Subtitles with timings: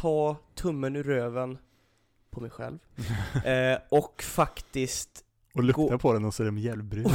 [0.00, 1.58] ta tummen ur röven
[2.30, 2.78] på mig själv.
[3.44, 7.06] eh, och faktiskt Och lukta Gå- på den och så är det mjällbryn.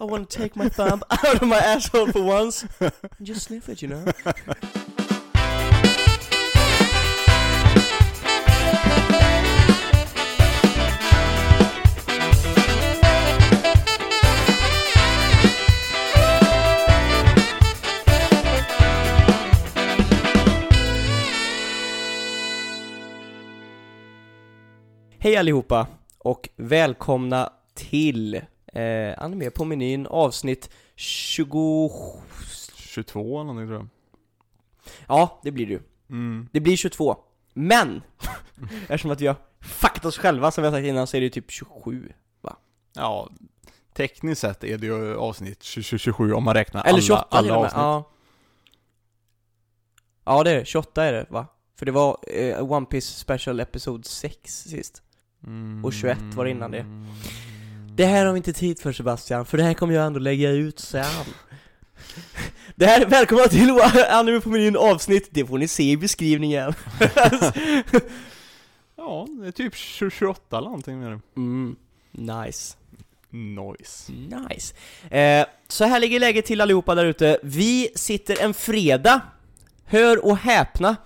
[0.00, 3.82] I wanna take my thumb out of my asshole for once and just sniff it,
[3.82, 4.04] you know.
[25.26, 25.86] Hej allihopa
[26.18, 28.34] och välkomna till
[28.66, 31.90] eh, Anime på menyn avsnitt 20...
[32.76, 33.88] 22 eller någonting tror jag.
[35.08, 35.80] Ja, det blir ju.
[36.10, 36.48] Mm.
[36.52, 37.16] Det blir 22.
[37.52, 38.02] Men!
[38.80, 41.24] eftersom att vi har fuckat oss själva som vi har sagt innan så är det
[41.24, 42.12] ju typ 27.
[42.92, 43.30] Ja,
[43.92, 47.50] tekniskt sett är det ju avsnitt 20 27 om man räknar Eller 28 alla, till
[47.50, 47.66] alla och med.
[47.66, 47.82] avsnitt.
[47.82, 48.10] Ja.
[50.24, 50.64] ja, det är det.
[50.64, 51.46] 28 är det va?
[51.78, 55.02] För det var eh, One Piece Special Episode 6 sist.
[55.84, 56.86] Och 21 var det innan det.
[57.94, 60.50] Det här har vi inte tid för Sebastian, för det här kommer jag ändå lägga
[60.50, 61.04] ut sen.
[62.74, 63.70] Det här är välkomna till
[64.10, 66.74] Anime på menyn avsnitt, det får ni se i beskrivningen.
[68.96, 71.20] Ja, det är typ 28 eller någonting med det.
[71.36, 71.76] mm,
[72.12, 72.76] nice.
[73.30, 74.12] Noise.
[74.12, 74.74] Nice.
[75.16, 77.38] Eh, så här ligger läget till allihopa där ute.
[77.42, 79.20] Vi sitter en fredag.
[79.84, 80.96] Hör och häpna.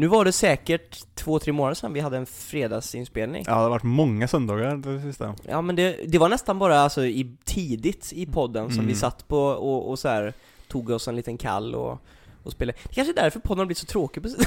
[0.00, 3.44] Nu var det säkert två, tre månader sedan vi hade en fredagsinspelning.
[3.46, 5.34] Ja, det har varit många söndagar det sista.
[5.48, 8.86] Ja men det, det var nästan bara alltså i, tidigt i podden som Mm.
[8.86, 10.32] vi satt på och, och så här
[10.68, 11.98] tog oss en liten kall och,
[12.42, 12.78] och spelade.
[12.88, 14.46] Det kanske är därför podden har blivit så tråkig precis.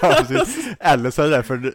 [0.00, 0.66] Precis.
[0.80, 1.74] Eller så är det därför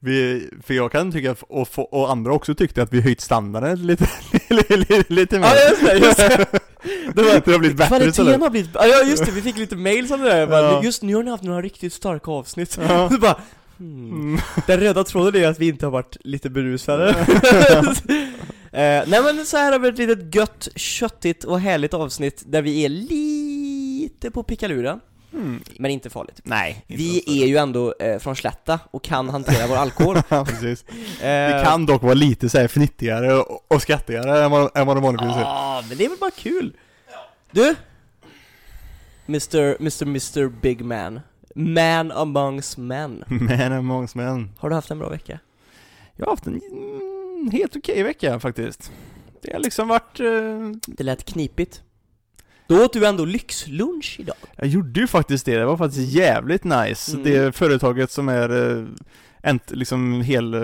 [0.00, 4.08] vi, för jag kan tycka, och, och andra också tyckte att vi höjt standarden lite,
[4.48, 5.46] lite, lite mer.
[5.46, 6.46] Ja just det, just det.
[7.14, 9.76] Det var, Det har blivit bättre Kvaliteten har blivit, ja just det, vi fick lite
[9.76, 10.82] mails om det där, bara, Ja.
[10.84, 12.78] just nu har ni haft några riktigt starka avsnitt.
[12.88, 13.08] Ja.
[13.12, 13.36] Så bara,
[13.78, 14.10] hmm.
[14.10, 14.40] Mm.
[14.66, 17.08] Den röda tråden är att vi inte har varit lite berusade
[18.72, 22.62] eh, Nej men så här har vi ett litet gött, köttigt och härligt avsnitt där
[22.62, 25.00] vi är lite på pickaluren
[25.32, 25.62] Mm.
[25.78, 26.84] Men inte farligt Nej.
[26.86, 30.84] Vi är ju ändå eh, från Slätta och kan hantera vår alkohol precis.
[31.22, 34.86] eh, Vi kan dock vara lite så här fnittigare och, och skattigare än vad, än
[34.86, 35.40] vad de vanligtvis är.
[35.40, 36.76] Ja, men det är väl bara kul
[37.50, 37.74] Du?
[39.28, 39.76] Mr.
[39.80, 40.02] Mr.
[40.02, 40.48] Mr.
[40.60, 41.20] Big Man
[41.54, 44.50] Man amongst men Men amongst men.
[44.58, 45.38] Har du haft en bra vecka?
[46.16, 48.92] Jag har haft en mm, helt okej vecka faktiskt.
[49.42, 50.20] Det har liksom varit...
[50.20, 51.82] Eh, Det lät knipigt
[52.70, 56.64] Då åt du ändå lyxlunch idag jag gjorde ju faktiskt det, det var faktiskt jävligt
[56.64, 57.12] nice.
[57.12, 57.24] Mm.
[57.24, 58.84] Det företaget som är eh,
[59.42, 60.60] ent, liksom hel eh,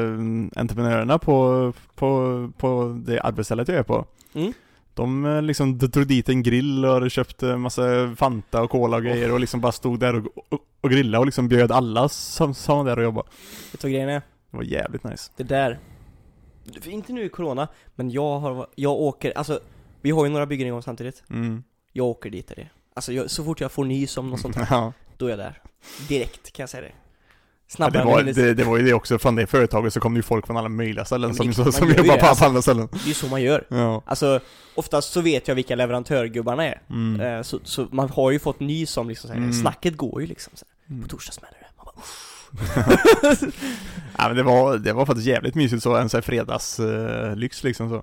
[0.61, 4.07] entreprenörerna på, på, på det arbetsstället jag är på.
[4.35, 4.53] Mm.
[4.95, 8.97] De eh, liksom drog dit en grill och hade köpt eh, massa Fanta och Cola
[8.97, 12.09] och grejer och liksom bara stod där och, och, och grillade och liksom bjöd alla
[12.09, 13.29] som, som var där och jobbade.
[13.73, 14.23] Vet du vad grejen är?
[14.51, 15.33] Det var jävligt nice.
[15.37, 15.79] Det där
[16.85, 19.61] Inte nu i corona, men jag har, jag åker, alltså
[20.01, 21.63] Vi har ju några byggen igång samtidigt Mm.
[21.97, 24.57] Jag åker dit är det Alltså jag, så fort jag får nys om något sånt
[24.57, 24.93] här, Ja.
[25.17, 25.63] då är jag där
[26.09, 26.93] Direkt kan jag säga det Ja,
[27.69, 30.15] Snabbare det, än var, det, det var ju det också, från det företaget så kom
[30.15, 32.27] det ju folk från alla möjliga ställen Ja, som, det- som, som jobbar det, på,
[32.27, 32.45] alltså.
[32.45, 32.89] andra ställen.
[32.93, 34.03] Det är ju så man gör Ja.
[34.07, 34.41] Alltså,
[34.75, 37.21] oftast så vet jag vilka leverantörgubbarna är Mm.
[37.21, 39.53] eh, så, så man har ju fått nys om liksom så här, Mm.
[39.53, 40.95] snacket går ju liksom så här.
[40.95, 41.03] Mm.
[41.03, 42.97] På torsdag smäller det Man bara,
[44.19, 47.89] ja, men det var, det var faktiskt jävligt mysigt så, en sån här fredagslyx liksom
[47.91, 48.03] så.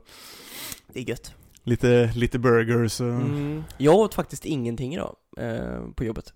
[0.94, 1.34] Det är gött
[1.64, 3.08] Lite, lite burgers och...
[3.08, 3.64] mm.
[3.78, 6.34] Jag åt faktiskt ingenting idag, eh, på jobbet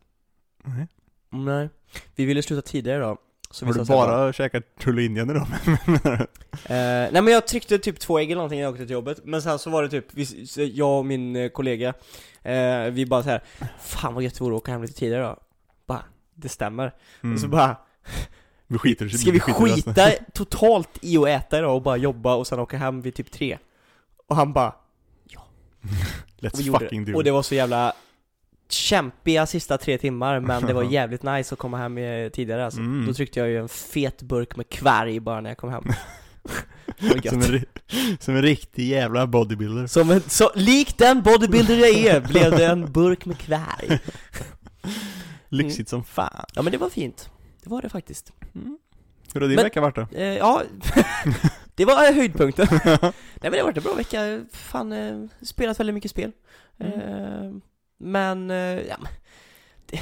[0.64, 0.88] Nej.
[1.30, 1.70] Nej
[2.16, 3.18] Vi ville sluta tidigare idag
[3.52, 5.48] så Har du bara käkat Tullinjen idag?
[6.66, 9.20] Eh, nej men jag tryckte typ två ägg eller någonting när jag åkte till jobbet,
[9.24, 10.26] men sen så var det typ, vi,
[10.74, 11.94] jag och min eh, kollega,
[12.42, 13.44] eh, vi bara så här,
[13.80, 15.38] Fan vad gött det vore att åka hem lite tidigare då
[15.86, 16.04] Bara,
[16.36, 16.94] det stämmer.
[17.24, 17.34] Mm.
[17.34, 17.78] Och så bara,
[18.68, 22.48] vi skiter ska vi skiter skita totalt i att äta idag och bara jobba och
[22.48, 23.58] sen åka hem vid typ tre?
[24.28, 24.76] Och han bara,
[26.40, 27.25] Let's gjorde fucking do Och it.
[27.25, 27.94] det var så jävla
[28.70, 32.79] kämpiga sista tre timmar, men det var jävligt nice att komma hem eh, tidigare alltså.
[32.79, 33.06] Mm.
[33.08, 35.84] Då tryckte jag ju en fet burk med kvarg bara när jag kom hem.
[37.29, 37.66] Som en,
[38.20, 39.88] som en riktig jävla bodybuilder.
[39.88, 44.00] Som en, så, lik den bodybuilder jag är blev det en burk med kvarg
[45.50, 46.46] Lyxigt som fan.
[46.56, 47.29] Ja men det var fint,
[47.64, 48.32] det var det faktiskt
[49.34, 50.08] Hur har din vecka varit då?
[50.17, 50.61] eh, Ja,
[51.76, 52.67] det var höjdpunkten
[53.41, 56.31] Nej men det har varit en bra vecka, fan, eh, spelat väldigt mycket spel
[56.79, 57.51] eh,
[57.97, 58.97] Men, eh, ja
[59.85, 59.99] det,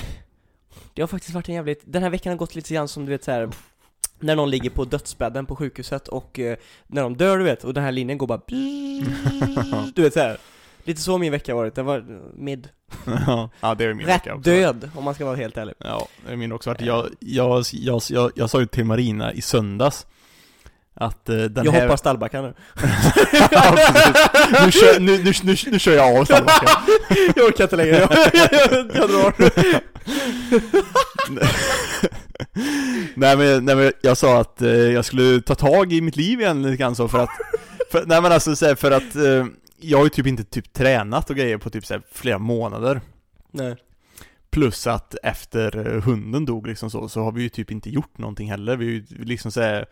[0.94, 3.12] det har faktiskt varit en jävligt, den här veckan har gått lite grann som du
[3.12, 3.50] vet så här.
[4.20, 7.74] När någon ligger på dödsbädden på sjukhuset och eh, när de dör du vet, och
[7.74, 8.42] den här linjen går bara
[9.96, 10.38] Du vet så här.
[10.84, 12.06] Lite så min vecka har varit, den var
[12.36, 12.70] mid.
[13.06, 14.50] ja, ja, det är min Rätt vecka också.
[14.50, 15.76] död, om man ska vara helt ärlig.
[15.78, 16.82] Ja, det är min också varit.
[16.82, 20.08] Jag, jag, jag, jag, jag sa ju till Marina i söndags
[20.98, 21.82] att eh, den jag här...
[21.82, 22.54] hoppar stallbackar nu.
[23.52, 23.78] ja,
[24.66, 26.70] nu, kör, nu, nu, nu, nu kör jag av stallbacken.
[27.36, 29.34] jag orkar inte längre, jag, jag, jag drar.
[33.20, 36.42] nej, men, nej men jag sa att eh, jag skulle ta tag i mitt liv
[36.42, 37.30] igen lite grann så för att
[37.92, 39.46] för, Nej men alltså så här, för att eh,
[39.80, 43.02] Jag har ju typ inte typ tränat och grejer på typ så här, flera månader
[43.52, 43.76] Nej.
[44.50, 48.52] Plus att efter hunden dog liksom så, så har vi ju typ inte gjort någonting
[48.52, 49.86] heller Vi är ju liksom så här,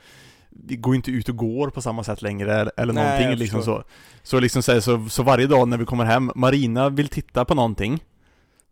[0.65, 3.83] Vi går inte ut och går på samma sätt längre eller Nej, någonting liksom så.
[4.23, 7.55] Så liksom så, så, så varje dag när vi kommer hem, Marina vill titta på
[7.55, 8.03] någonting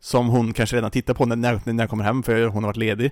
[0.00, 2.68] Som hon kanske redan tittar på när, när, när jag kommer hem för hon har
[2.68, 3.10] varit ledig.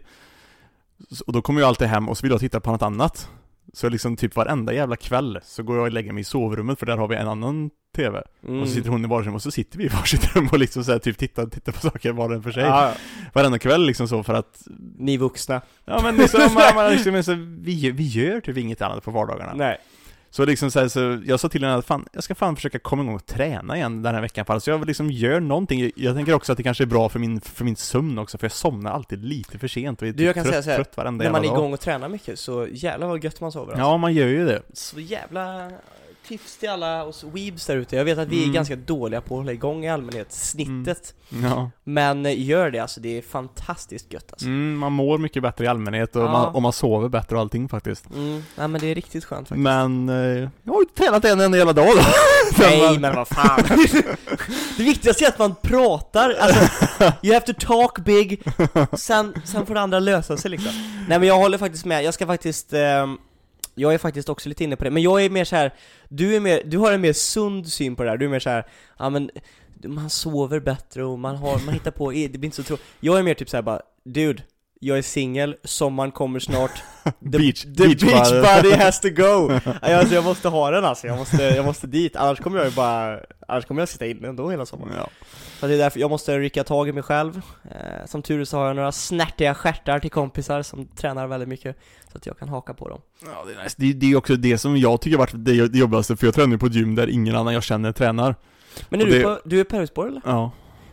[1.27, 3.31] Och då kommer jag alltid hem och så vill jag titta på något annat
[3.73, 6.87] Så liksom typ varenda jävla kväll så går jag och lägger mig i sovrummet för
[6.87, 8.63] där har vi en annan TV Mm.
[8.63, 10.85] Och så sitter hon i varsin och så sitter vi i varsitt rum och liksom
[10.85, 12.95] så här, typ tittar, tittar på saker var och en för sig Ja,
[13.33, 14.63] Varenda kväll liksom så för att
[14.99, 15.61] ni vuxna.
[15.85, 19.55] Ja men liksom, man, man, liksom så, vi, vi gör typ inget annat på vardagarna
[19.55, 19.79] Nej.
[20.33, 22.79] Så liksom så, här, så jag sa till henne att fan, jag ska fan försöka
[22.79, 26.17] komma igång och träna igen den här veckan för Så jag liksom gör någonting Jag
[26.17, 28.53] tänker också att det kanske är bra för min, för min sömn också för jag
[28.53, 30.77] somnar alltid lite för sent och är Du, jag typ kan trött, säga så här,
[30.77, 31.57] trött varenda När man är dag.
[31.57, 33.83] igång och tränar mycket så jävlar vad gött man sover alltså.
[33.87, 35.71] Ja man gör ju det Så jävla
[36.31, 37.97] tips till alla oss weebs där ute.
[37.97, 38.55] Jag vet att vi är Mm.
[38.55, 41.15] ganska dåliga på att hålla igång i allmänhet, snittet.
[41.43, 44.47] Ja Men eh, gör det alltså, det är fantastiskt gött alltså.
[44.47, 46.33] mm, Man mår mycket bättre i allmänhet och, Ja.
[46.33, 48.43] man, och man sover bättre och allting faktiskt Mm.
[48.57, 49.63] Ja men det är riktigt skönt faktiskt.
[49.63, 52.03] Men, eh, jag har ju tränat en enda hela dag då
[52.59, 53.61] Nej men vad fan.
[54.77, 56.61] det viktigaste är att man pratar, alltså
[57.23, 58.43] you have to talk big,
[58.93, 60.73] sen, sen får det andra lösa sig liksom.
[61.09, 63.19] Nej men jag håller faktiskt med, jag ska faktiskt, ehm,
[63.75, 65.75] jag är faktiskt också lite inne på det, men jag är mer så här.
[66.09, 68.41] du är mer, du har en mer sund syn på det här, du är mer
[68.41, 68.67] så här,
[68.99, 69.31] ja men
[69.85, 72.87] man sover bättre och man har, man hittar på, det blir inte så tråkigt.
[73.01, 74.43] Jag är mer typ så här bara, dude,
[74.81, 78.31] jag är singel, sommaren kommer snart, the Beach- the beach beach,
[78.63, 78.73] body.
[78.73, 79.51] has to go!
[79.83, 82.75] Alltså, jag måste ha den alltså, jag måste, jag måste dit, annars kommer jag ju
[82.75, 84.95] bara, annars kommer jag sitta inne ändå hela sommaren.
[84.97, 85.09] Ja,
[85.61, 87.41] Så det är därför jag måste rycka tag i mig själv.
[87.71, 91.49] Eh, som tur är så har jag några snärtiga stjärtar till kompisar som tränar väldigt
[91.49, 91.77] mycket,
[92.13, 93.01] så att jag kan haka på dem.
[93.23, 96.17] ja det är nice det, det är också det som jag tycker varit det jobbigaste
[96.17, 98.35] för jag tränar ju på ett gym där ingen annan jag känner tränar
[98.89, 100.23] Men är Och du, det- på, du är på Elfsborg eller?
[100.25, 100.51] Ja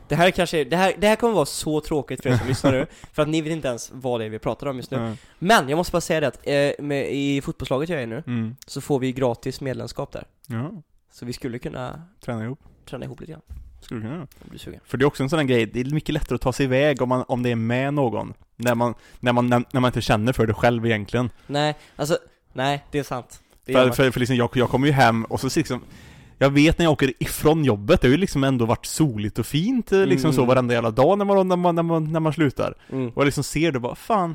[0.08, 2.72] Det här kanske, det här, det här kommer vara så tråkigt för er som lyssnar
[2.72, 4.98] nu, för att ni vet inte ens vad det är vi pratar om just nu.
[4.98, 5.14] Ja.
[5.40, 8.56] Men jag måste bara säga det att eh, med, i fotbollslaget jag är nu, Mm.
[8.68, 10.24] så får vi gratis medlemskap där.
[10.48, 10.72] Ja,
[11.12, 12.60] Så vi skulle kunna träna ihop.
[12.86, 13.42] träna ihop lite grann,
[13.88, 14.22] Skulle kunna göra.
[14.22, 14.80] om du blir sugen.
[14.86, 16.64] För det är också en sån här grej, det är mycket lättare att ta sig
[16.64, 18.34] iväg om, man, om det är med någon.
[18.56, 21.30] När man, när man, när, när man inte känner för det själv egentligen.
[21.48, 22.18] Nej, alltså,
[22.54, 23.42] nej, det är sant.
[23.66, 25.82] Det För, för, för liksom, jag, jag kommer ju hem och så liksom
[26.40, 29.46] jag vet när jag åker ifrån jobbet, det har ju liksom ändå varit soligt och
[29.46, 30.36] fint eh, liksom Mm.
[30.36, 32.74] så varenda jävla dag när man, när man, när man, när man slutar.
[32.90, 33.08] Mm.
[33.10, 34.30] Och jag liksom ser det bara, fan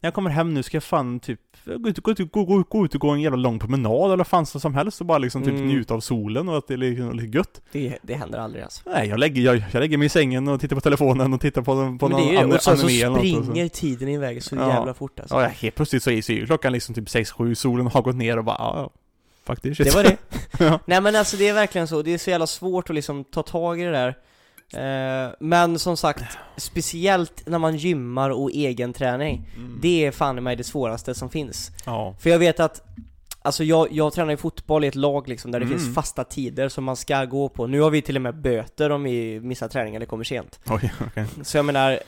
[0.00, 2.62] När jag kommer hem nu ska jag fan typ gå ut, gå ut, gå, gå,
[2.68, 5.42] gå ut och gå en jävla lång promenad eller fan som helst och bara liksom
[5.42, 5.66] typ Mm.
[5.68, 8.82] njuta av solen och att det är liksom lite gött Det, det händer aldrig alltså.
[8.90, 11.62] Nej, jag lägger, jag, jag lägger mig i sängen och tittar på telefonen och tittar
[11.62, 13.36] på, på Men någon det är ju det, an- och sen så anime eller något
[13.38, 13.42] så.
[13.50, 14.68] springer tiden iväg så Ja.
[14.68, 15.40] jävla fort alltså.
[15.40, 18.44] Ja, helt plötsligt så är, ju klockan liksom typ 6-7, solen har gått ner och
[18.44, 18.90] bara ja, ja
[19.44, 20.16] Faktiskt Det var det.
[20.64, 20.78] Ja.
[20.86, 23.42] Nej men alltså det är verkligen så, det är så jävla svårt att liksom ta
[23.42, 24.14] tag i det där.
[24.74, 26.24] Eh, men som sagt,
[26.56, 29.48] speciellt när man gymmar och egen träning.
[29.56, 29.78] Mm.
[29.82, 31.70] Det är fan i mig det svåraste som finns.
[31.86, 32.14] Ja.
[32.20, 32.82] För jag vet att
[33.44, 35.78] Alltså jag, jag tränar ju fotboll i ett lag liksom där det Mm.
[35.78, 37.66] finns fasta tider som man ska gå på.
[37.66, 40.60] Nu har vi till och med böter om vi missar träning eller kommer sent.
[40.70, 41.24] Oj, okej.
[41.42, 41.98] Så jag menar, eh,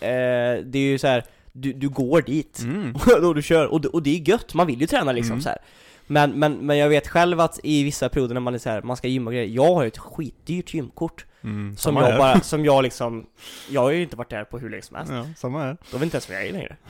[0.65, 1.25] det är ju så här.
[1.53, 2.97] Du, du går dit, Mm.
[3.27, 5.43] och du kör, och, det- och det är gött, man vill ju träna liksom Mm.
[5.43, 5.59] så här.
[6.07, 8.83] Men, men, men jag vet själv att i vissa perioder när man är så här,
[8.83, 11.77] man ska gymma och grejer, jag har ju ett skitdyrt gymkort Mm.
[11.77, 12.19] Som jag här.
[12.19, 13.27] bara, som jag liksom
[13.71, 15.77] Jag har ju inte varit där på hur länge som helst Ja, samma här.
[15.91, 16.77] De vet inte ens var jag är längre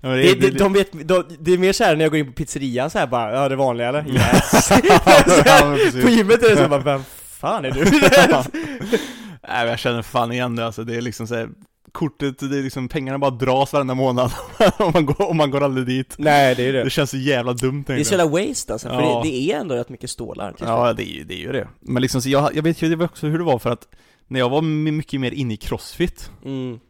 [0.00, 2.26] Ja, det, det, det, de vet, de, det är mer såhär när jag går in
[2.26, 4.08] på pizzerian så här bara, ja det vanliga eller?
[4.08, 4.70] Yes!
[5.44, 6.04] ja, men precis.
[6.04, 7.04] på gymmet är det så här, bara, vem
[7.40, 7.84] fan är du?
[9.48, 11.48] Nej men jag känner fan igen det alltså, det är liksom så här,
[11.92, 14.32] Kortet, det är liksom, pengarna bara dras varenda månad
[14.78, 17.16] och man går, och man går aldrig dit Nej det är ju Det känns så
[17.16, 19.20] jävla dumt Det är så jävla waste alltså, för Ja.
[19.24, 21.68] det, det är ändå rätt mycket stålar till Ja, det är, det är ju det.
[21.80, 23.88] Men liksom, så jag, jag vet ju det också hur det var för att
[24.26, 26.80] när jag var my- mycket mer inne i crossfit, mm.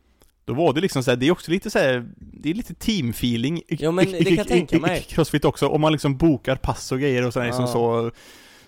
[0.45, 2.75] då var det liksom så här, det är också lite så här, det är lite
[2.75, 5.07] teamfeeling Ja, men det kan jag tänka mig.
[5.09, 7.73] crossfit också, om man liksom bokar pass och grejer och sådär liksom Ja.
[7.73, 8.11] så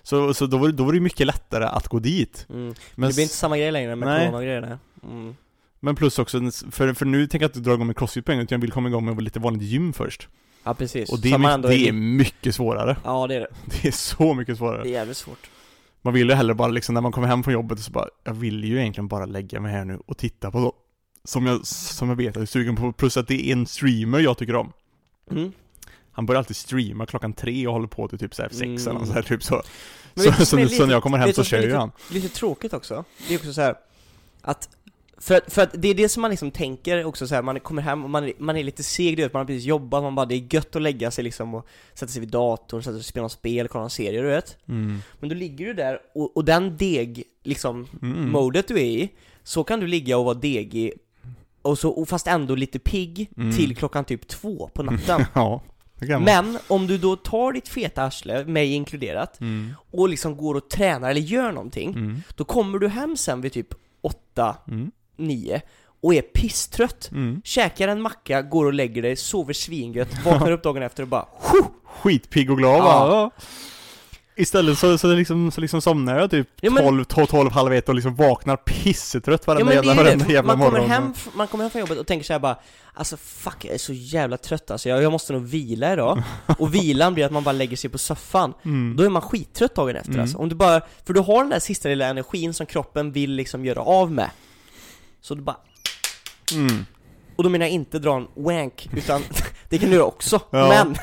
[0.03, 2.45] så, så då, var det, då var det mycket lättare att gå dit.
[2.49, 2.73] Mm.
[2.95, 4.19] Men, det blir inte samma grej längre med Nej.
[4.19, 5.35] corona och grejerna mm.
[5.83, 6.39] Men plus också,
[6.71, 8.61] för, för nu tänker jag inte dra igång med crossfit på en gång, utan jag
[8.61, 10.27] vill komma igång med lite vanligt gym först.
[10.63, 12.97] Ja precis, Och det är, mycket, det är mycket svårare.
[13.03, 13.47] Ja det är det,
[13.81, 14.83] Det är så mycket svårare.
[14.83, 15.49] det är jävligt svårt
[16.01, 18.33] Man vill ju hellre bara liksom när man kommer hem från jobbet så bara, jag
[18.33, 20.73] vill ju egentligen bara lägga mig här nu och titta på så,
[21.23, 23.65] som jag, som jag vet att jag är sugen på, plus att det är en
[23.65, 24.71] streamer jag tycker om.
[25.31, 25.51] Mm.
[26.11, 28.97] Han börjar alltid streama klockan tre och håller på till typ såhär sex Mm.
[28.97, 29.61] eller så här, typ så.
[30.13, 31.91] Men Så, så, så lite- när jag kommer hem så kör ju han.
[32.11, 33.75] Lite tråkigt också, det är också så här
[34.41, 34.69] att
[35.23, 37.59] för att, för att det är det som man liksom tänker också så här, man
[37.59, 40.15] kommer hem och man, man är lite seg, du vet, man har precis jobbat, man
[40.15, 42.99] bara det är gött att lägga sig liksom och sätta sig vid datorn, sätta sig
[42.99, 44.99] och spela något spel, kolla en serie, du vet Mm.
[45.19, 48.31] Men då ligger du där och, och den deg, liksom, Mm.
[48.31, 49.09] modet du är i,
[49.43, 50.93] så kan du ligga och vara degig
[51.61, 53.55] och så, och fast ändå lite pigg Mm.
[53.55, 56.19] till klockan typ två på natten Ja.
[56.19, 59.73] Men om du då tar ditt feta arsle, mig inkluderat, Mm.
[59.91, 62.21] och liksom går och tränar eller gör någonting Mm.
[62.35, 63.67] Då kommer du hem sen vid typ
[64.01, 64.55] 8,
[65.17, 65.61] 9
[66.01, 67.41] och är pisstrött Mm.
[67.43, 71.25] Käkar en macka, går och lägger dig, sover svingött, vaknar upp dagen efter och bara
[71.85, 72.83] Skitpigg och glad Ja.
[73.07, 73.31] va?
[73.37, 73.43] Ja.
[74.35, 77.73] Istället så, så, liksom, så liksom somnar jag typ Ja, men- 12, 12, 12, halv
[77.73, 80.91] ett och liksom vaknar pissetrött Ja varenda det jävla, varenda jävla man kommer, morgon.
[80.91, 82.57] hem, man kommer hem från jobbet och tänker såhär bara
[82.93, 86.23] Alltså fuck, jag är så jävla trött alltså, jag, jag måste nog vila idag
[86.59, 88.95] Och vilan blir att man bara lägger sig på soffan Mm.
[88.97, 90.21] Då är man skittrött dagen efter Mm.
[90.21, 93.31] alltså, om du bara, för du har den där sista lilla energin som kroppen vill
[93.31, 94.29] liksom göra av med
[95.23, 95.57] Så du bara,
[96.53, 96.85] Mm.
[97.35, 99.21] och då menar jag inte dra en wank, utan
[99.69, 100.67] det kan du göra också, Ja.
[100.69, 100.95] men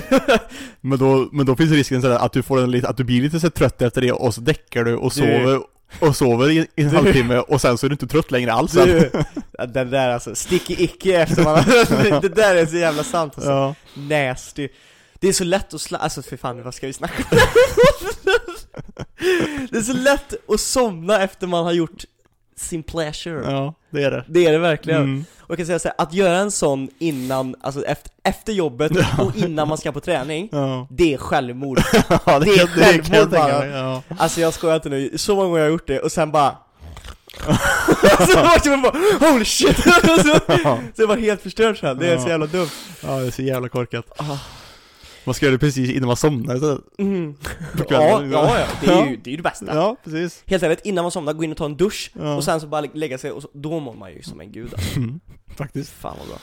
[0.80, 3.40] Men då, men då finns risken sådär att du får en att du blir lite
[3.40, 5.60] så trött efter det och så däckar du och sover
[6.00, 8.72] och sover i i en halvtimme och sen så är du inte trött längre alls
[8.72, 9.10] Du,
[9.68, 11.64] den där alltså, sticky icky efter man
[12.22, 13.50] det där är så jävla sant alltså.
[13.50, 14.68] Ja, Nasty.
[15.20, 15.98] Det är så lätt att sla...
[15.98, 17.38] alltså för fan vad ska vi snacka om?
[19.70, 22.04] Det är så lätt att somna efter man har gjort
[22.60, 23.50] sin pleasure.
[23.52, 24.24] ja, det är det.
[24.28, 25.02] Det är det verkligen.
[25.02, 25.24] Mm.
[25.40, 28.92] Och jag kan säga så här, att göra en sån innan, alltså efter, efter jobbet
[29.18, 31.80] och innan man ska på träning, Ja, det är självmord.
[32.08, 33.66] ja Det är kan jag självmord tänka bara.
[33.66, 34.02] ja.
[34.18, 36.50] Alltså jag skojar inte nu, så många gånger har jag gjort det och sen bara
[38.26, 39.76] så vaknar man bara holy shit!
[39.76, 39.90] så,
[40.94, 42.68] så jag var helt förstörd sen, det är så jävla dumt.
[43.02, 44.04] ja, det är så jävla korkat.
[45.24, 46.78] Man ska göra det precis innan man somnar så.
[46.98, 47.34] Mm.
[47.76, 48.32] På kvällen, Ja, liksom.
[48.32, 49.74] ja, ja, det är ju det, är ju det bästa.
[49.74, 50.42] Ja, precis.
[50.46, 52.34] Helt ärligt, innan man somnar, gå in och ta en dusch Ja.
[52.36, 54.52] och sen så bara lä- lägga sig och så, då mår man ju som en
[54.52, 54.96] gud alltså.
[54.98, 55.20] Mm,
[55.56, 55.90] faktiskt.
[55.92, 56.38] Fan vad bra.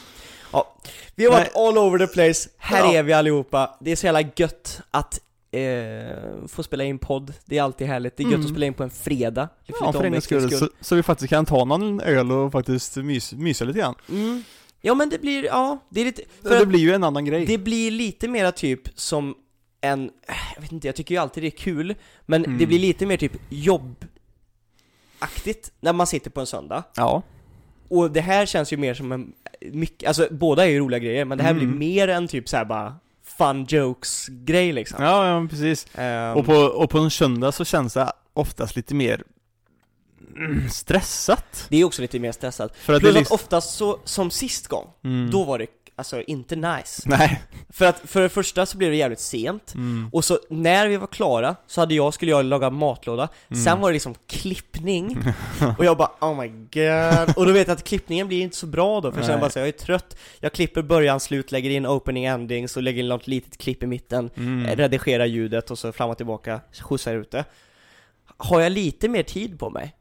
[0.51, 0.75] Ja,
[1.15, 2.93] vi har varit all over the place, här Ja.
[2.93, 3.77] är vi allihopa.
[3.79, 5.19] Det är så jävla gött att
[5.51, 8.17] eh, få spela in podd, det är alltid härligt.
[8.17, 8.45] Det är gött Mm.
[8.45, 9.49] att spela in på en fredag.
[9.65, 10.47] Ja, för en skull.
[10.49, 10.59] skull.
[10.59, 13.95] Så, så vi faktiskt kan ta någon öl och faktiskt mys, mysa lite grann.
[14.09, 14.43] Mm.
[14.81, 17.25] Ja men det blir, ja, det är lite, för det att blir ju en annan
[17.25, 17.45] grej.
[17.45, 19.35] det blir lite mera typ som
[19.81, 20.11] en,
[20.55, 22.57] jag vet inte, jag tycker ju alltid det är kul, men Mm.
[22.57, 23.31] det blir lite mer typ
[25.19, 26.83] jobbaktigt när man sitter på en söndag.
[26.95, 27.21] Ja.
[27.89, 29.33] Och det här känns ju mer som en,
[29.71, 31.67] mycket, alltså båda är ju roliga grejer, men det här Mm.
[31.67, 32.95] blir mer en typ såhär bara
[33.37, 35.03] fun jokes grej liksom.
[35.03, 35.87] Ja, ja, precis.
[35.95, 39.23] Ehm, Och på, och på en söndag så känns det oftast lite mer
[40.71, 41.65] stressat.
[41.69, 42.77] Det är också lite mer stressat.
[42.77, 43.35] För att Plus det är att liksom...
[43.35, 45.31] oftast så, som sist gång, Mm.
[45.31, 45.67] då var det
[45.99, 47.01] alltså inte nice.
[47.05, 47.41] Nej.
[47.69, 50.09] För att för det första så blev det jävligt sent, Mm.
[50.13, 53.63] och så när vi var klara så hade jag, skulle jag laga matlåda, Mm.
[53.63, 55.17] sen var det liksom klippning,
[55.77, 58.65] och jag bara oh my god, och då vet jag att klippningen blir inte så
[58.65, 59.39] bra då, för sen Nej.
[59.39, 63.03] bara så jag är trött, jag klipper början, slut, lägger in opening, endings och lägger
[63.03, 64.75] in något litet klipp i mitten, Mm.
[64.75, 67.45] redigerar ljudet och så fram och tillbaka, skjutsar ut det.
[68.37, 69.93] Har jag lite mer tid på mig,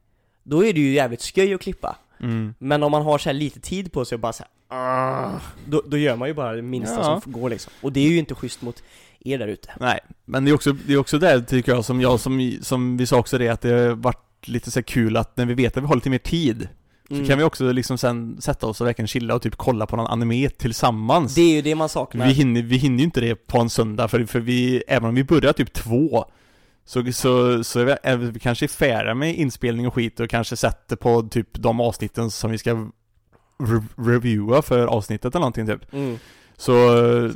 [0.47, 1.97] då är det ju jävligt sköj att klippa.
[2.21, 2.55] Mm.
[2.59, 5.41] Men om man har så här lite tid på sig och bara så här, "Ah",
[5.67, 7.21] då, då gör man ju bara det minsta Ja.
[7.23, 7.73] som går liksom.
[7.81, 8.83] Och det är ju inte schysst mot
[9.21, 9.73] er där ute.
[9.81, 12.97] Nej, men det är också, det är också där tycker jag som jag, som, som
[12.97, 15.77] vi sa också det, att det har varit lite så kul att när vi vet
[15.77, 16.69] att vi har lite mer tid,
[17.11, 17.25] Mm.
[17.25, 19.97] så kan vi också liksom sen sätta oss och verkligen chilla och typ kolla på
[19.97, 21.35] någon anime tillsammans.
[21.35, 22.27] Det är ju det man saknar.
[22.27, 25.15] Vi hinner, vi hinner ju inte det på en söndag för, för vi, även om
[25.15, 26.25] vi börjar typ två
[26.87, 30.31] så, så, så är vi, är vi kanske är färdiga med inspelning och skit och
[30.31, 32.71] kanske sätter på typ de avsnitten som vi ska
[33.59, 35.93] re reviewa för avsnittet eller någonting typ.
[35.93, 36.19] Mm.
[36.57, 36.73] Så,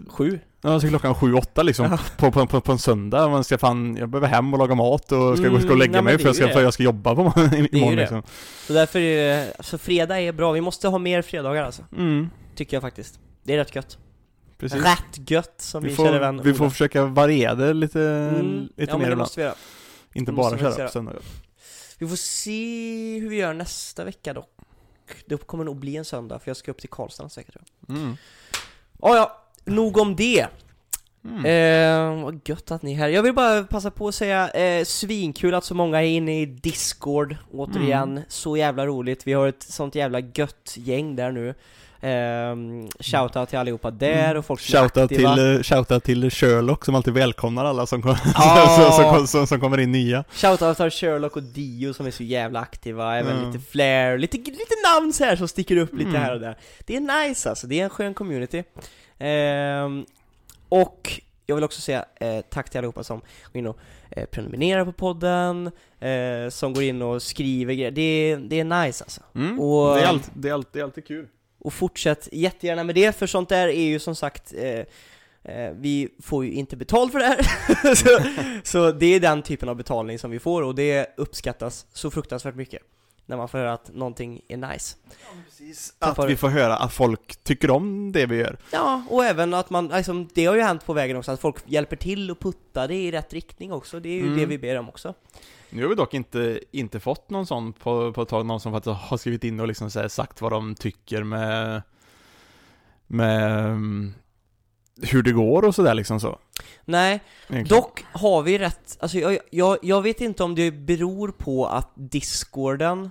[0.09, 0.38] Sju?
[0.62, 3.28] ja så klockan sju, åtta liksom på, på, på, på en söndag.
[3.28, 5.92] Man ska fan, jag behöver hem och laga mat och ska, Mm, ska och lägga
[5.92, 7.97] nej, mig för jag ska, för jag ska jobba på imorgon Det är ju det.
[7.97, 8.23] liksom.
[8.66, 10.52] Så därför är det, så fredag är bra.
[10.52, 11.83] Vi måste ha mer fredagar alltså.
[11.97, 13.21] Mm, Tycker jag faktiskt.
[13.42, 13.99] Det är rätt gött.
[14.61, 14.83] Precis.
[14.85, 18.69] Rätt gött som Vi min kära vän får, vi får försöka variera det lite, Mm.
[18.76, 19.31] lite ja, mer ibland.
[19.37, 19.55] göra.
[20.14, 21.23] Inte bara köra på söndagar.
[21.99, 24.50] Vi får se hur vi gör nästa vecka dock.
[25.26, 27.64] Det kommer nog bli en söndag, för jag ska upp till Karlstad nästa vecka tror
[27.87, 27.97] jag.
[27.97, 28.17] Mm.
[29.02, 30.47] Ja, ja, nog om det.
[31.25, 31.45] Mm.
[31.45, 33.09] Eh, vad gött att ni är här.
[33.09, 36.47] Jag vill bara passa på att säga, eh, svinkul att så många är inne i
[36.47, 38.11] Discord, återigen.
[38.11, 38.23] Mm.
[38.29, 39.26] Så jävla roligt.
[39.26, 41.55] Vi har ett sånt jävla gött gäng där nu.
[42.02, 42.57] Eh,
[43.00, 45.35] shoutout till allihopa där och folk som Shoutout aktiva.
[45.37, 48.92] till, eh, shoutout till Sherlock som alltid välkomnar alla som, kom, Ja.
[48.92, 50.25] som, som, som, som kommer in nya.
[50.30, 53.50] Shoutout till Sherlock och Dio som är så jävla aktiva, även Mm.
[53.52, 56.23] lite Flair, lite, lite namn så här som sticker upp lite Mm.
[56.23, 56.59] här och där.
[56.87, 58.62] Det är nice alltså, det är en skön community.
[59.19, 60.04] Ehm,
[60.69, 63.19] och jag vill också säga eh, tack till allihopa som
[63.52, 63.78] går in och
[64.11, 67.90] eh, prenumererar på podden, eh, som går in och skriver grejer.
[67.90, 69.21] Det, det är nice alltså.
[69.35, 69.61] Mm.
[69.61, 71.26] Och- det, är alltid, det, är alltid, det är alltid kul.
[71.61, 74.85] Och fortsätt jättegärna med det, för sånt där är ju som sagt eh,
[75.55, 78.19] eh, vi får ju inte betalt för det här, så,
[78.64, 82.55] så det är den typen av betalning som vi får och det uppskattas så fruktansvärt
[82.55, 82.83] mycket
[83.26, 84.97] när man får höra att någonting är nice.
[85.49, 85.95] Precis.
[85.99, 88.59] Tappar- Att vi får höra att folk tycker om det vi gör.
[88.73, 91.57] Ja, och även att man, liksom, det har ju hänt på vägen också, att folk
[91.67, 94.38] hjälper till och puttar det i rätt riktning också, det är ju Mm.
[94.38, 95.14] det vi ber om också.
[95.70, 98.72] Nu har vi dock inte, inte fått någon sån på, på ett tag, någon som
[98.72, 101.82] faktiskt har skrivit in och liksom sagt vad de tycker med
[103.12, 104.14] med mm,
[105.02, 106.38] hur det går och sådär liksom så.
[106.84, 107.82] Nej, Egentligen.
[107.82, 111.90] dock har vi rätt, alltså jag, jag, jag vet inte om det beror på att
[111.94, 113.10] discorden,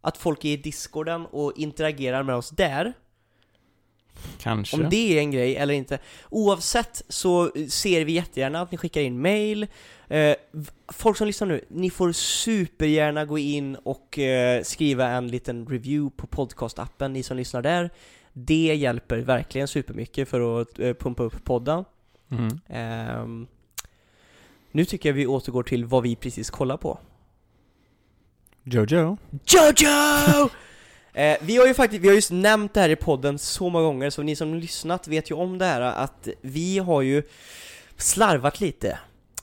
[0.00, 2.92] att folk är i discorden och interagerar med oss där,
[4.38, 4.76] Kanske.
[4.76, 5.98] Om det är en grej eller inte.
[6.30, 9.66] Oavsett så ser vi jättegärna att ni skickar in mail.
[10.08, 10.36] Eh,
[10.88, 16.16] folk som lyssnar nu, ni får supergärna gå in och eh, skriva en liten review
[16.16, 17.90] på podcastappen, ni som lyssnar där.
[18.32, 21.84] Det hjälper verkligen supermycket för att eh, pumpa upp podden.
[22.30, 22.60] Mm.
[22.68, 23.46] Ehm,
[24.72, 26.98] nu tycker jag vi återgår till vad vi precis kollar på.
[28.62, 29.16] Jojo.
[29.46, 30.50] Jojo!
[31.16, 33.84] Eh, vi har ju faktiskt, vi har just nämnt det här i podden så många
[33.84, 37.22] gånger, så ni som lyssnat vet ju om det här att vi har ju
[37.96, 38.98] slarvat lite.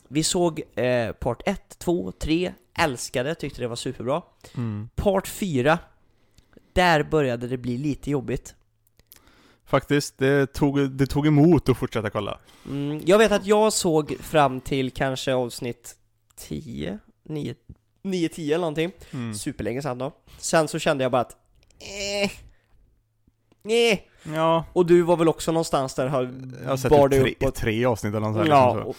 [0.07, 4.21] Vi såg eh, part 1, 2, 3, älskade, tyckte det var superbra.
[4.55, 4.89] Mm.
[4.95, 5.79] Part 4,
[6.73, 8.55] där började det bli lite jobbigt.
[9.65, 12.39] Faktiskt, det tog, det tog emot att fortsätta kolla.
[12.65, 15.95] Mm, jag vet att jag såg fram till kanske avsnitt
[16.35, 17.55] 10, 9,
[18.01, 18.91] 9 10 eller någonting.
[19.11, 19.35] Mm.
[19.35, 20.11] Superlänge sedan då.
[20.37, 21.37] Sen så kände jag bara att
[21.83, 22.29] eh,
[23.73, 23.99] eh.
[24.35, 26.31] Ja, Och du var väl också någonstans där har
[26.63, 27.55] jag har sett bar typ dig tre, uppåt.
[27.55, 28.89] tre avsnitt eller något sånt här, Ja, liksom så.
[28.89, 28.95] och,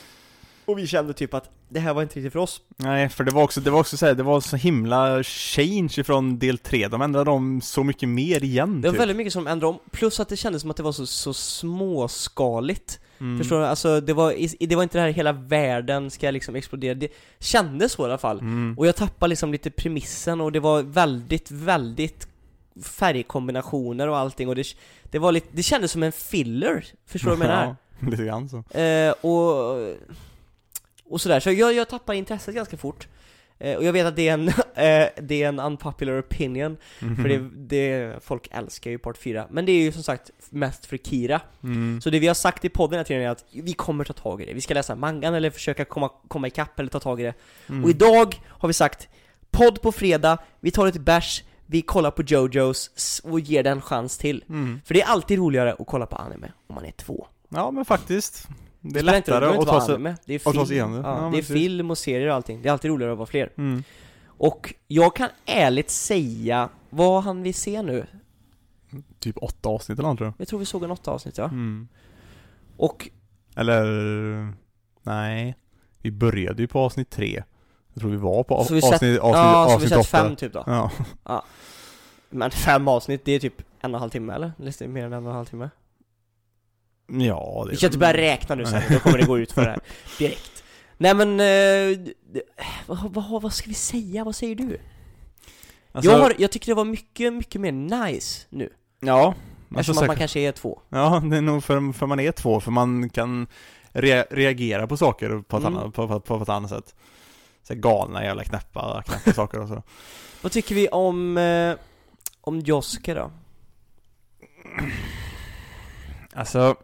[0.73, 2.61] och vi kände typ att det här var inte riktigt för oss.
[2.77, 5.93] Nej, för det var också, det var också så här, det var så himla change
[5.97, 9.01] ifrån del 3, de ändrade om så mycket mer igen Det var typ.
[9.01, 11.35] väldigt mycket som ändrade om, plus att det kändes som att det var så, så
[11.35, 13.01] småskaligt.
[13.21, 13.39] Mm.
[13.39, 13.67] Förstår du?
[13.67, 14.35] Alltså det var,
[14.67, 18.19] det var inte det här hela världen ska liksom explodera, det kändes så i alla
[18.19, 18.39] fall.
[18.39, 18.75] Mm.
[18.79, 22.29] Och jag tappade liksom lite premissen och det var väldigt, väldigt
[22.83, 27.37] färgkombinationer och allting och det, det var lite, det kändes som en filler, förstår du
[27.37, 27.77] vad jag menar?
[28.01, 28.79] Ja, lite grann så.
[28.79, 29.79] Eh, och,
[31.05, 33.09] och sådär, så jag, jag tappar intresset ganska fort.
[33.59, 37.29] Eh, och jag vet att det är en, eh, det är en unpopular opinion, för
[37.29, 39.47] det, det, folk älskar ju part 4.
[39.51, 41.41] Men det är ju som sagt mest för Kira.
[41.63, 42.01] Mm.
[42.01, 44.43] Så det vi har sagt i podden hela tiden är att vi kommer ta tag
[44.43, 44.55] i det.
[44.55, 47.35] Vi ska läsa mangan eller försöka komma, komma ikapp eller ta tag i det.
[47.69, 47.85] Mm.
[47.85, 49.09] Och idag har vi sagt,
[49.51, 53.83] podd på fredag, vi tar ett bärs, vi kollar på Jojos och ger den en
[53.83, 54.45] chans till.
[54.49, 54.81] Mm.
[54.85, 57.27] För det är alltid roligare att kolla på anime om man är två.
[57.49, 58.49] Ja, men faktiskt.
[58.81, 59.95] Det är lättare det behöver att ta sig...
[59.95, 60.99] anime, det är film, sig igenom det.
[60.99, 62.63] ja, Ja, det är film och serier och allting.
[62.63, 63.53] Det är alltid roligare att vara fler.
[63.57, 63.83] Mm.
[64.27, 68.07] Och jag kan ärligt säga, vad han vi se nu?
[69.19, 70.35] Typ åtta avsnitt eller något tror jag.
[70.39, 71.45] Jag tror vi såg en åtta avsnitt ja.
[71.45, 71.89] Mm.
[72.77, 73.11] Och
[73.57, 73.85] Eller...
[75.03, 75.57] Nej.
[76.03, 77.43] Vi började ju på avsnitt tre.
[77.95, 79.91] Jag tror vi var på av, så vi avsnitt, sett, avsnitt, ja, så vi avsnitt
[79.93, 80.65] sett fem typ då.
[81.25, 81.43] Ja.
[82.31, 84.53] Men fem avsnitt, det är typ en och en halv timme eller?
[84.59, 85.71] Lite mer än en och en halv timme.
[87.07, 89.63] Ja, det Vi ska inte börja räkna nu sen, då kommer det gå ut för
[89.63, 89.81] det här
[90.19, 90.65] direkt.
[90.99, 92.13] Nej men, eh,
[92.87, 94.25] vad, vad, vad ska vi säga?
[94.25, 94.79] Vad säger du?
[95.93, 98.73] Alltså, jag, har, jag tycker det var mycket, mycket mer nice nu.
[99.01, 99.27] Ja.
[99.27, 100.81] Alltså Eftersom att man kanske är två.
[100.89, 103.47] ja, det är nog för, för man är två, för man kan
[103.93, 105.77] re, reagera på saker på ett, Mm.
[105.77, 106.95] annat, på, på, på ett annat sätt.
[107.65, 109.83] Så galna jävla knäppa, knäppa saker och så.
[110.43, 111.77] Vad tycker vi om, eh,
[112.41, 113.31] om Josuke då?
[116.33, 116.77] Alltså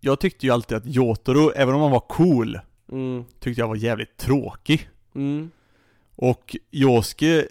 [0.00, 2.60] Jag tyckte ju alltid att Jotaro, även om han var cool,
[2.92, 4.88] Mm, tyckte jag var jävligt tråkig.
[5.14, 5.50] mm.
[6.16, 7.48] Och Yosuke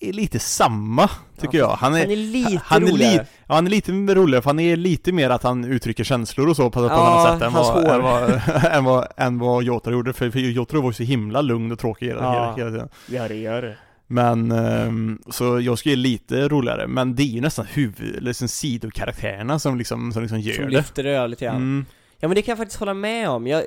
[0.00, 1.68] är lite samma, tycker jag.
[1.68, 3.12] Han är, Han är lite han är roligare.
[3.12, 6.48] li- ja, han är lite roligare, för han är lite mer att han uttrycker känslor
[6.48, 8.40] och så på, på ett Ja, annat sätt än vad, än, vad,
[8.72, 10.12] än, vad, än vad Jotaro gjorde.
[10.12, 12.54] För, för Jotaro var ju så himla lugn och tråkig hela, Ja.
[12.56, 12.88] hela, tiden.
[13.06, 13.76] Ja det gör det.
[14.06, 18.26] Men, ehm, så jag ska ge lite roligare, men det är ju nästan huvud, eller
[18.28, 20.70] liksom sidokaraktärerna som liksom, som liksom gör Som det.
[20.70, 21.56] lyfter det lite grann.
[21.56, 21.86] Mm.
[22.20, 23.46] Ja men det kan jag faktiskt hålla med om.
[23.46, 23.62] Jag,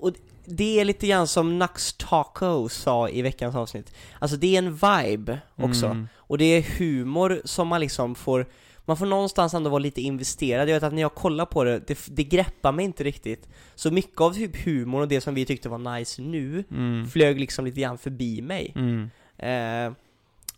[0.00, 0.12] och
[0.46, 3.92] det är lite grann som Nux Taco sa i veckans avsnitt.
[4.18, 5.86] Alltså det är en vibe också.
[5.86, 6.08] Mm.
[6.16, 8.46] Och det är humor som man liksom får
[8.88, 10.68] man får någonstans ändå vara lite investerad.
[10.68, 13.48] Jag vet att när jag kollar på det, det, det greppar mig inte riktigt.
[13.74, 17.08] Så mycket av typ humor och det som vi tyckte var nice nu, Mm.
[17.08, 18.72] flög liksom lite grann förbi mig.
[18.76, 19.10] Mm.
[19.38, 19.92] Eh,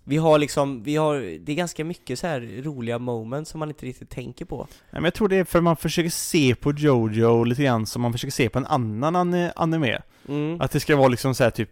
[0.08, 3.68] vi har liksom, vi har, det är ganska mycket så här roliga moments som man
[3.68, 4.56] inte riktigt tänker på.
[4.56, 8.02] Nej, men jag tror det är för man försöker se på Jojo lite grann som
[8.02, 10.02] man försöker se på en annan anime.
[10.28, 10.60] Mm.
[10.60, 11.70] Att det ska vara liksom så här typ,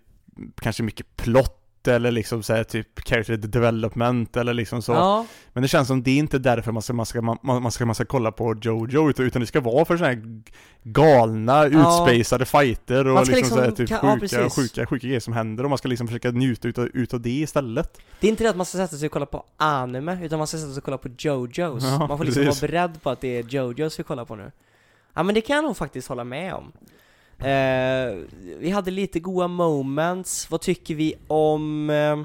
[0.57, 4.92] kanske mycket plott eller liksom så här typ character development eller liksom så.
[4.92, 7.72] Ja, Men det känns som det är inte därför man ska, man ska, man, man
[7.72, 10.42] ska, man ska kolla på Jojo utan, det ska vara för sådana här
[10.83, 12.11] galna, Ja.
[12.11, 14.55] utspacade fighter och ska liksom, så här liksom- typ kan- ja, sjuka, precis.
[14.57, 17.99] sjuka, sjuka grejer som händer och man ska liksom försöka njuta utav, utav det istället.
[18.20, 20.46] det är inte det att man ska sätta sig och kolla på anime, utan man
[20.46, 21.85] ska sätta sig och kolla på Jojos.
[21.85, 22.62] Ja, man får liksom precis.
[22.62, 24.53] vara beredd på att det är Jojos vi kollar på nu.
[25.14, 26.72] Ja men det kan jag nog faktiskt hålla med om.
[27.38, 28.16] Eh,
[28.59, 32.16] vi hade lite goa moments, vad tycker vi om eh,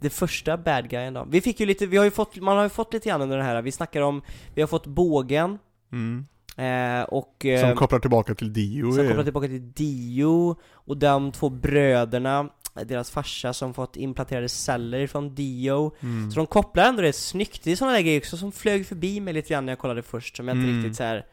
[0.00, 1.26] det första bad guyen då?
[1.30, 3.36] Vi fick ju lite, vi har ju fått, man har ju fått lite grann under
[3.36, 4.22] det här, vi snackar om,
[4.54, 5.58] vi har fått bågen,
[5.92, 6.26] Mm.
[6.56, 8.92] eh, och eh, Som kopplar tillbaka till Dio.
[8.92, 12.48] som kopplar tillbaka till Dio, och de två bröderna,
[12.86, 15.94] deras farsa som fått implanterade celler från Dio.
[16.00, 16.30] Mm.
[16.30, 19.20] Så de kopplar ändå det snyggt, det är sådana där grejer också som flög förbi
[19.20, 20.82] mig lite grann när jag kollade först, som jag inte Mm.
[20.82, 21.26] riktigt så här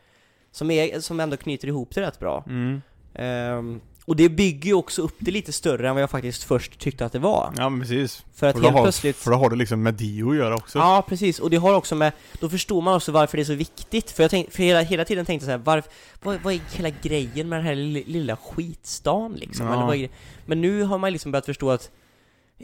[0.51, 2.43] som, är, som ändå knyter ihop det rätt bra.
[2.47, 2.81] Mm.
[3.13, 6.79] Ehm, och det bygger ju också upp det lite större än vad jag faktiskt först
[6.79, 7.53] tyckte att det var.
[7.57, 8.25] Ja men precis.
[8.35, 10.55] För att För helt har, plötsligt för då har det liksom med Dio att göra
[10.55, 10.79] också.
[10.79, 11.39] Ja, precis.
[11.39, 14.11] Och det har också med, då förstår man också varför det är så viktigt.
[14.11, 15.91] För jag tänk, för hela, hela tiden tänkte jag så här, varför,
[16.23, 19.65] vad, vad är hela grejen med den här lilla, skitstan liksom?
[19.65, 19.73] Ja.
[19.73, 20.09] Eller vad är?
[20.45, 21.91] Men nu har man liksom börjat förstå att,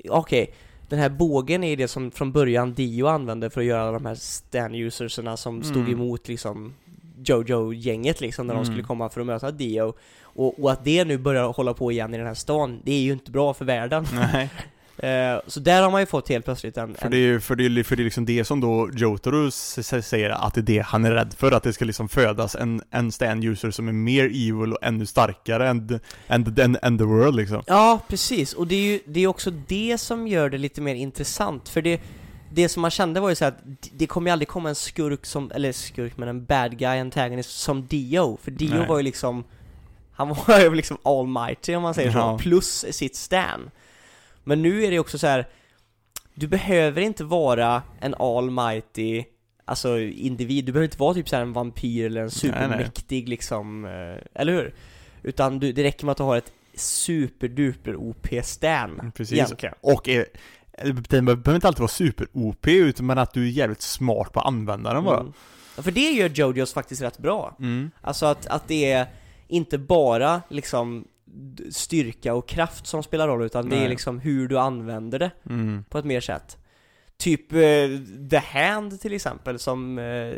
[0.09, 0.53] okej,
[0.89, 4.15] den här bågen är det som från början Dio använde för att göra de här
[4.15, 5.91] stand-userserna som stod Mm.
[5.91, 6.73] emot liksom
[7.25, 8.65] Jojo-gänget liksom när de Mm.
[8.73, 9.93] skulle komma för att möta Dio.
[10.21, 13.01] Och, och att det nu börjar hålla på igen i den här stan, det är
[13.01, 14.07] ju inte bra för världen.
[14.97, 16.95] Eh, så där har man ju fått helt plötsligt en...
[16.95, 20.29] För det är ju för det, för det är liksom det som då Jotaro säger
[20.29, 23.11] att det är det han är rädd för, att det ska liksom födas en, en
[23.11, 27.63] stand-user som är mer evil och ännu starkare än, än, än, än the world liksom.
[27.67, 28.53] Ja, precis.
[28.53, 31.81] Och det är ju det är också det som gör det lite mer intressant, för
[31.81, 32.01] det
[32.51, 33.57] det som man kände var ju så att
[33.91, 37.59] det kommer ju aldrig komma en skurk som, eller skurk men en bad guy antagonist
[37.59, 38.87] som Dio, för Dio Nej.
[38.87, 39.43] var ju liksom
[40.11, 42.37] Han var ju liksom almighty om man säger Ja.
[42.37, 43.69] så, plus sitt stan
[44.43, 45.47] Men nu är det också så här.
[46.33, 49.23] Du behöver inte vara en almighty
[49.67, 52.51] Alltså individ, du behöver inte vara typ så här en vampyr eller en Nej, nej.
[52.51, 54.73] supermäktig liksom, eh, eller hur?
[55.23, 59.33] Utan du, det räcker med att du har ett superduper OP-stan Precis.
[59.33, 59.75] egentligen.
[59.81, 60.25] Och är,
[61.09, 65.03] den behöver inte alltid vara super-OP, utan men att du är jävligt smart på användaren
[65.03, 65.19] bara.
[65.19, 65.33] Mm.
[65.75, 67.55] Ja, För det gör Jojos faktiskt rätt bra.
[67.59, 67.91] Mm.
[68.01, 69.07] Alltså att, att det är
[69.47, 71.07] inte bara liksom
[71.71, 73.89] styrka och kraft som spelar roll, utan det är Nej.
[73.89, 75.83] liksom hur du använder det Mm.
[75.89, 76.57] på ett mer sätt.
[77.17, 77.57] Typ eh,
[78.29, 80.33] The Hand till exempel, som eh,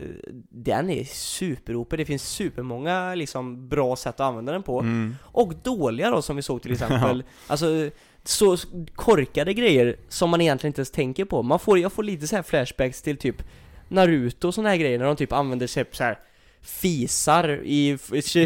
[0.50, 4.80] den är super Det finns supermånga liksom bra sätt att använda den på.
[4.80, 5.15] Mm.
[5.21, 7.23] Och dåliga då som vi såg till exempel.
[7.47, 7.89] Alltså
[8.28, 8.58] så
[8.96, 11.44] korkade grejer som man egentligen inte ens tänker på.
[11.44, 13.44] Man får, jag får lite så här flashbacks till typ
[13.88, 16.20] Naruto och såna här grejer när de typ använder sig så här
[16.62, 17.98] fisar i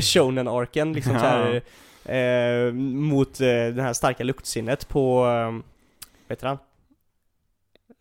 [0.01, 1.61] shonen-arken liksom så här,
[2.05, 5.51] eh, mot eh, det här starka luktsinnet på, eh,
[6.27, 6.57] vad heter han?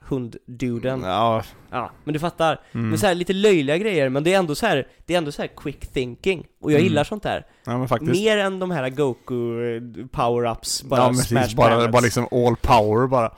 [0.08, 1.02] Hundduden.
[1.02, 1.42] Ja.
[1.70, 2.60] Ja, men du fattar.
[2.72, 2.88] Mm.
[2.88, 5.32] Men så här, lite löjliga grejer, men det är ändå så här, det är ändå
[5.32, 6.46] så här quick thinking.
[6.60, 6.88] Och jag Mm.
[6.88, 7.46] gillar sånt där.
[7.64, 8.12] ja, men faktiskt.
[8.12, 11.56] Mer än de här Goku eh, power-ups, bara ja, smash precis.
[11.56, 13.32] Bara, bara liksom all power bara.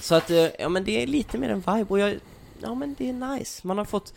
[0.00, 2.14] Så att, eh, ja men det är lite mer en vibe och jag,
[2.62, 3.66] ja men det är nice.
[3.66, 4.14] Man har fått,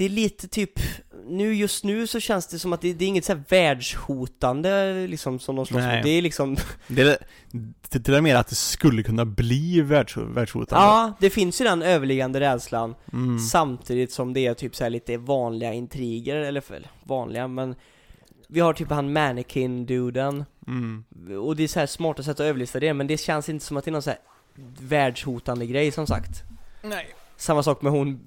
[0.00, 0.72] det är lite typ,
[1.26, 5.06] nu just nu så känns det som att det, det är inget så här världshotande
[5.06, 5.96] liksom som de slåss Nej.
[5.96, 6.04] mot.
[6.04, 6.56] Det är liksom,
[6.88, 7.18] Det är,
[7.98, 10.84] det, är mer att det skulle kunna bli världs, världshotande.
[10.84, 13.38] ja det finns ju den överliggande rädslan Mm.
[13.38, 17.74] samtidigt som det är typ så här lite vanliga intriger, eller för, vanliga men
[18.48, 21.04] vi har typ han mannequin-duden Mm.
[21.40, 23.76] Och det är så här smarta sätt att överlista det, men det känns inte som
[23.76, 24.18] att det är någon så här
[24.80, 26.42] världshotande grej som sagt.
[26.82, 27.06] Nej.
[27.40, 28.26] Samma sak med hon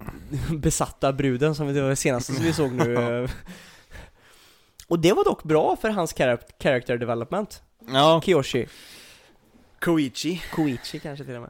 [0.57, 2.93] besatta bruden som det var det senaste som vi såg nu.
[3.23, 3.29] eh.
[4.87, 7.61] Och det var dock bra för hans char- character development.
[7.87, 8.21] Ja.
[8.25, 8.67] Kiyoshi.
[9.79, 10.41] Koichi.
[10.51, 11.49] Koichi kanske till och med.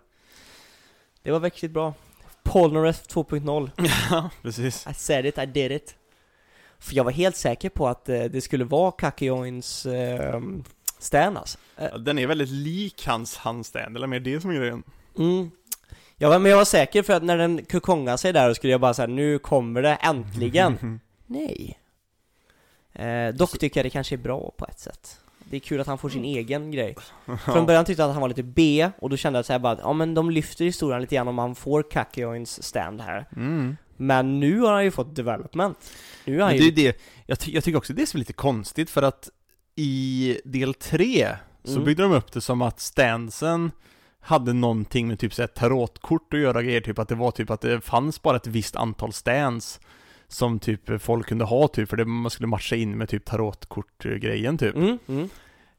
[1.23, 1.93] Det var verkligen bra.
[2.43, 3.69] Polnareff 2.0.
[4.11, 4.87] Ja, precis.
[4.91, 5.95] I said it, I did it.
[6.79, 10.41] För jag var helt säker på att eh, det skulle vara Kakyoins eh,
[10.99, 11.57] stan alltså.
[11.75, 14.83] Ja, Den är väldigt lik hans handstand, eller mer det som är grejen.
[15.17, 15.51] Mm.
[16.31, 18.81] Ja men jag var säker för att när den kukongade sig där så skulle jag
[18.81, 20.99] bara säga nu kommer det äntligen.
[21.27, 21.79] Nej.
[22.93, 25.19] Eh, dock tycker jag det kanske är bra på ett sätt.
[25.45, 26.95] Det är kul att han får sin egen grej.
[27.45, 29.59] Från början tyckte jag att han var lite B, och då kände jag så här
[29.59, 33.25] bara ja men de lyfter historien lite grann om han får Kakyoins stand här.
[33.35, 33.77] Mm.
[33.97, 35.77] Men nu har han ju fått development.
[36.25, 36.81] Nu är han Men det är ju...
[36.81, 39.29] ju det, jag, ty- jag tycker också det är så lite konstigt för att
[39.75, 41.29] i del 3
[41.63, 41.83] så Mm.
[41.85, 43.71] byggde de upp det som att stansen
[44.23, 47.49] hade någonting med typ så här tarotkort att göra grejer, typ att det var typ
[47.49, 49.79] att det fanns bara ett visst antal stans
[50.27, 54.57] som typ folk kunde ha typ, för det man skulle matcha in med typ tarotkort-grejen
[54.57, 54.75] typ.
[54.75, 55.29] Mm, mm.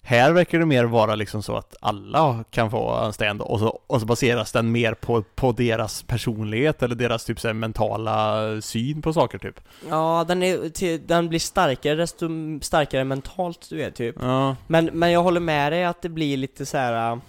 [0.07, 3.81] Här verkar det mer vara liksom så att alla kan få en stand och så,
[3.87, 8.61] och så baseras den mer på, på deras personlighet eller deras typ så här mentala
[8.61, 9.61] syn på saker typ.
[9.89, 12.29] Ja, den, är, den blir starkare desto
[12.61, 14.17] starkare mentalt du är typ.
[14.21, 17.21] Ja, Men, men jag håller med dig att det blir lite så här.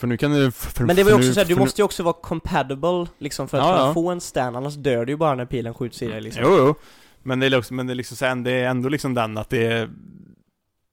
[0.00, 0.50] För nu kan du...
[0.50, 3.06] För, Men det var ju också nu- så här, du måste ju också vara compatible
[3.18, 3.94] liksom för att Ja, ja.
[3.94, 6.42] få en stand, annars dör du ju bara när pilen skjuts i dig liksom.
[6.46, 6.74] Jo, jo.
[7.22, 9.50] Men det är liksom, men det är liksom sen, det är ändå liksom den att
[9.50, 9.88] det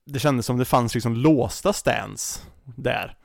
[0.06, 2.44] Det kändes som det fanns liksom låsta stands
[2.76, 3.16] där.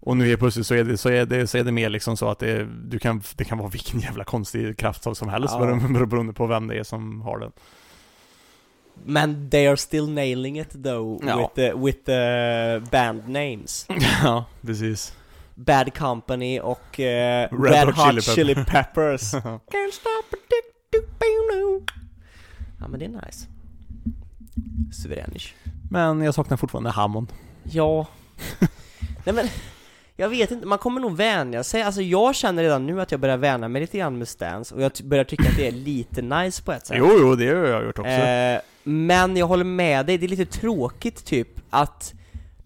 [0.00, 2.16] Och nu helt plötsligt så är det, så är det, så är det mer liksom
[2.16, 5.66] så att det, du kan, det kan vara vilken jävla konstig kraftslag som helst Ja.
[6.04, 7.52] beroende på vem det är som har den.
[9.04, 11.36] Men they are still nailing it though Ja.
[11.38, 13.86] with, the, with the band names.
[14.24, 15.14] ja, precis.
[15.66, 19.34] Bad Company och eh, Red, Red Hot, Hot Chili, Chili Peppers.
[19.34, 20.70] Can't stop a dick,
[22.80, 23.46] Ja men det är nice.
[24.92, 25.54] Suveränisch.
[25.90, 27.32] Men jag saknar fortfarande Hammond.
[27.62, 28.06] Ja.
[29.24, 29.48] Nej men,
[30.16, 31.82] jag vet inte, man kommer nog vänja sig.
[31.82, 34.82] Alltså jag känner redan nu att jag börjar vänja mig lite grann med stance och
[34.82, 36.96] jag börjar tycka att det är lite nice på ett sätt.
[36.98, 38.10] Jo, jo, det har jag gjort också.
[38.10, 42.14] Eh, men jag håller med dig, det är lite tråkigt typ att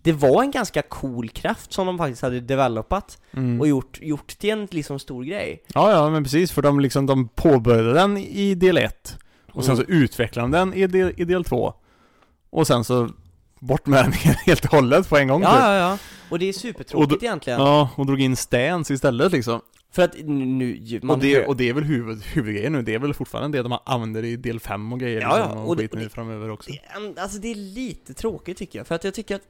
[0.05, 3.61] det var en ganska cool kraft som de faktiskt hade developat Mm.
[3.61, 5.63] och gjort, gjort till en liksom stor grej.
[5.75, 9.19] Ja, ja, men precis, för de liksom, de påbörjade den i del 1
[9.53, 10.03] och sen så Mm.
[10.03, 11.75] utvecklade de den i del, i del 2
[12.51, 13.09] och sen så
[13.61, 14.13] bort med den
[14.47, 15.49] helt och hållet på en gång typ.
[15.51, 15.99] Ja, ja, ja.
[16.31, 17.61] Och det är supertråkigt egentligen.
[17.61, 19.61] Ja, och drog in stance istället liksom.
[19.93, 22.99] För att nu, man och, det, och det är väl huvud, huvudgrejen nu, det är
[22.99, 25.79] väl fortfarande det de använder i del 5 och grejer Ja, ja, liksom, och, och
[25.79, 26.71] skit nu framöver också.
[26.73, 29.43] det, alltså det är lite tråkigt tycker jag, för att jag tycker att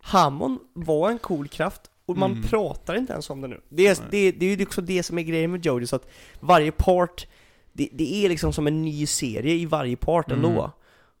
[0.00, 2.42] Hammond var en cool kraft och man Mm.
[2.48, 3.60] pratar inte ens om det nu.
[3.68, 6.08] Det är, det, det är ju också det som är grejen med Jojo, så att
[6.40, 7.26] varje part,
[7.72, 10.44] det, det är liksom som en ny serie i varje part Mm.
[10.44, 10.70] ändå.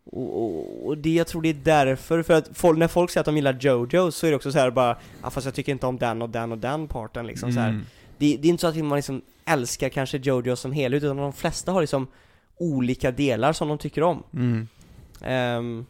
[0.04, 3.20] Och, och, och det, jag tror det är därför, för att folk, när folk säger
[3.20, 5.72] att de gillar Jojo så är det också så här bara, ja fast jag tycker
[5.72, 7.68] inte om den och den och den parten liksom så här.
[7.68, 7.82] Mm.
[8.18, 11.32] Det, det är inte så att man liksom älskar kanske Jojo som helhet, utan de
[11.32, 12.06] flesta har liksom
[12.56, 14.22] olika delar som de tycker om.
[14.34, 14.68] Mm.
[15.22, 15.86] Ehm,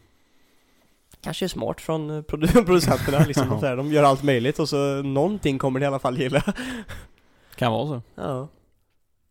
[1.21, 5.01] kanske är smart från eh, produ- producenterna liksom, här, de gör allt möjligt och så
[5.01, 6.43] någonting kommer de i alla fall gilla.
[7.55, 8.01] Kan vara så.
[8.15, 8.47] ja.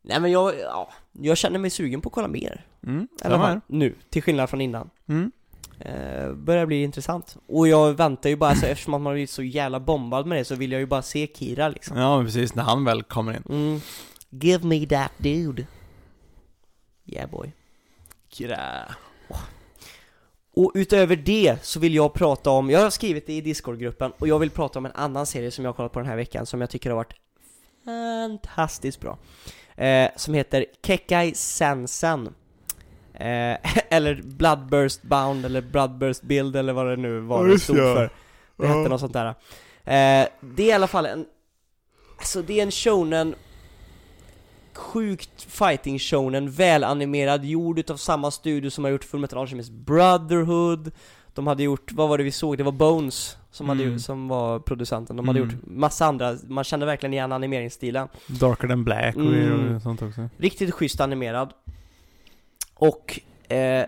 [0.02, 2.64] Nej men jag, ja, jag känner mig sugen på att kolla mer.
[2.86, 3.08] Mm.
[3.22, 3.60] Fall, här.
[3.66, 4.90] nu, till skillnad från innan.
[5.08, 5.32] Mm.
[5.78, 7.36] Eh, börjar bli intressant.
[7.46, 10.38] Och jag väntar ju bara, så, eftersom att man har blivit så jävla bombad med
[10.38, 11.96] det så vill jag ju bara se Kira liksom.
[11.96, 13.42] Ja, men precis, när han väl kommer in.
[13.48, 13.80] Mm.
[14.30, 15.66] Give me that dude.
[17.06, 17.52] Yeah boy.
[18.28, 18.58] Kira.
[20.54, 24.28] Och utöver det så vill jag prata om, jag har skrivit det i Discord-gruppen och
[24.28, 26.46] jag vill prata om en annan serie som jag har kollat på den här veckan
[26.46, 27.14] som jag tycker har varit
[27.84, 29.18] fantastiskt bra.
[29.76, 32.26] Eh, som heter Kekai Sensen.
[33.14, 33.56] Eh,
[33.88, 38.10] eller Bloodburst Bound eller Bloodburst Build eller vad det nu var det stod för.
[38.56, 39.26] Det hette något sånt där.
[39.26, 41.26] Eh, det är i alla fall en,
[42.18, 43.34] alltså det är en shonen
[44.78, 50.90] sjukt fighting shonen, välanimerad, gjord utav samma studio som har gjort Fullmetal Alchemist Brotherhood
[51.34, 52.58] De hade gjort, vad var det vi såg?
[52.58, 53.92] Det var Bones som, hade Mm.
[53.92, 55.50] gjort, som var producenten, de hade Mm.
[55.50, 59.76] gjort massa andra, man kände verkligen igen animeringsstilen Darker than black och, Mm.
[59.76, 60.28] och sånt också.
[60.36, 61.52] Riktigt schysst animerad
[62.74, 63.84] Och, eh,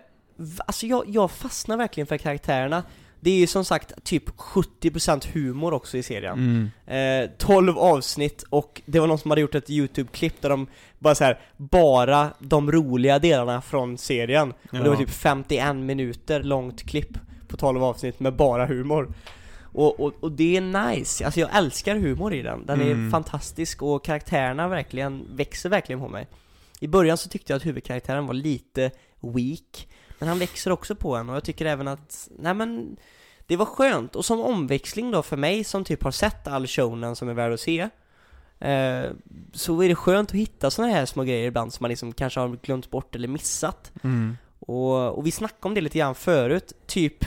[0.66, 2.82] alltså jag, jag fastnar verkligen för karaktärerna
[3.24, 7.24] Det är ju som sagt typ 70% humor också i serien Mm.
[7.24, 10.66] Eh, 12 avsnitt och det var någon som hade gjort ett YouTube-klipp där de
[10.98, 14.50] bara så här, bara de roliga delarna från serien.
[14.50, 14.96] Och det var Ja.
[14.96, 19.14] typ 51 minuter långt klipp på 12 avsnitt med bara humor.
[19.74, 22.66] Och, och, och det är nice, alltså jag älskar humor i den.
[22.66, 23.10] Den är Mm.
[23.10, 26.26] fantastisk och karaktärerna verkligen, växer verkligen på mig.
[26.80, 29.88] I början så tyckte jag att huvudkaraktären var lite weak,
[30.22, 32.96] men han växer också på en och jag tycker även att, nej men
[33.46, 37.16] det var skönt, och som omväxling då för mig som typ har sett all shonen
[37.16, 37.88] som är värd att se
[38.60, 39.10] eh,
[39.52, 42.40] Så är det skönt att hitta såna här små grejer ibland som man liksom kanske
[42.40, 44.36] har glömt bort eller missat Mm.
[44.58, 47.24] och, och vi snackade om det lite grann förut, typ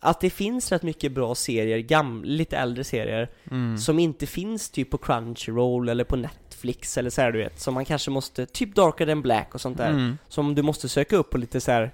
[0.00, 3.78] att det finns rätt mycket bra serier, gam, lite äldre serier, Mm.
[3.78, 7.74] som inte finns typ på Crunchyroll eller på Netflix eller så här, du vet, som
[7.74, 10.18] man kanske måste, typ Darker than Black och sånt där, Mm.
[10.28, 11.90] som du måste söka upp på lite så här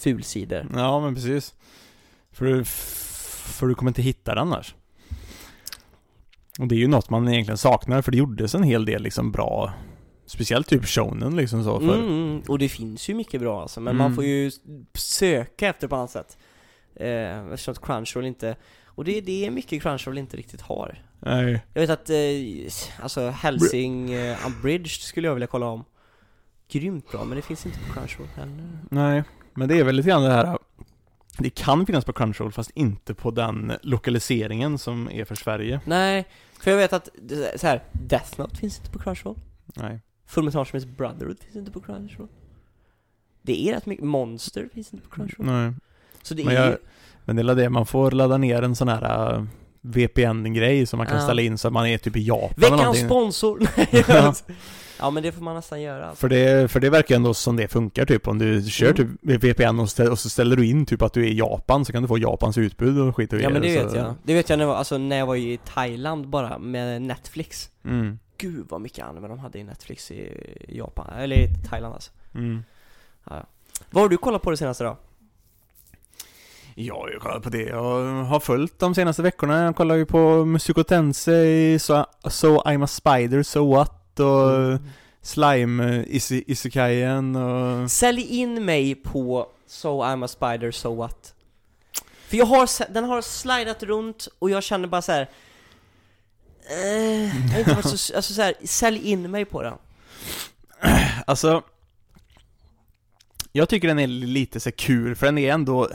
[0.00, 0.66] fulsidor.
[0.74, 1.54] Ja, men precis.
[2.32, 4.74] För, du- för du kommer inte hitta det annars.
[6.58, 9.32] Och det är ju något man egentligen saknar, för det gjordes en hel del liksom
[9.32, 9.72] bra
[10.26, 13.90] Speciellt typ shonen liksom så för Mm, och det finns ju mycket bra alltså, men
[13.94, 13.98] Mm.
[13.98, 14.50] man får ju
[14.94, 16.38] söka efter på annat sätt.
[16.94, 21.02] Eh, eftersom att Crunchyroll inte, och det, det är mycket Crunchyroll inte riktigt har.
[21.18, 21.60] Nej.
[21.74, 22.16] Jag vet att, eh,
[23.02, 25.84] alltså Helsing uh, Unbridged skulle jag vilja kolla om.
[26.68, 28.78] Grymt bra, men det finns inte på Crunchyroll heller.
[28.90, 29.22] Nej,
[29.60, 30.58] men det är väl lite grann det här
[31.38, 36.26] Det kan finnas på Crunchyroll fast inte på den lokaliseringen som är för Sverige Nej,
[36.60, 37.08] för jag vet att,
[37.56, 39.38] så här, Death Note finns inte på Crunchyroll.
[39.74, 42.28] Nej Fullmetal Brotherhood finns inte på Crunchyroll.
[43.42, 45.46] Det är rätt mycket, Monster finns inte på Crunchyroll.
[45.46, 45.72] Nej
[46.22, 46.76] Så det Men är jag- ju,
[47.24, 49.44] Men det är det, man får ladda ner en sån här uh,
[49.80, 51.22] VPN-grej som man kan Ja.
[51.22, 53.60] ställa in så att man är typ i Japan veckans sponsor!
[54.08, 54.34] Ja.
[54.98, 56.20] ja men det får man nästan göra alltså.
[56.20, 59.18] För det, för det verkar ändå som det funkar typ om du kör Mm.
[59.26, 61.84] typ VPN och, ställ, och så ställer du in typ att du är i Japan
[61.84, 63.96] så kan du få Japans utbud och skit och Ja men det grejer, vet så-
[63.98, 64.14] jag.
[64.22, 67.70] Det vet jag när jag, var, alltså, när jag var i Thailand bara med Netflix.
[67.84, 68.18] Mm.
[68.38, 70.28] Gud vad mycket anime de hade i Netflix i
[70.68, 72.10] Japan, eller i Thailand alltså.
[72.34, 72.62] Mm.
[73.90, 74.96] Vad har du kollat på det senaste då?
[76.82, 77.62] Ja, jag kollar på det.
[77.62, 79.64] Jag har följt de senaste veckorna.
[79.64, 84.78] Jag kollar ju på Musiko Tensei, So, so I'm a Spider, So What och Mm.
[85.22, 87.90] Slime uh, Isi, Isekaien och...
[87.90, 91.34] Sälj in mig på So I'm a Spider, So What.
[92.28, 95.28] För jag har, den har slidat runt och jag känner bara så här.
[96.70, 99.74] Eh, jag inte varit så, alltså så här, sälj in mig på den.
[101.26, 101.62] Alltså...
[103.52, 105.88] Jag tycker den är lite så kul, för den är ändå...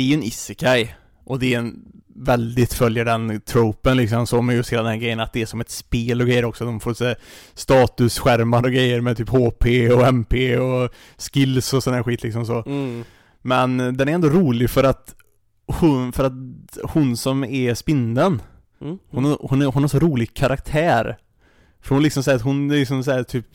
[0.00, 0.94] Det är ju en isekai.
[1.24, 1.82] Och det är en...
[2.22, 5.46] Väldigt följer den tropen liksom, så med just hela den här grejen att det är
[5.46, 6.64] som ett spel och grejer också.
[6.64, 7.16] De får så här
[7.54, 12.46] statusskärmar och grejer med typ HP och MP och skills och sån här skit liksom
[12.46, 12.62] så.
[12.66, 13.04] Mm.
[13.42, 15.14] Men den är ändå rolig för att
[15.66, 16.32] hon, för att
[16.82, 18.42] hon som är spindeln,
[18.80, 18.98] Mm.
[19.10, 21.16] hon, har- hon, hon har så rolig karaktär.
[21.82, 23.46] För hon liksom säger att hon liksom säger typ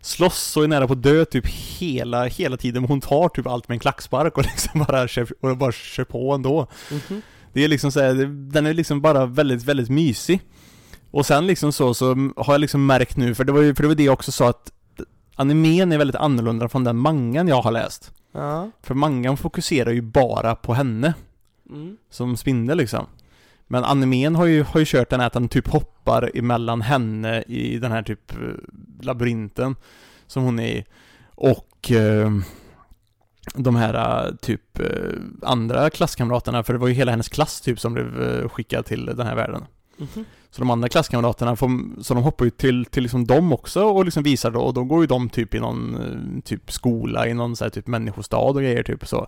[0.00, 3.68] slåss och är nära på att dö typ hela, hela tiden, hon tar typ allt
[3.68, 6.66] med en klackspark och liksom bara kör, och bara kör på ändå.
[6.90, 7.22] Mhm.
[7.52, 8.14] Det är liksom så här,
[8.52, 10.40] den är liksom bara väldigt, väldigt mysig.
[11.10, 13.82] Och sen liksom så, så har jag liksom märkt nu, för det var ju, för
[13.82, 14.70] det var det jag också sa att
[15.36, 18.12] animen är väldigt annorlunda från den mangan jag har läst.
[18.32, 18.70] Ja.
[18.82, 21.14] För mangan fokuserar ju bara på henne,
[21.70, 21.96] Mm.
[22.10, 23.06] som spindel liksom.
[23.72, 27.42] Men animen har ju, har ju kört den här att den typ hoppar emellan henne
[27.42, 28.38] i den här typ eh,
[29.00, 29.76] labyrinten
[30.26, 30.84] som hon är i.
[31.34, 32.30] Och eh,
[33.54, 37.80] de här eh, typ eh, andra klasskamraterna, för det var ju hela hennes klass typ
[37.80, 39.64] som blev skickad till den här världen.
[39.96, 40.24] Mhm.
[40.50, 44.04] Så de andra klasskamraterna, får, så de hoppar ju till, till liksom dem också och
[44.04, 47.56] liksom visar då, och då går ju de typ i någon typ skola i någon
[47.56, 49.26] så här typ människostad och grejer typ så.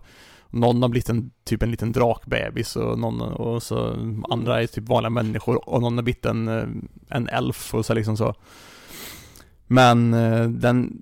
[0.52, 3.96] Någon har blivit en, typ en liten drakbebis och någon, och så
[4.30, 6.66] andra är typ vanliga människor och någon har blivit en, eh,
[7.08, 8.34] en elf och så liksom så.
[9.66, 10.98] Men eh, den,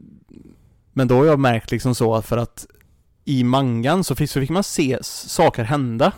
[0.93, 2.67] men då har jag märkt liksom så att för att
[3.25, 6.13] i mangan så fick, så fick man se saker hända.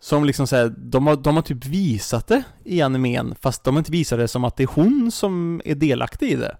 [0.00, 3.78] Som liksom såhär, de har, de har typ visat det i animen, fast de har
[3.78, 6.56] inte visat det som att det är hon som är delaktig i det.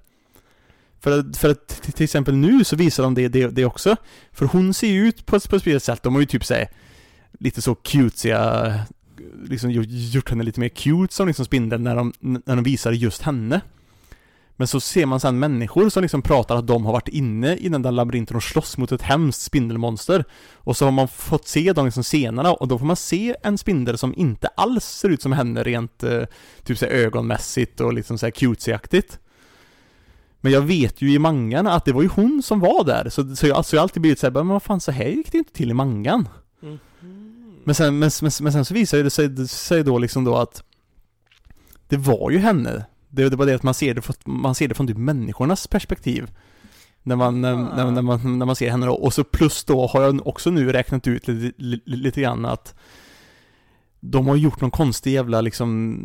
[1.01, 3.97] För att, för att till exempel nu så visar de det, det, det också.
[4.33, 6.45] För hon ser ju ut på, ett- på ett speciellt sätt, de har ju typ
[6.45, 6.69] såhär
[7.39, 8.75] lite så cutesiga,
[9.45, 12.93] liksom gjort, gjort henne lite mer cute som liksom spindeln när de, när de visar
[12.93, 13.61] just henne.
[14.57, 17.69] Men så ser man sen människor som liksom pratar att de har varit inne i
[17.69, 20.25] den där labyrinten och slåss mot ett hemskt spindelmonster.
[20.55, 23.59] Och så har man fått se de liksom scenerna och då får man se en
[23.59, 26.23] spindel som inte alls ser ut som henne rent eh,
[26.65, 29.19] typ såhär ögonmässigt och liksom så här cutesy-aktigt.
[30.41, 33.37] Men jag vet ju i mangan att det var ju hon som var där, så,
[33.37, 35.39] så jag, alltså jag har alltid blivit såhär, men vad fan så här gick det
[35.39, 36.29] inte till i mangan.
[36.61, 36.79] Mhm.
[37.65, 40.37] Men sen, men, men, men sen så visar det sig, det sig då liksom då
[40.37, 40.63] att
[41.89, 42.85] det var ju henne.
[43.09, 45.67] Det, det var det att man ser det, från- man ser det från typ människornas
[45.67, 46.31] perspektiv.
[47.03, 48.93] När man, när, när, när, man, när man ser henne då.
[48.95, 52.75] Och så plus då har jag också nu räknat ut lite, lite, lite grann att
[54.01, 56.01] de har gjort någon konstig jävla liksom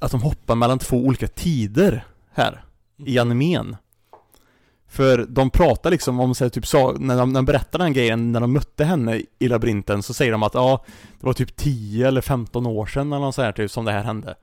[0.00, 2.64] att de hoppar mellan två olika tider här
[3.06, 3.76] i animen.
[4.88, 7.92] För de pratar liksom om, så här, typ, sa, när, de, när de berättar den
[7.92, 10.84] grejen, när de mötte henne i labyrinten, så säger de att ja,
[11.20, 13.92] det var typ 10 eller 15 år sedan eller något så här typ, som det
[13.92, 14.34] här hände.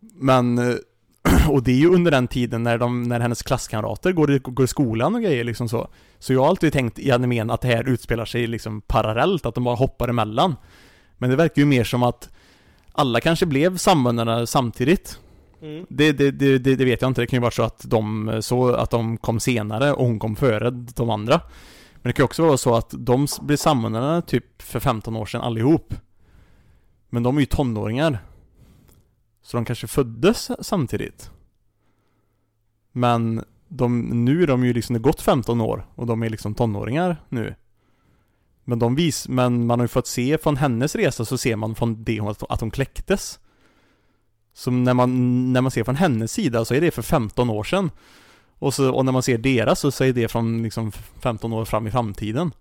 [0.00, 0.74] Men, eh,
[1.48, 4.64] och det är ju under den tiden när, de, när hennes klasskamrater går i, går
[4.64, 5.88] i skolan och grejer liksom så.
[6.18, 9.54] Så jag har alltid tänkt i animen att det här utspelar sig liksom parallellt, att
[9.54, 10.56] de bara hoppar emellan.
[11.18, 12.30] Men det verkar ju mer som att
[12.92, 15.18] alla kanske blev samvännerna samtidigt.
[15.64, 15.86] Mm.
[15.88, 18.74] Det, det, det, det, vet jag inte, det kan ju vara så att de, så
[18.74, 21.40] att de kom senare och hon kom före de andra.
[21.94, 25.26] Men det kan ju också vara så att de blev samordnade typ för 15 år
[25.26, 25.94] sedan allihop.
[27.10, 28.18] Men de är ju tonåringar.
[29.42, 31.30] Så de kanske föddes samtidigt.
[32.92, 36.54] Men de, nu är de ju liksom, det gått 15 år och de är liksom
[36.54, 37.54] tonåringar nu.
[38.64, 41.74] Men de vis, men man har ju fått se från hennes resa så ser man
[41.74, 43.38] från det hon, att hon kläcktes.
[44.54, 47.64] Så när man, när man ser från hennes sida så är det för 15 år
[47.64, 47.90] sedan.
[48.58, 50.92] Och, så, och när man ser deras så är det från liksom
[51.22, 52.52] 15 år fram i framtiden.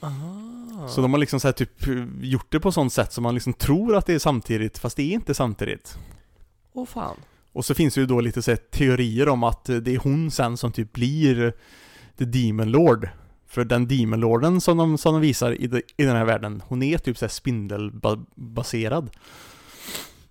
[0.00, 0.88] Aha.
[0.88, 1.86] Så de har liksom så här typ
[2.20, 5.02] gjort det på sånt sätt som man liksom tror att det är samtidigt, fast det
[5.02, 5.98] är inte samtidigt.
[6.72, 7.16] Åh fan.
[7.52, 10.30] Och så finns det ju då lite så här teorier om att det är hon
[10.30, 11.52] sen som typ blir
[12.18, 13.08] The Demon Lord.
[13.46, 16.62] För den Demon Lorden som de, som de visar i, de, i den här världen,
[16.66, 19.10] hon är typ så spindelbaserad.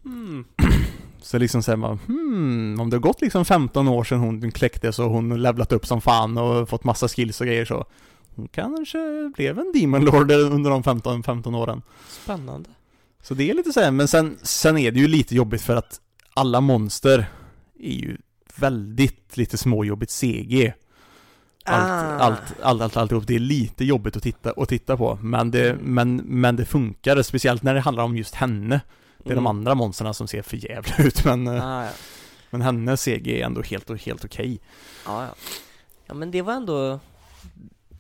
[0.05, 0.45] Mm.
[1.21, 4.99] Så liksom säger man, hmm, om det har gått liksom 15 år sedan hon kläcktes
[4.99, 7.85] och hon levlat upp som fan och fått massa skills och grejer så
[8.35, 11.81] hon kanske blev en Demon Lord under de 15, 15 åren.
[12.09, 12.69] Spännande.
[13.21, 15.75] Så det är lite så här, men sen, sen är det ju lite jobbigt för
[15.75, 15.99] att
[16.33, 17.25] alla monster
[17.79, 18.17] är ju
[18.55, 20.73] väldigt lite småjobbigt CG.
[21.65, 22.25] Allt, Ah.
[22.25, 23.27] allt, allt, allt, alltihop.
[23.27, 25.19] Det är lite jobbigt att titta, att titta på.
[25.21, 28.81] Men det, men, men det funkar, speciellt när det handlar om just henne.
[29.23, 29.47] Det är de Mm.
[29.47, 31.91] andra monsterna som ser för jävla ut, men, eh, Ah, ja.
[32.49, 34.59] men hennes CG är ändå helt, helt okej.
[35.05, 35.35] Ja, ja.
[36.05, 36.99] ja, men det var ändå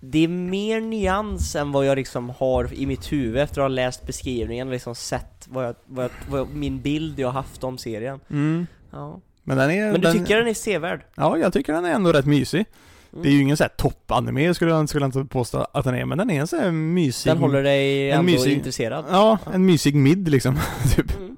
[0.05, 3.67] Det är mer nyans än vad jag liksom har i mitt huvud efter att ha
[3.67, 7.63] läst beskrivningen och liksom sett vad, jag, vad, jag, vad jag, min bild jag haft
[7.63, 8.67] om serien Mm.
[8.91, 9.91] Ja Men den är...
[9.91, 11.05] Men du den, tycker den är sevärd?
[11.15, 12.65] Ja, jag tycker den är ändå rätt mysig.
[13.13, 13.23] Mm.
[13.23, 15.95] Det är ju ingen sån här toppanime skulle jag, skulle jag inte påstå att den
[15.95, 17.29] är, men den är en sån här mysig...
[17.31, 19.05] Den håller dig en ändå mysig- intresserad?
[19.09, 20.59] Ja, en mysig mid liksom,
[20.95, 21.15] typ.
[21.17, 21.37] Mm.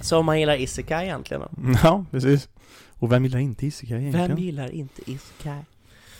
[0.00, 1.48] Så om man gillar Isekai egentligen då?
[1.82, 2.48] Ja, precis.
[2.98, 4.28] Och vem gillar inte isekai egentligen?
[4.28, 5.60] Vem gillar inte Isekai?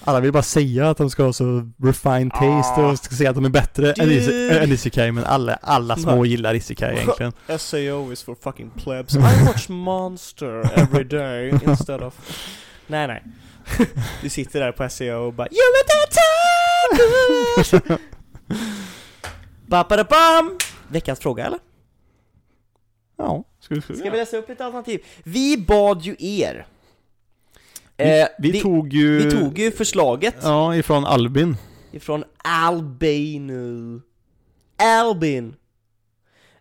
[0.04, 2.90] Alla vill bara säga att de ska ha så refined taste Ah.
[2.90, 5.96] och ska säga att de är bättre än, Du- ise- än isekai, men alla, alla
[5.96, 7.32] små gillar isekai egentligen.
[7.58, 12.14] SAO is for fucking plebs I watch Monster every day instead of
[12.86, 13.22] Nej nej
[14.22, 15.58] Du sitter där på SAO och bara You
[16.04, 17.82] attack
[19.66, 20.58] Ba-ba-da-bam!
[20.88, 21.58] Veckans fråga eller?
[23.16, 25.04] Ja, ska vi, ska vi, vi läsa upp lite alternativ?
[25.24, 26.66] Vi bad ju er
[27.98, 29.18] Eh, vi, tog ju...
[29.18, 31.56] vi tog ju förslaget Ja, ifrån Albin.
[31.92, 34.00] ifrån Albino
[34.76, 35.56] Albin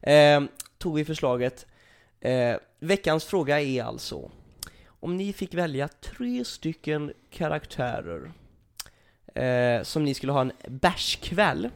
[0.01, 0.41] eh,
[0.77, 1.65] Tog vi förslaget
[2.21, 4.31] eh, Veckans fråga är alltså
[5.05, 8.31] Om ni fick välja tre stycken karaktärer
[9.35, 11.69] eh, Som ni skulle ha en bärskväll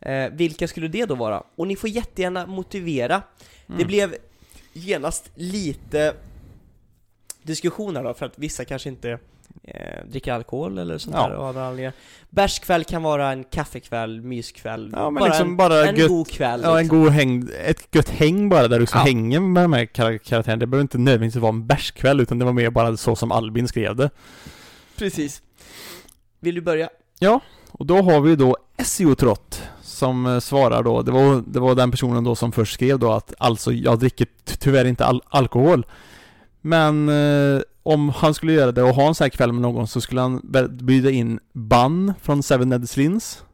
[0.00, 1.42] eh, Vilka skulle det då vara?
[1.56, 3.22] Och ni får jättegärna motivera
[3.66, 3.86] Det Mm.
[3.86, 4.16] blev
[4.72, 6.14] genast lite
[7.42, 9.18] diskussioner då, för att vissa kanske inte
[9.62, 11.28] eh, dricker alkohol eller sånt Ja.
[11.28, 11.92] där anledningar.
[12.30, 16.60] Bärskväll kan vara en kaffekväll, myskväll, Ja, bara liksom en, bara en gött- god kväll
[16.64, 16.98] Ja, en liksom.
[17.02, 19.02] god häng, ett gött häng bara där du ska Ja.
[19.04, 20.60] hänga med de här kar- karaktärerna.
[20.60, 23.68] Det behöver inte nödvändigtvis vara en bärskväll utan det var mer bara så som Albin
[23.68, 24.10] skrev det.
[24.98, 25.42] Precis.
[26.40, 26.88] Vill du börja?
[27.72, 31.90] Och då har vi då Essiotrott som eh, svarar då, det var, det var den
[31.90, 35.86] personen då som först skrev då att alltså jag dricker ty- tyvärr inte al- alkohol.
[36.62, 39.86] Men eh, om han skulle göra det och ha en sån här kväll med någon
[39.86, 40.40] så skulle han
[40.70, 43.44] bjuda in Ban från Seven Deadly Sins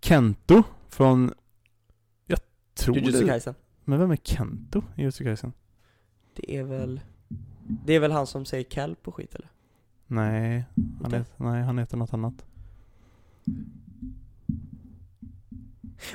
[0.00, 1.34] Kento från
[2.26, 2.38] Jag
[2.74, 3.54] tror Jujutsu Kaisen.
[3.84, 5.52] Men vem är Kento i Jujutsu Kaisen?
[6.34, 7.00] Det är väl
[7.84, 9.48] Det är väl han som säger kelp och skit eller?
[10.06, 11.16] Nej, han Inte?
[11.16, 12.44] heter, nej, han heter något annat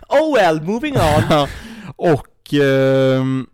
[0.10, 1.48] Oh well, moving on!
[1.96, 3.48] och ehm,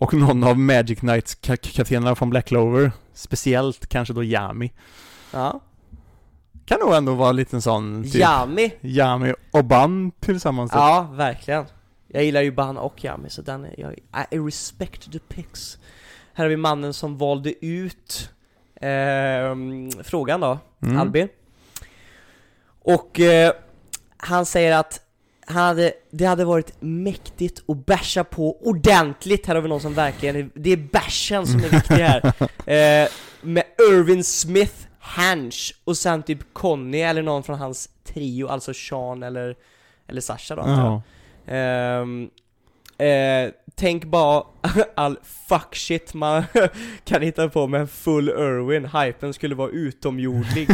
[0.00, 4.72] och någon av Magic Knights ka- kaptenerna från Black Clover Speciellt kanske då Yami
[5.32, 5.60] ja.
[6.64, 8.72] Kan nog ändå vara en liten sån typ Yami!
[8.82, 10.76] Yami och Ban tillsammans typ.
[10.76, 11.64] Ja, verkligen.
[12.08, 13.94] Jag gillar ju Ban och Yami, så den är, jag,
[14.30, 15.78] I respect the picks.
[16.32, 18.30] Här har vi mannen som valde ut
[18.80, 20.98] ehm, frågan då, Mm.
[20.98, 21.28] Albin.
[22.82, 23.52] Och eh,
[24.16, 25.00] han säger att
[25.48, 29.94] han hade, det hade varit mäktigt att bärsa på ordentligt, här har vi någon som
[29.94, 32.32] verkligen, det är bärsen som är viktig här.
[32.68, 33.08] Eh,
[33.42, 39.22] med Irvin Smith, Hanch och sen typ Conny eller någon från hans trio, alltså Sean
[39.22, 39.56] eller,
[40.06, 41.02] eller Sasha då antar jag.
[41.44, 41.54] Ja.
[41.54, 42.30] Ehm,
[42.98, 44.42] eh, tänk bara
[44.94, 45.18] all
[45.48, 46.44] fuck shit man
[47.04, 50.70] kan hitta på med en full Irwin, hypen skulle vara utomjordlig.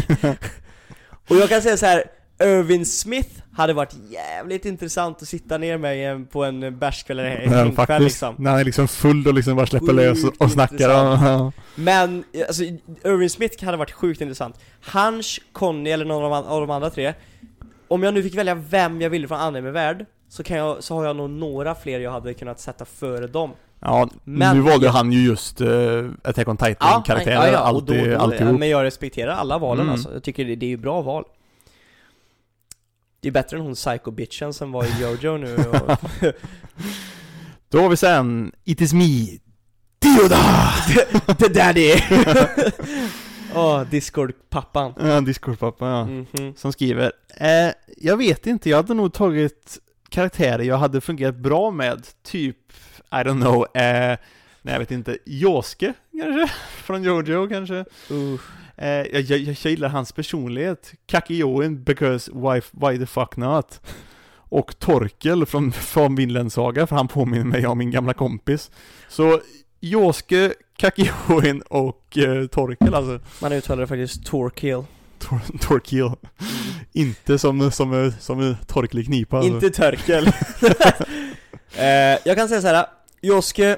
[1.29, 2.05] och jag kan säga så här.
[2.43, 7.53] Irvin Smith hade varit jävligt intressant att sitta ner med på en bärskväll eller en
[7.69, 8.01] Ja, faktiskt.
[8.01, 8.35] liksom.
[8.39, 10.91] När han är liksom full och liksom bara släpper Sjukt lös och, och snackar.
[10.91, 11.53] Ja.
[11.75, 12.63] Men, alltså,
[13.05, 14.61] Irvin Smith hade varit sjukt intressant.
[14.85, 17.15] Hans, Conny eller någon av de, andra tre.
[17.89, 21.05] Om jag nu fick välja vem jag ville från anime-värld, så, kan jag, så har
[21.05, 23.51] jag nog några fler jag hade kunnat sätta före dem.
[23.81, 28.15] Ja, Men- nu valde han ju just uh, Attack on Titan-karaktärer, ja, ja, och alltid,
[28.15, 28.59] alltihop.
[28.59, 29.93] Men jag respekterar alla valen Mm.
[29.93, 30.13] alltså.
[30.13, 31.25] Jag tycker det, det är ju bra val.
[33.25, 35.99] Det är bättre än hon psycho-bitchen som var i Jojo nu och,
[37.69, 39.39] Då har vi sen It is me,
[39.99, 40.73] Dioda!
[41.39, 41.93] The Daddy!
[43.55, 44.95] Åh, Discord-pappan.
[44.99, 46.05] Ja, Discord-pappa, ja.
[46.07, 46.55] Mhm.
[46.57, 51.71] Som skriver eh, Jag vet inte, jag hade nog tagit karaktärer jag hade fungerat bra
[51.71, 52.59] med, typ,
[53.13, 54.19] I don't know, eh,
[54.63, 56.55] nej jag vet inte, Josuke kanske?
[56.83, 57.85] Från Jojo kanske?
[58.11, 58.41] Uh.
[58.77, 63.81] Eh, jag, jag, jag gillar hans personlighet, Kakioin because why, why the fuck not?
[64.37, 68.71] Och Torkel från, från Vinland Saga, för han påminner mig om min gamla kompis.
[69.09, 69.41] Så
[69.81, 73.21] Josuke, Kakioin och eh, Torkel alltså.
[73.41, 74.85] Man uttalar det faktiskt Torkill.
[75.19, 76.11] Tor, Torkil.
[76.93, 79.55] Inte som, som, som Torkel i knipa alltså.
[79.55, 80.27] Inte Törkel.
[81.77, 82.87] eh, jag kan säga så här.
[83.21, 83.77] Joske,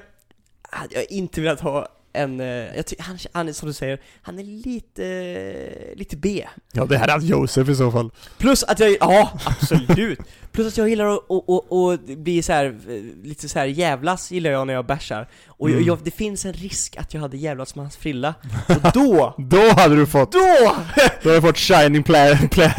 [0.71, 4.01] hade jag inte velat ha en, eh, jag tycker han, han är som du säger,
[4.23, 6.47] han är lite, lite B.
[6.73, 8.11] Ja, det här är alltså Josef i så fall.
[8.39, 10.19] Plus att jag, ja absolut!
[10.57, 12.77] Plus att jag gillar att, att, att, att bli så här,
[13.25, 15.29] lite så här jävlas gillar jag när jag bärsar.
[15.47, 15.87] Och jag, Mm.
[15.89, 18.35] jag, det finns en risk att jag hade jävlats med hans frilla.
[18.69, 20.39] Och då, Då hade du fått, då!
[21.23, 22.71] då hade du fått shining play, play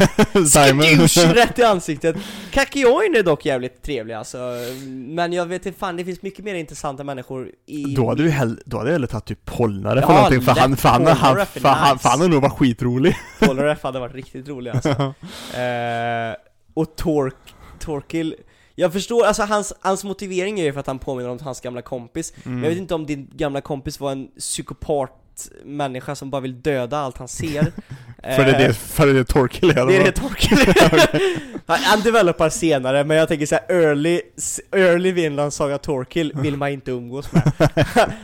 [0.54, 1.10] diamond.
[1.10, 2.16] Skadoosh, rätt i ansiktet!
[2.50, 4.38] Kakioin är dock jävligt trevlig alltså,
[4.88, 7.94] men jag vet inte fan, det finns mycket mer intressanta människor i...
[7.94, 10.52] Då hade du hell, då hade jag hellre tagit typ Polnare för Ja, någonting, för
[10.52, 12.02] han, för han, han, Polnareff han, nice.
[12.02, 13.16] för han har nog varit skitrolig.
[13.40, 14.88] Polnareff hade varit riktigt rolig alltså.
[14.88, 16.34] eh,
[16.74, 17.34] Och Tork,
[17.78, 18.34] Torkil,
[18.74, 21.82] jag förstår, alltså hans, hans motivering är ju för att han påminner om hans gamla
[21.82, 22.82] kompis Men jag vet Mm.
[22.82, 25.14] inte om din gamla kompis var en psykopat
[25.64, 27.62] människa som bara vill döda allt han ser.
[28.36, 29.86] För det är det, för det är det Torkel är.
[29.86, 30.58] Det är det Torkel
[31.66, 34.20] Han, han developar senare, men jag tänker såhär early,
[34.72, 37.52] early Vinland Saga Torkil vill man inte umgås med.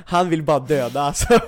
[0.06, 1.38] Han vill bara döda alltså.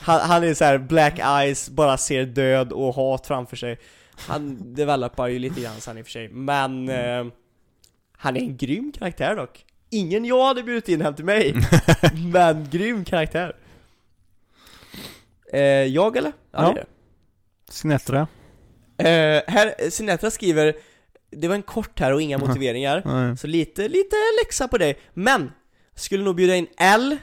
[0.00, 3.78] Han, han är så här black eyes, bara ser död och hat framför sig.
[4.16, 7.24] Han developar ju lite grann sen i och för sig, men eh,
[8.24, 11.54] Han är en grym karaktär dock Ingen jag hade bjudit in hem till mig,
[12.32, 13.56] men grym karaktär
[15.52, 16.32] eh, Jag eller?
[16.52, 16.72] Ja, Ja.
[16.72, 16.86] det.
[17.72, 18.28] Sinettra.
[18.98, 20.74] Eh, här, Sinatra skriver
[21.30, 23.36] Det var en kort här och inga motiveringar Nej.
[23.36, 25.52] Så lite, lite läxa på dig Men,
[25.94, 27.16] skulle nog bjuda in L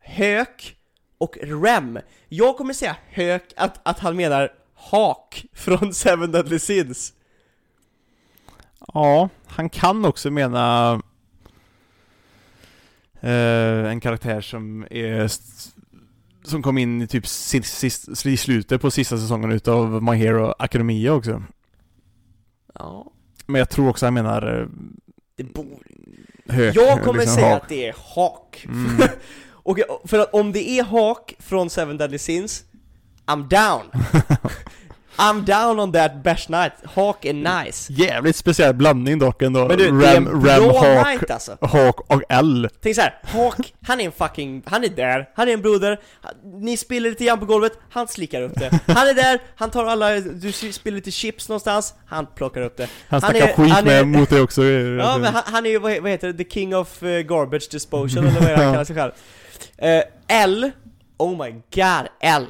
[0.00, 0.76] Hök
[1.18, 7.12] och Rem Jag kommer säga Hök att, att han menar Hak från Seven Deadly Sins
[8.98, 10.92] Ja, han kan också mena
[13.20, 15.30] eh, en karaktär som är
[16.42, 20.54] som kom in i typ sist, sist, i slutet på sista säsongen utav My Hero
[20.58, 21.42] Academia också.
[22.74, 23.12] Ja,
[23.46, 24.66] Men jag tror också han menar eh,
[25.36, 25.70] det borde
[26.48, 26.76] hök.
[26.76, 27.62] Jag kommer liksom säga hak.
[27.62, 29.08] att det är Hak Mm.
[29.52, 32.64] Och för att om det är Hak från Seven Deadly Sins
[33.26, 34.02] I'm down
[35.18, 37.32] I'm down on that best night, Hak är
[37.64, 39.68] nice Jävligt speciell blandning dock ändå.
[39.68, 42.68] Men du, det är en Ram, Ram, Hawk, night alltså Hawk och L.
[42.82, 46.00] Tänk så här, Hawk, han är en fucking, han är där, han är en broder,
[46.22, 48.80] han- ni spiller lite grann på golvet, han slickar upp det.
[48.86, 52.88] Han är där, han tar alla, du spiller lite chips någonstans, han plockar upp det.
[53.08, 54.64] Han Han snackar är- skit han är- med mot det också.
[54.64, 57.08] Ja men han, han är ju, vad he- vad heter det, the king of eh,
[57.20, 59.12] garbage disposal eller vad är det han kallar sig själv.
[59.78, 60.02] Eh,
[60.42, 60.70] L,
[61.18, 62.46] oh my god, L.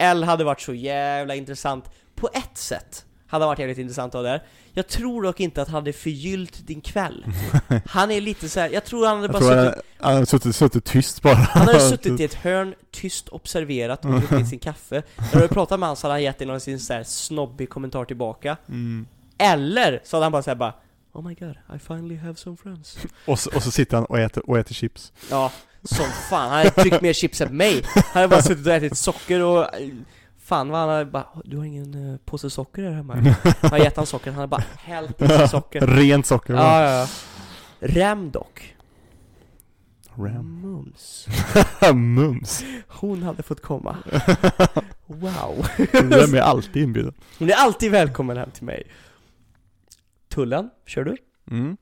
[0.00, 1.84] L hade varit så jävla intressant,
[2.14, 3.04] på ett sätt.
[3.26, 4.42] Hade varit jävligt intressant av det här.
[4.72, 7.24] Jag tror dock inte att han hade förgyllt din kväll.
[7.86, 10.16] Han är lite så här, jag tror han hade jag bara tror han, suttit han
[10.16, 11.34] har suttit, suttit tyst bara.
[11.34, 15.02] Han hade suttit i ett hörn, tyst observerat och druckit sin kaffe.
[15.32, 17.70] När du pratat med honom så hade han gett dig någon sin så här snobbig
[17.70, 18.56] kommentar tillbaka.
[18.68, 19.06] Mm.
[19.38, 20.74] Eller så hade han bara såhär bara
[21.12, 22.98] Oh my god, I finally have some friends.
[23.26, 25.12] Och, så, och så sitter han och äter, och äter chips.
[25.30, 25.52] Ja,
[25.82, 26.50] som fan.
[26.50, 27.82] Han hade tryckt mer chips än mig.
[27.94, 29.66] Han hade bara suttit och ätit socker och
[30.50, 33.14] Fan vad han hade bara Du har ingen uh, påse socker här hemma?
[33.60, 35.80] Han har gett han socker, han hade bara hällt i sig socker.
[35.86, 36.54] Rent socker.
[36.54, 37.06] Ja, ja, ja.
[37.80, 38.74] Rem dock.
[40.16, 40.60] Ram.
[40.60, 41.26] Mums.
[41.94, 42.64] Mums.
[42.88, 43.96] Hon hade fått komma.
[45.06, 45.66] Wow.
[45.92, 47.14] Vem är alltid inbjuden?
[47.38, 48.86] Hon är alltid välkommen hem till mig.
[50.28, 51.16] Tullen, kör du?
[51.50, 51.76] Mm.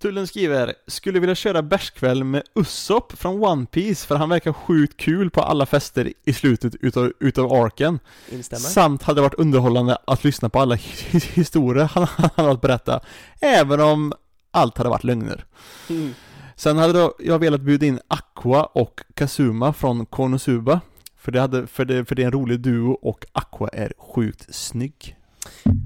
[0.00, 4.96] Tullen skriver, skulle vilja köra bärskväll med Usopp från One Piece för han verkar sjukt
[4.96, 7.98] kul på alla fester i slutet utav, utav arken.
[8.32, 8.60] Instämmer.
[8.60, 13.00] Samt hade det varit underhållande att lyssna på alla hi- historier han hade att berätta,
[13.40, 14.12] även om
[14.50, 15.44] allt hade varit lögner.
[15.88, 16.14] Mm.
[16.56, 20.80] Sen hade jag velat bjuda in Aqua och Kazuma från Konosuba.
[21.16, 24.54] För det, hade, för, det, för det är en rolig duo och Aqua är sjukt
[24.54, 25.16] snygg.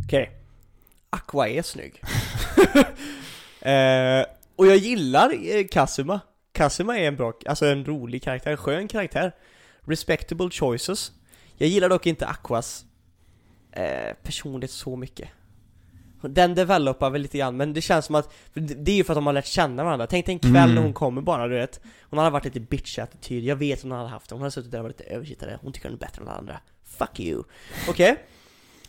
[0.07, 0.31] Okej.
[1.11, 2.03] Aqua är snygg.
[3.71, 4.25] eh,
[4.57, 6.21] och jag gillar eh, Kazuma.
[6.53, 9.33] Kazuma är en bra, alltså en rolig karaktär, en skön karaktär.
[9.81, 11.13] Respectable choices.
[11.57, 12.85] Jag gillar dock inte Aquas
[13.73, 15.29] eh, personlighet så mycket.
[16.23, 19.17] Den developar väl lite grann, men det känns som att, det är ju för att
[19.17, 20.07] de har lärt känna varandra.
[20.07, 20.75] Tänk dig en kväll Mm.
[20.75, 21.81] när hon kommer bara, du vet.
[22.03, 24.35] Hon hade varit lite bitchig attityd, jag vet att hon hade haft det.
[24.35, 25.59] Hon hade suttit där och varit lite översittare.
[25.63, 26.61] Hon tycker hon är bättre än alla andra.
[26.85, 27.43] Fuck you.
[27.89, 28.17] Okej?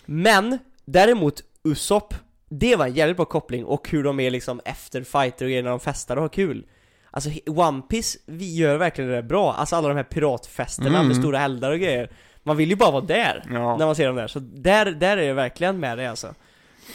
[0.05, 2.13] Men, däremot Usopp,
[2.49, 5.63] det var en jävligt bra koppling och hur de är liksom efter fighter och grejer
[5.63, 6.65] när de festar och har kul.
[7.11, 9.53] Alltså One Piece, vi gör verkligen det där bra.
[9.53, 11.07] Alltså alla de här piratfesterna Mm.
[11.07, 12.09] med stora eldar och grejer.
[12.43, 13.77] Man vill ju bara vara där Ja.
[13.77, 16.33] när man ser dem där, så där, där är jag verkligen med det alltså.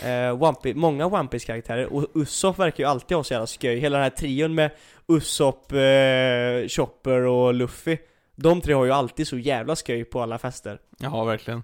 [0.04, 3.46] Eh, One Piece, många One Piece karaktärer och Usopp verkar ju alltid ha så jävla
[3.46, 3.78] skoj.
[3.78, 4.70] Hela den här trion med
[5.08, 7.96] Usopp, eh, Chopper och Luffy.
[8.36, 10.78] De tre har ju alltid så jävla skoj på alla fester.
[10.98, 11.62] Ja, verkligen.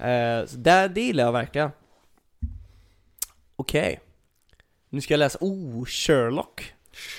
[0.00, 1.70] Eh, så där, det gillar jag verkligen.
[3.56, 4.00] Okej.
[4.90, 6.72] Nu ska jag läsa, oh, Sherlock.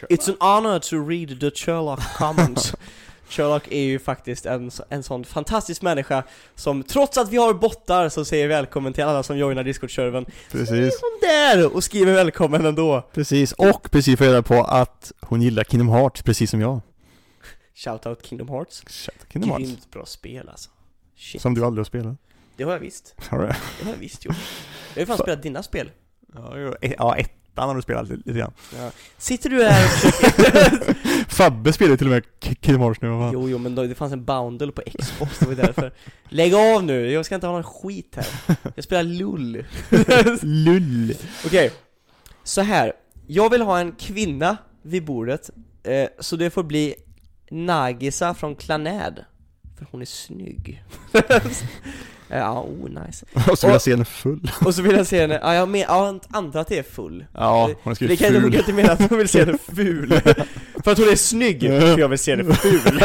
[0.10, 2.74] It's an honor to read the Sherlock comments.
[3.30, 6.24] Sherlock är ju faktiskt en, så- en sån fantastisk människa
[6.56, 10.26] som trots att vi har bottar så säger välkommen till alla som joinar Discord-servern.
[10.52, 11.00] Precis.
[11.02, 13.10] Hon där och skriver välkommen ändå.
[13.14, 16.82] Precis, och precis få reda på att hon gillar Kingdom Hearts, precis som jag.
[17.76, 18.84] Shoutout Kingdom Hearts.
[18.88, 19.66] Shit, Kingdom Hearts.
[19.66, 20.70] Grymt bra spel alltså.
[21.18, 21.42] Shit.
[21.42, 22.18] Som du aldrig har spelat.
[22.58, 23.16] Det har jag visst.
[23.30, 23.46] Har du?
[23.48, 24.36] Det har jag visst gjort.
[24.94, 25.92] Jag har ju fan Fa- spelat dina spel.
[26.98, 28.54] Ja, ettan har du spelat lite, lite grann.
[28.78, 28.92] Ja.
[29.18, 30.94] Sitter du här och försöker...
[31.36, 33.34] Fabbe spelar ju till och med K- Kingdom Hearts nu, vad.
[33.34, 35.92] Jo, jo, men då, det fanns en bundle på Xbox, det var därför.
[36.30, 38.56] Lägg av nu, jag ska inte ha någon skit här.
[38.76, 39.66] Jag spelar LUL.
[40.42, 41.16] Lull.
[41.46, 41.72] Okej,
[42.44, 42.94] så här.
[43.28, 45.50] Jag vill ha en kvinna vid bordet,
[45.84, 46.96] eh, så det får bli
[47.52, 49.26] Nagisa från Clanad.
[49.78, 50.84] För hon är snygg.
[52.30, 53.26] ja, oh nice.
[53.52, 54.52] Och så vill Och- jag se henne full.
[54.66, 57.26] Och så vill jag se henne, ja jag men, ja, antar att det är full.
[57.34, 58.52] Ja, hon Det skrivit hon ful.
[58.52, 60.10] kan inte mena att hon vill se henne ful.
[60.84, 63.00] för att hon är snygg, för jag vill se henne ful.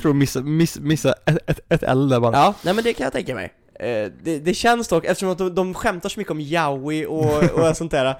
[0.00, 2.36] tror missa, miss, missa ett, ett, ett L där bara.
[2.36, 3.52] Ja, nej men det kan jag tänka mig.
[3.80, 7.42] Eh, det, det känns dock, eftersom att de, de skämtar så mycket om yaoi och,
[7.42, 8.14] och sånt där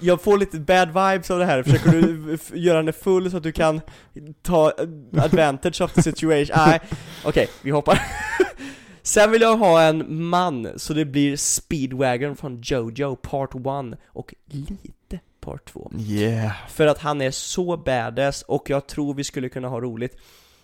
[0.00, 3.42] Jag får lite bad vibes av det här, försöker du göra henne full så att
[3.42, 3.80] du kan
[4.42, 4.72] ta
[5.18, 6.56] advantage of the situation?
[6.66, 6.80] Nej,
[7.24, 8.02] okej, vi hoppar
[9.02, 14.34] Sen vill jag ha en man, så det blir Speedwagon från Jojo Part 1 och
[14.46, 16.52] lite Part 2 Yeah.
[16.68, 20.16] för att han är så badass och jag tror vi skulle kunna ha roligt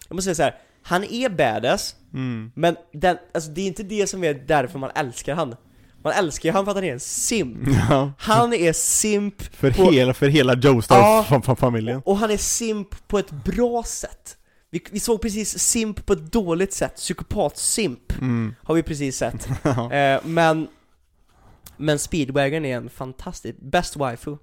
[0.08, 0.60] Jag måste säga så här.
[0.82, 2.52] han är badass, Mm.
[2.54, 5.56] men den, alltså det är inte det som är därför man älskar han
[6.02, 7.58] Man älskar ju han för att han är en simp
[7.90, 8.12] Ja.
[8.18, 12.00] Han är simp För, på- hela, för hela Joestar Ja.
[12.04, 14.36] och han är simp på ett bra sätt
[14.70, 18.54] vi, vi såg precis simp på ett dåligt sätt, psykopat-simp Mm.
[18.62, 19.48] har vi precis sett.
[19.92, 20.68] Eh, Men
[21.76, 24.36] Men Speedwagon är en fantastisk, best waifu.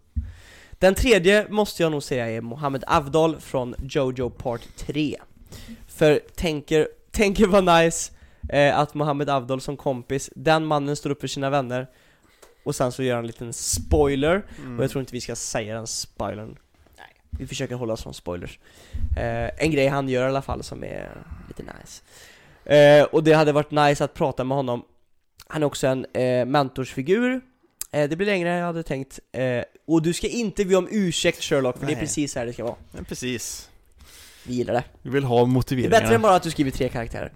[0.72, 5.18] Den tredje måste jag nog säga är Mohammed Avdal från Jojo Part 3
[5.88, 8.12] För tänker, tänker vad nice
[8.50, 11.88] eh, att Mohammed Avdal som kompis, den mannen står upp för sina vänner
[12.64, 14.78] Och sen så gör han en liten spoiler, Mm.
[14.78, 16.58] och jag tror inte vi ska säga den spoilern
[17.40, 18.60] vi försöker hålla oss från spoilers
[19.18, 21.10] eh, En grej han gör i alla fall som är
[21.48, 22.02] lite nice
[22.76, 24.84] eh, Och det hade varit nice att prata med honom
[25.48, 27.42] Han är också en eh, mentorsfigur
[27.92, 30.88] eh, Det blir längre än jag hade tänkt eh, Och du ska inte be om
[30.92, 32.02] ursäkt Sherlock, för det är Nej.
[32.06, 33.70] precis här det ska vara Men precis.
[34.44, 36.02] Vi gillar det Vi vill ha Det är motiveringarna.
[36.02, 37.32] bättre än bara att du skriver tre karaktärer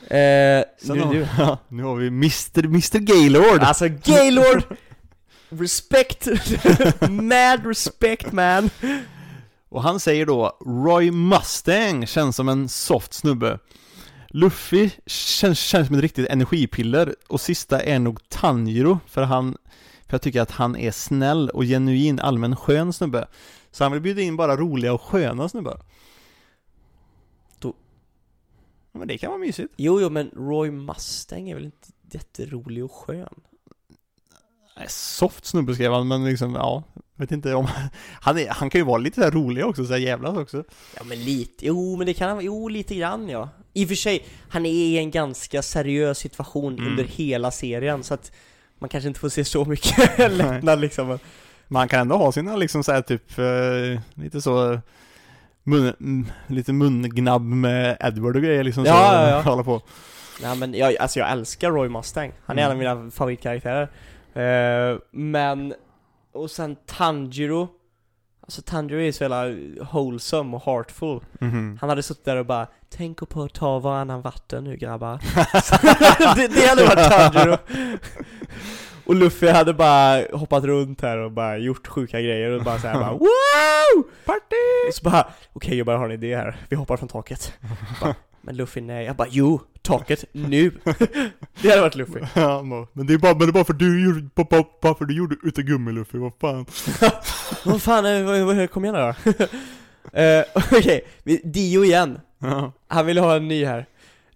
[0.00, 0.64] eh,
[0.94, 2.64] Nu har, ja, nu har vi Mr.
[2.64, 2.98] Mr.
[2.98, 3.62] Gaylord.
[3.62, 4.62] Alltså Gaylord!
[5.50, 6.28] Respect!
[7.10, 8.70] Mad respect man!
[9.68, 13.58] Och han säger då Roy Mustang känns som en soft snubbe.
[14.28, 19.56] Luffy känns, känns som ett riktigt energipiller och sista är nog Tanjiro för han
[20.06, 23.28] för jag tycker att han är snäll och genuin allmän skön snubbe.
[23.70, 25.80] Så han vill bjuda in bara roliga och sköna snubbar.
[27.58, 27.74] Då-
[28.92, 29.74] Men det kan vara mysigt.
[29.76, 33.34] Jo, jo, men Roy Mustang är väl inte jätterolig och skön?
[34.88, 36.82] Soft snubbe skrev han, men liksom, ja,
[37.16, 37.68] vet inte om...
[38.20, 40.64] Han, är, han kan ju vara lite så här rolig också, så här jävlas också.
[40.96, 43.94] Ja men lite, jo men det kan han jo lite grann ja I och för
[43.94, 46.86] sig, han är i en ganska seriös situation Mm.
[46.90, 48.32] under hela serien så att
[48.78, 51.18] Man kanske inte får se så mycket lättnad liksom
[51.68, 54.80] Man kan ändå ha sina liksom såhär typ, eh, lite så
[55.62, 59.40] mun, mm, lite mungnabb med Edward och grejer liksom Ja, så, ja, ja.
[59.50, 59.82] hålla på.
[60.42, 62.80] Nej men jag, alltså jag älskar Roy Mustang, han är Mm.
[62.80, 63.88] en av mina favoritkaraktärer
[64.34, 65.74] Eh, Men,
[66.32, 67.68] och sen Tanjiro
[68.42, 69.44] Alltså Tanjiro är så jävla
[69.92, 71.78] wholesome och heartful Mhm.
[71.80, 75.18] Han hade suttit där och bara Tänk på att ta varannan vatten nu grabbar
[76.36, 77.56] det, det hade varit Tanjiro
[79.06, 82.94] Och Luffy hade bara hoppat runt här och bara gjort sjuka grejer och bara såhär
[82.94, 84.04] bara Wow!
[84.24, 84.88] Party!
[84.88, 87.52] Och så bara Okej jag bara har en idé här, vi hoppar från taket
[88.00, 90.70] bara, Men Luffy nej, jag bara jo, taket nu!
[91.62, 92.20] det hade varit Luffy.
[92.34, 92.62] Ja,
[92.92, 95.16] men det är bara, men det är bara för du gjorde, bara, bara, för du
[95.16, 96.66] gjorde utav gummi Luffy, vad fan.
[97.64, 99.32] Vad fan, vad, vad, kom igen då.
[100.20, 102.20] Uh, Okej, vi- Dio igen.
[102.38, 102.72] Ja.
[102.88, 103.86] Han vill ha en ny här.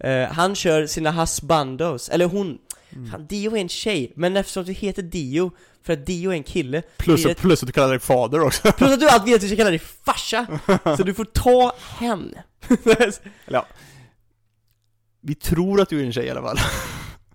[0.01, 2.59] Eh, Han kör sina husbandos, eller hon
[2.97, 3.11] Mm.
[3.11, 5.51] Fan, Dio är en tjej, men eftersom du heter Dio
[5.83, 8.73] För att Dio är en kille Plus, att, plus att du kallar dig fader också.
[8.73, 10.47] Plus att du alltid vet att du ska kalla dig farsa.
[10.97, 12.35] Så du får ta hen
[15.27, 16.57] Vi tror att du är en tjej i alla fall.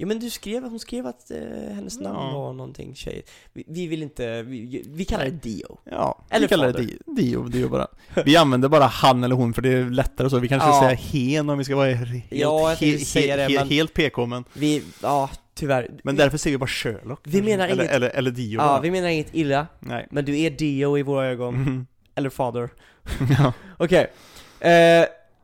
[0.01, 1.37] Ja men du skrev, hon skrev att eh,
[1.75, 2.31] hennes namn Ja.
[2.39, 3.23] var någonting tjej
[3.53, 6.85] vi, vi vill inte, vi, vi kallar det Dio Ja, Eller vi kallar det fader.
[6.85, 7.87] Dio, Dio, Dio bara.
[8.25, 10.39] Vi använder bara han eller hon för det är lättare så.
[10.39, 10.79] Vi kanske Ja.
[10.81, 14.43] säga hen om vi ska vara helt, Ja, tänkte säga det, men- helt PK men,
[14.53, 17.19] Vi, ja tyvärr men därför säger vi bara Sherlock.
[17.23, 18.81] Vi menar eller, inget- eller, eller Dio Ja, bara.
[18.81, 20.07] vi menar inget illa Nej.
[20.11, 21.87] Men du är Dio i våra ögon, Mhm.
[22.15, 22.69] eller fader
[23.39, 23.53] ja.
[23.77, 24.11] Okej,
[24.59, 24.69] eh,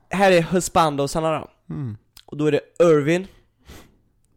[0.09, 1.97] här är husbandosarna då Mm.
[2.25, 3.27] Och då är det Irvin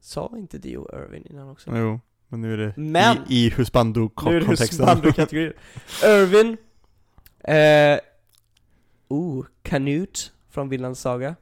[0.01, 1.71] Sa inte Dio Irvin innan också?
[1.77, 4.67] Jo, men nu är det Men- i, i Nu är det husbando-kontexten.
[4.89, 5.53] husbando-kategorier
[6.05, 6.57] Irvin
[7.45, 7.99] eh,
[9.09, 10.21] Oh, Canute
[10.51, 11.35] från Vinland Saga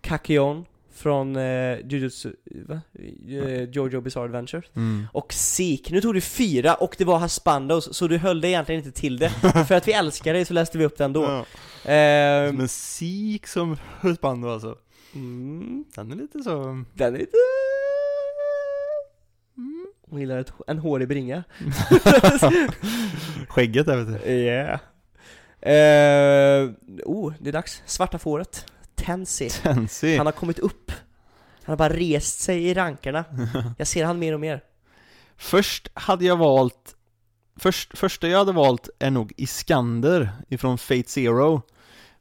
[0.00, 2.32] Kakion från eh, Jujutsu,
[2.68, 2.80] va?
[3.28, 5.06] Eh, Jojo Bizarre Adventure Mm.
[5.12, 8.84] Och Sik, nu tog du fyra och det var Husbandos, så du höll dig egentligen
[8.84, 9.30] inte till det
[9.68, 11.44] För att vi älskar dig så läste vi upp den då Ja.
[11.92, 14.76] Ehm, Men Sik som husbando alltså.
[15.14, 16.84] Mm, Den är lite så...
[16.94, 17.36] Den är lite...
[19.56, 19.86] Mm.
[20.10, 21.44] Hon gillar ett, en hårig bringa
[23.48, 24.30] Skägget där vet du.
[24.30, 24.80] Yeah
[25.64, 26.70] Eh,
[27.04, 27.82] Oh, det är dags.
[27.86, 30.16] Svarta fåret Tensi Tensi.
[30.16, 30.92] Han har kommit upp
[31.64, 33.24] Han har bara rest sig i rankerna
[33.78, 34.60] Jag ser han mer och mer
[35.36, 36.96] Först hade jag valt
[37.56, 41.62] först, Första jag hade valt är nog Iskander ifrån Fate Zero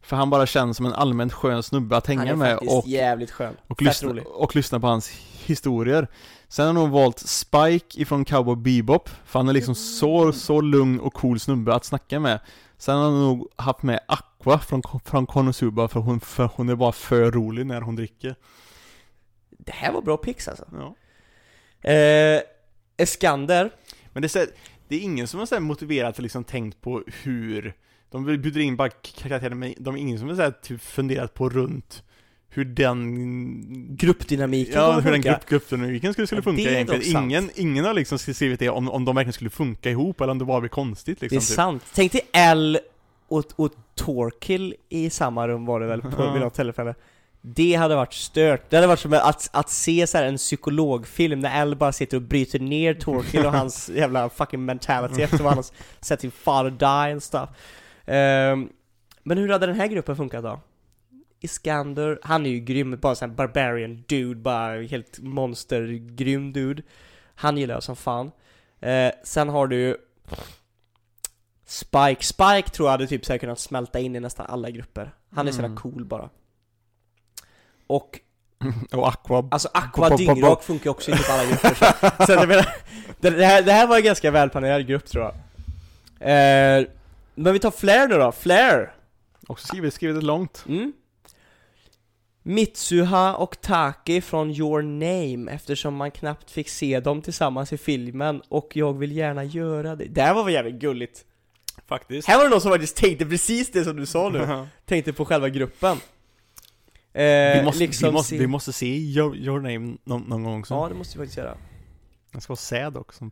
[0.04, 3.32] För han bara känns som en allmänt skön snubbe att Han hänga med och, jävligt
[3.32, 3.58] skön.
[3.68, 5.10] och, lyssna, och lyssna på hans
[5.46, 6.08] historier.
[6.48, 11.00] Sen har nog valt Spike ifrån Cowboy Bebop För han är liksom så, så lugn
[11.00, 12.40] och cool snubbe att snacka med.
[12.78, 16.76] Sen har jag nog haft med Aqua från, från Konosuba för hon, för hon är
[16.76, 18.36] bara för rolig när hon dricker.
[19.50, 20.66] Det här var bra pix alltså.
[20.72, 20.96] Ja.
[21.92, 22.42] eh,
[22.98, 23.72] Eskander.
[24.14, 24.48] Men det är,
[24.88, 27.74] det är ingen som har motiverat eller liksom tänkt på hur
[28.14, 32.04] De bjuder in bara karaktärer men de är ingen som har typ funderat på runt
[32.50, 37.04] hur den Gruppdynamiken Ja, hur den grupp, gruppdynamiken skulle, skulle Ja, funka är egentligen.
[37.04, 37.24] sant.
[37.26, 40.40] Ingen, ingen har liksom skrivit det om, om de verkligen skulle funka ihop eller om
[40.40, 41.38] det bara blir konstigt Det liksom.
[41.54, 41.84] är sant.
[41.94, 42.80] Tänk dig L
[43.28, 46.32] och, och Torkill i samma rum var det väl på Ja.
[46.34, 46.96] vid något tillfälle.
[47.42, 48.70] Det hade varit stört.
[48.70, 52.24] Det hade varit som att, att se så en psykologfilm när L bara sitter och
[52.24, 55.66] bryter ner Torkill och hans jävla fucking mentality efter vad han har
[56.06, 57.50] sett sin father die and stuff.
[58.06, 58.70] Ehm,
[59.24, 60.60] men hur hade den här gruppen funkat då?
[61.40, 66.82] Iskander, han är ju grym, bara sån barbarian dude, bara helt monstergrym dude.
[67.36, 68.32] Han gillar jag som fan.
[68.80, 69.96] Eh, sen har du ju
[71.66, 75.12] Spike, Spike tror jag hade typ så här kunnat smälta in i nästan alla grupper.
[75.30, 75.78] Han är så jävla Mm.
[75.78, 76.30] cool bara.
[77.88, 78.20] Och
[78.92, 82.48] Och Aqua alltså Aqua dyngrak funkar ju också i typ alla grupper så, så jag
[82.48, 82.68] menar,
[83.20, 85.34] det, det, här, det här var en ganska välplanerad grupp tror jag.
[86.20, 86.86] Eh,
[87.36, 88.94] men vi tar Flair nu då, Flair!
[89.48, 90.66] också skrivit, skrivit långt.
[90.68, 90.94] Mm.
[92.44, 98.42] Mitsuha och Taki från Your Name eftersom man knappt fick se dem tillsammans i filmen
[98.50, 100.06] och jag vill gärna göra det.
[100.06, 101.26] Det här var väl jävligt gulligt?
[101.88, 102.28] Faktiskt.
[102.28, 105.26] Här var det någon som faktiskt tänkte precis det som du sa nu, tänkte på
[105.26, 105.98] själva gruppen.
[107.14, 107.24] Eh,
[107.58, 110.60] vi, måste, liksom vi, måste, se- vi måste se your, your Name någon, någon gång
[110.60, 110.74] också.
[110.74, 111.58] Ja, det måste vi faktiskt göra.
[112.32, 113.30] Den ska vara säd också.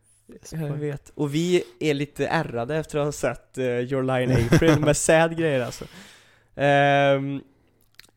[0.50, 1.12] Jag vet.
[1.14, 5.38] Och vi är lite ärrade efter att ha sett uh, Your Line April med sad
[5.38, 5.84] grejer alltså.
[6.56, 7.40] Ehm,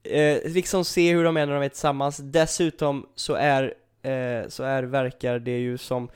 [0.04, 2.18] eh, liksom se hur de är när de är tillsammans.
[2.18, 3.64] Dessutom så är,
[4.04, 6.10] eh, så är, verkar det ju som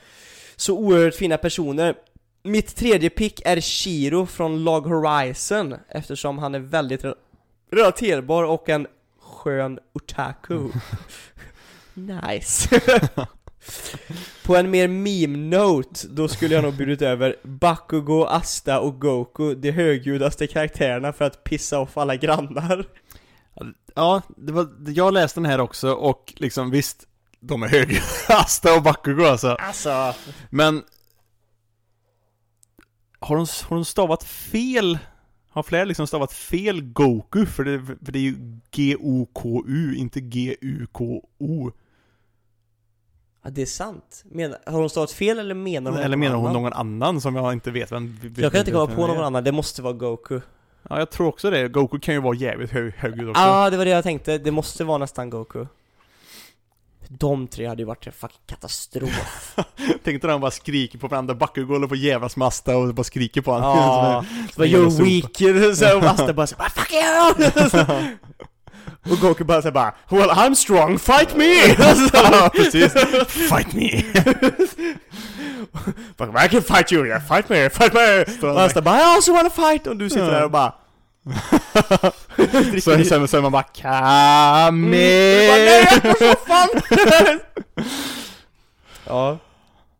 [0.55, 1.95] så oerhört fina personer.
[2.43, 7.15] Mitt tredje pick är Shiro från Log Horizon eftersom han är väldigt re-
[7.71, 8.87] relaterbar och en
[9.19, 10.69] skön otaku.
[11.93, 12.81] nice.
[14.45, 19.71] På en mer meme-note, då skulle jag nog bjudit över Bakugo, Asta och Goku, de
[19.71, 22.85] högljuddaste karaktärerna för att pissa off alla grannar.
[23.95, 27.07] Ja, det var, jag läste den här också och liksom visst,
[27.39, 28.01] de är höga.
[28.27, 29.47] Asta och Bakugo alltså.
[29.47, 30.13] Alltså,
[30.49, 30.83] Men
[33.19, 34.97] har de, har de stavat fel?
[35.49, 37.45] Har fler liksom stavat fel Goku?
[37.45, 41.71] För det, för det är ju G-O-K-U, inte G-U-K-O.
[43.43, 44.23] Ja, det är sant.
[44.31, 46.63] Men, har de stavat fel eller menar hon Eller menar hon annan?
[46.63, 49.07] någon annan som jag inte vet vem Jag kan inte komma på är.
[49.07, 50.39] någon annan, det måste vara Goku.
[50.89, 51.67] Ja, jag tror också det.
[51.67, 53.41] Goku kan ju vara jävligt hög, högljudd också.
[53.41, 55.65] Ja, ah, det var det jag tänkte, det måste vara nästan Goku.
[57.11, 59.55] De tre hade ju varit en fucking katastrof.
[60.03, 62.93] Tänkte när han bara skriker på varandra, Bakugo håller på att jävlas med Asta och
[62.93, 63.69] bara skriker på honom.
[63.69, 68.17] Ja, så bara you're weak, så och Asta bara såhär 'Fuck you!'
[69.11, 71.75] Och Goku bara såhär bara 'Well I'm strong, fight me!'
[72.13, 72.93] ja, precis.
[73.49, 74.03] Fight me!
[76.45, 78.25] I can fight you, yeah, fight me, fight me!
[78.49, 80.73] Och Asta bara 'I also wanna fight' och du sitter där och bara
[82.81, 85.85] så, så är man bara Kame!
[86.19, 86.67] Soffan!
[89.05, 89.37] ja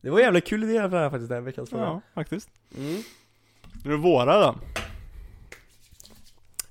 [0.02, 2.50] Det var en jävla kul idé för faktiskt, den veckans program Ja, faktiskt.
[2.78, 3.04] mm.
[3.84, 4.56] Nu är det våra då.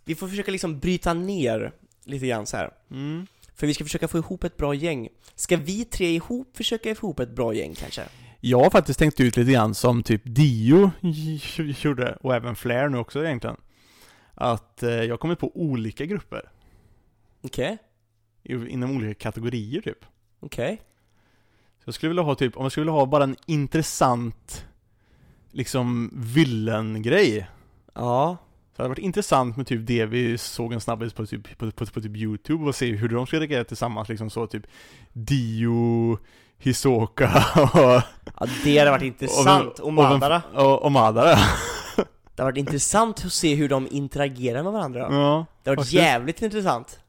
[0.04, 1.72] Vi får försöka liksom bryta ner
[2.08, 2.70] lite grann så här.
[2.90, 3.26] Mm.
[3.54, 7.06] För vi ska försöka få ihop ett bra gäng Ska vi tre ihop försöka få
[7.06, 8.02] ihop ett bra gäng kanske?
[8.40, 10.90] Jag har faktiskt tänkt ut lite grann som typ Dio
[11.82, 13.56] gjorde, och även Flair nu också egentligen.
[14.34, 16.50] Att eh, jag har kommit på olika grupper.
[17.42, 17.78] Okej,
[18.42, 20.04] i- Inom olika kategorier typ.
[20.40, 20.82] okej
[21.78, 24.66] Så jag skulle vilja ha typ, om jag skulle vilja ha bara en intressant
[25.52, 27.48] liksom villain-grej.
[27.94, 28.36] Ja,
[28.78, 31.86] det hade varit intressant med typ det vi såg en snabbis på typ, på, på,
[31.86, 34.62] på typ Youtube och se hur de skulle reagera tillsammans liksom så typ
[35.12, 36.18] Dio,
[36.58, 38.02] Hisoka och...
[38.40, 41.38] ja det hade varit intressant, och Madara Och, och Madara.
[41.96, 45.00] Det hade varit intressant att se hur de interagerar med varandra.
[45.10, 45.46] Ja.
[45.62, 47.00] Det hade varit jävligt intressant.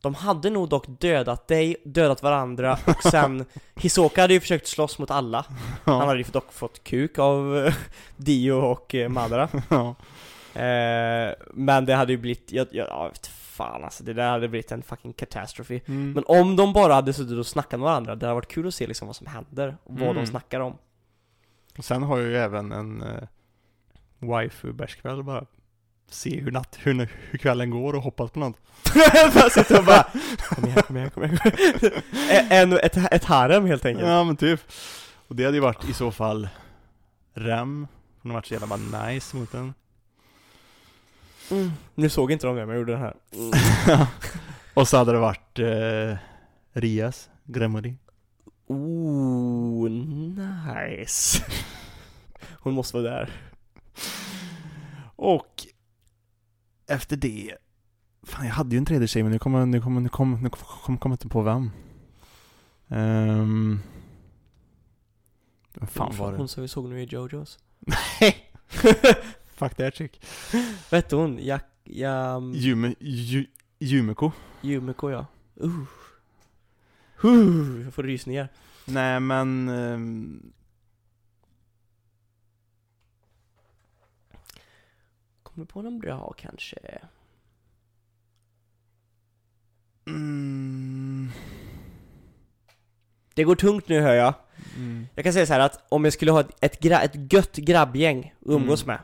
[0.00, 3.44] De hade nog dock dödat dig, dödat varandra och sen
[3.74, 5.44] Hisoka hade ju försökt slåss mot alla.
[5.84, 7.74] Han hade ju dock fått kuk av eh,
[8.16, 9.48] Dio och eh, Madara.
[10.54, 14.48] Eh, Men det hade ju blivit, jag, jag, jag vet fan alltså, det där hade
[14.48, 16.12] blivit en fucking katastrofe Mm.
[16.12, 18.74] Men om de bara hade suttit och snackat med varandra, det hade varit kul att
[18.74, 20.14] se liksom vad som händer och vad Mm.
[20.16, 20.78] de snackar om
[21.78, 23.22] Och sen har jag ju även en uh,
[24.18, 25.44] waifu-bärskväll bara.
[26.10, 28.56] Se hur, natt, hur, hur kvällen går och hoppas på något.
[29.34, 30.02] Bara sitta och bara
[30.48, 31.38] Kom igen, kom igen, kom igen,
[31.80, 31.92] igen.
[32.50, 34.60] En, ett, ett harem helt enkelt Ja men typ.
[35.28, 36.48] Och det hade ju varit i så fall
[37.34, 37.86] Rem.
[38.22, 39.74] Hon har varit så jävla bara nice mot den.
[41.50, 41.70] Mm.
[41.94, 44.06] Nu såg inte de det, men jag gjorde den här mm.
[44.74, 46.16] och så hade det varit eh,
[46.72, 47.94] Rias, Gremory.
[48.66, 51.44] Ooh, nice
[52.60, 53.30] Hon måste vara där
[55.16, 55.66] Och
[56.86, 57.56] efter det
[58.22, 60.50] Fan jag hade ju en tredje tjej men nu kommer nu kommer nu kommer nu
[60.50, 61.70] kommer jag inte på vem.
[62.88, 63.80] Ehm
[65.74, 66.38] Vem fan var det?
[66.38, 68.52] Hon som vi såg nu i Jojos Nej!
[69.58, 70.20] Fuck that chick.
[70.90, 71.38] Vad hette hon?
[71.38, 71.64] Jak...
[71.84, 72.52] Jam...
[72.54, 73.44] Yume, Yu,
[73.80, 74.32] Yumeko.
[74.62, 75.26] Yumiko ja
[75.60, 75.82] uh.
[77.24, 78.48] Uh, jag får rysningar
[78.84, 80.52] Nej men ehm,
[85.42, 86.76] Kommer du på någon bra kanske?
[90.06, 91.30] mm,
[93.34, 94.34] Det går tungt nu hör jag
[94.76, 97.32] mm, Jag kan säga så här att om jag skulle ha ett, ett, gra, ett
[97.32, 98.94] gött grabbgäng att umgås Mm.
[98.96, 99.00] med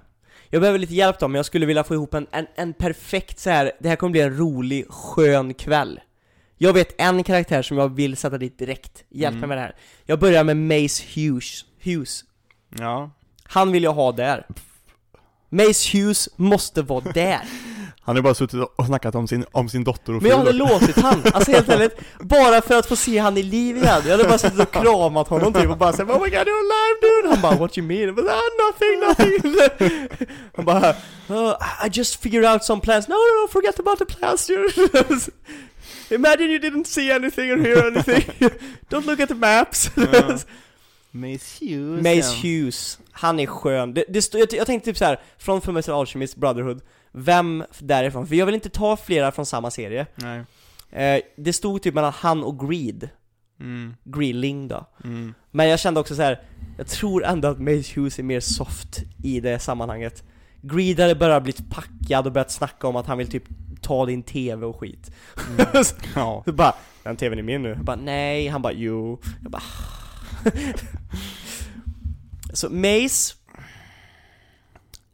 [0.54, 3.38] Jag behöver lite hjälp då, men jag skulle vilja få ihop en, en, en perfekt
[3.38, 3.72] så här.
[3.80, 6.00] det här kommer bli en rolig, skön kväll
[6.56, 9.48] Jag vet en karaktär som jag vill sätta dit direkt, hjälp mig Mm.
[9.48, 9.74] med det här
[10.04, 12.24] Jag börjar med Mace Hughes, Hughes
[12.78, 13.10] Ja.
[13.44, 14.46] Han vill jag ha där
[15.48, 17.40] Mace Hughes måste vara där
[18.06, 20.46] Han har bara suttit och snackat om sin, om sin dotter och Men jag fru
[20.46, 24.02] hade låtit han, alltså helt ärligt Bara för att få se han i liv igen.
[24.04, 26.60] Jag hade bara suttit och kramat honom typ och bara såhär Oh my god you're
[26.64, 27.28] alive dude!
[27.28, 28.00] Han bara What you mean?
[28.00, 30.08] Jag bara, ah, nothing, nothing.
[30.56, 30.90] Han bara
[31.30, 33.08] "Uh, I just figured out some plans.
[33.08, 34.72] No no no forget about the plans dude.
[36.10, 38.50] Imagine you didn't see anything or hear anything.
[38.90, 39.90] Don't look at the maps.
[39.96, 40.38] Ja.
[41.10, 43.94] Mace Hughes Mace Hughes, han är skön.
[43.94, 46.80] Det, det stod, jag, jag tänkte typ så här från Fullmetal Alchemist Brotherhood,
[47.14, 48.26] vem därifrån?
[48.26, 50.06] För jag vill inte ta flera från samma serie.
[50.14, 50.44] Nej.
[50.90, 53.08] Eh, det stod typ mellan han och Greed,
[53.60, 53.94] Mm.
[54.04, 54.86] Greedling då.
[55.04, 55.34] Mm.
[55.50, 56.42] Men jag kände också så här.
[56.78, 60.22] jag tror ändå att Mace Hughes är mer soft i det sammanhanget.
[60.62, 63.44] Greed hade bara blivit packad och börjat snacka om att han vill typ
[63.80, 65.10] ta din TV och skit.
[65.48, 65.66] Mm.
[66.14, 66.42] Ja.
[66.46, 67.68] Så bara, den TVn är min nu.
[67.68, 68.48] Jag bara, nej.
[68.48, 69.20] Han bara, jo.
[69.42, 69.62] Jag bara,
[72.52, 73.34] Så Mace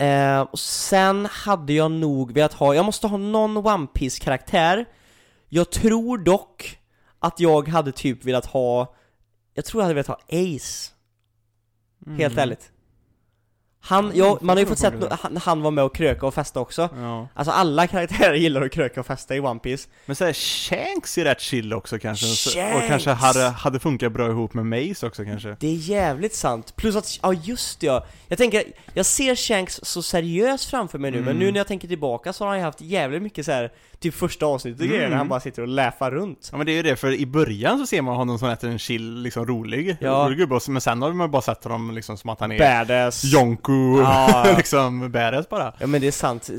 [0.01, 4.84] eh, och sen hade jag nog velat ha, jag måste ha någon One piece karaktär
[5.48, 6.78] Jag tror dock
[7.18, 8.94] att jag hade typ velat ha
[9.55, 10.92] Jag tror jag hade velat ha Ace.
[12.07, 12.38] Helt Mm.
[12.38, 12.72] ärligt
[13.82, 16.60] Han, ja, man har ju fått sett han, han var med och kröka och festa
[16.60, 17.28] också Ja.
[17.34, 21.24] Alltså alla karaktärer gillar att kröka och festa i One Piece Men såhär, Shanks är
[21.24, 22.26] rätt chill också kanske.
[22.26, 22.88] Så- Och Shanks!
[22.88, 25.56] kanske hade, hade funkat bra ihop med Mace också kanske.
[25.60, 28.62] Det är jävligt sant, plus att, ja just det, ja Jag tänker,
[28.94, 31.38] jag ser Shanks så seriös framför mig nu, men Mm.
[31.38, 34.14] nu när jag tänker tillbaka så har han ju haft jävligt mycket så här typ
[34.14, 34.92] första avsnittet Mm.
[34.92, 37.12] grejer när han bara sitter och läfar runt Ja men det är ju det, för
[37.12, 40.10] i början så ser man honom som en chill, liksom rolig, Ja.
[40.26, 43.24] rolig gubbe, men sen har man bara sett honom liksom som att han är Badass
[43.24, 43.69] Jonko,
[44.02, 44.54] Ja.
[44.56, 45.74] liksom badass bara.
[45.78, 46.50] Ja men det är sant,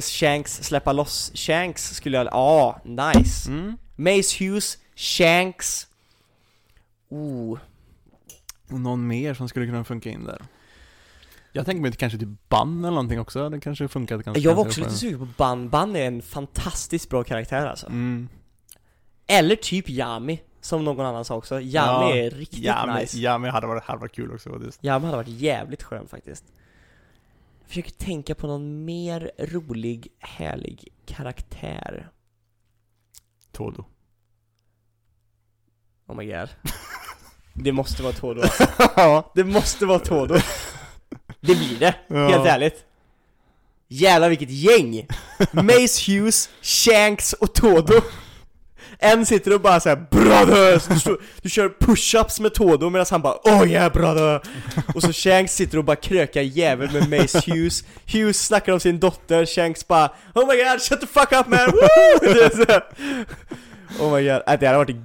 [0.00, 3.76] Shanks, släppa loss Shanks skulle jag, ja, nice Mm.
[3.96, 5.86] Mace Hughes, Shanks
[7.10, 7.58] Oh,
[8.68, 10.42] någon mer som skulle kunna funka in där.
[11.52, 14.66] Jag tänker mig kanske typ Ban eller någonting också, det kanske funkat ganska jag var
[14.66, 18.28] också lite sugen på Ban, Ban är en fantastiskt bra karaktär alltså Mm.
[19.26, 21.60] Eller typ Yami, som någon annan sa också.
[21.60, 23.38] Yami Ja, är riktigt men, nice.
[23.38, 24.84] men hade varit, hade varit kul också faktiskt.
[24.84, 26.44] Yami hade varit jävligt skön faktiskt.
[27.60, 32.10] Jag försöker tänka på någon mer rolig, härlig karaktär.
[33.52, 33.84] Todo.
[36.06, 36.48] Oh my god.
[37.54, 38.42] Det måste vara Todo
[38.96, 39.32] ja.
[39.34, 40.34] Det måste vara Todo.
[41.40, 42.28] Det blir det, Ja.
[42.28, 42.84] helt ärligt.
[43.88, 45.06] Jävlar vilket gäng!
[45.52, 47.94] Mace Hughes, Shanks och Todo.
[48.98, 53.22] En sitter och bara såhär 'Brothers!' Du, står- du kör push-ups med Todo medan han
[53.22, 54.40] bara 'Oh yeah brother'
[54.94, 59.00] Och så Shanks sitter och bara krökar jävel med Mace Hughes Hughes snackar om sin
[59.00, 61.72] dotter, Shanks bara 'Oh my god, shut the fuck up man!'
[64.00, 64.96] Oh my god, Äh, det hade varit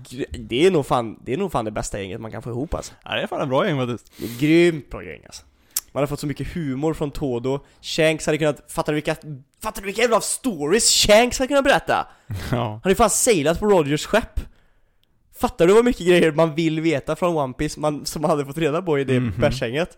[0.50, 2.74] det är nog fan, det är nog fan det bästa gänget man kan få ihop
[2.74, 4.40] alltså ja, det är fan en bra gäng faktiskt.
[4.40, 5.44] grymt bra gäng alltså.
[5.96, 9.16] Man hade fått så mycket humor från Todo, Shanks hade kunnat, fattar du vilka,
[9.62, 12.08] fattar du vilka jävla stories Shanks hade kunnat berätta?
[12.52, 12.58] Ja.
[12.70, 14.40] Han hade ju fan sailat på Rogers skepp!
[15.36, 18.46] Fattar du vad mycket grejer man vill veta från One Piece man, som man hade
[18.46, 19.34] fått reda på i det Mhm.
[19.40, 19.98] bärsgänget?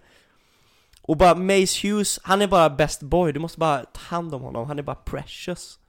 [1.01, 4.41] Och bara Mace Hughes, han är bara best boy, du måste bara ta hand om
[4.41, 5.79] honom, han är bara precious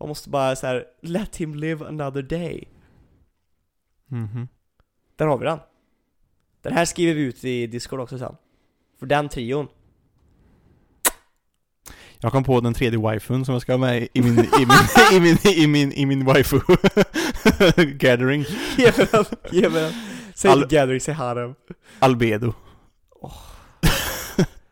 [0.00, 2.68] Man måste bara så här, let him live another day
[4.08, 4.48] Mhm.
[5.16, 5.58] Där har vi den.
[6.62, 8.36] Den här skriver vi ut i Discord också sen.
[8.98, 9.68] För den trion.
[12.20, 14.78] Jag kom på den tredje wifun som jag ska ha med i min, i min,
[15.12, 16.60] i min, i min, i min waifu
[17.76, 18.44] gathering.
[18.76, 19.92] Ge mig den, ge mig den.
[20.34, 20.60] Säg All...
[20.60, 21.54] Gathering, säg Harem.
[21.98, 22.52] Albedo.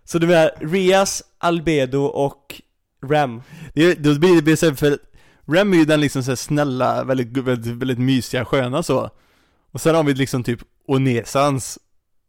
[0.05, 2.63] Så du menar Rias, Albedo och
[3.03, 3.43] Rem?
[3.75, 4.99] Det, då blir det här, för
[5.47, 9.11] Rem är ju den liksom så snälla, väldigt, väldigt, väldigt mysiga, sköna så.
[9.73, 11.79] Och sen har vi liksom typ Onesans,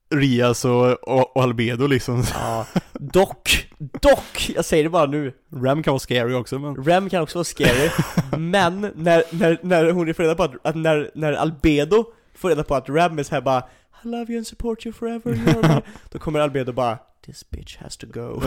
[0.09, 2.23] Rias och, och, och Albedo liksom.
[2.33, 2.65] Ja.
[2.93, 5.33] Dock, dock, jag säger det bara nu.
[5.63, 6.75] Rem kan vara scary också men.
[6.85, 7.89] Rem kan också vara scary,
[8.37, 12.63] men när, när, när hon får reda på att, att när, när Albedo får reda
[12.63, 13.59] på att Rem är så här bara
[14.03, 15.81] I love you and support you forever, you are my-"
[16.11, 18.41] Då kommer Albedo bara This bitch has to go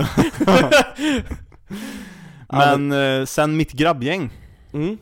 [2.52, 4.30] Men eh, sen mitt grabbgäng,
[4.72, 4.98] Mm.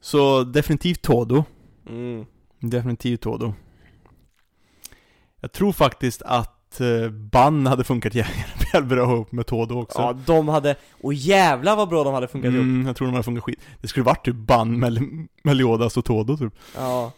[0.00, 1.44] så definitivt Todo.
[1.88, 2.26] Mm.
[2.60, 3.54] Definitivt Todo.
[5.44, 9.98] Jag tror faktiskt att eh, Ban hade funkat jävligt bra ihop med Todo också.
[9.98, 13.12] Ja, de hade, och jävlar vad bra de hade funkat ihop mm, jag tror de
[13.12, 13.60] hade funkat skit.
[13.80, 16.52] Det skulle varit typ Ban, Mel- Meliodas och Todo typ.
[16.76, 17.12] Ja,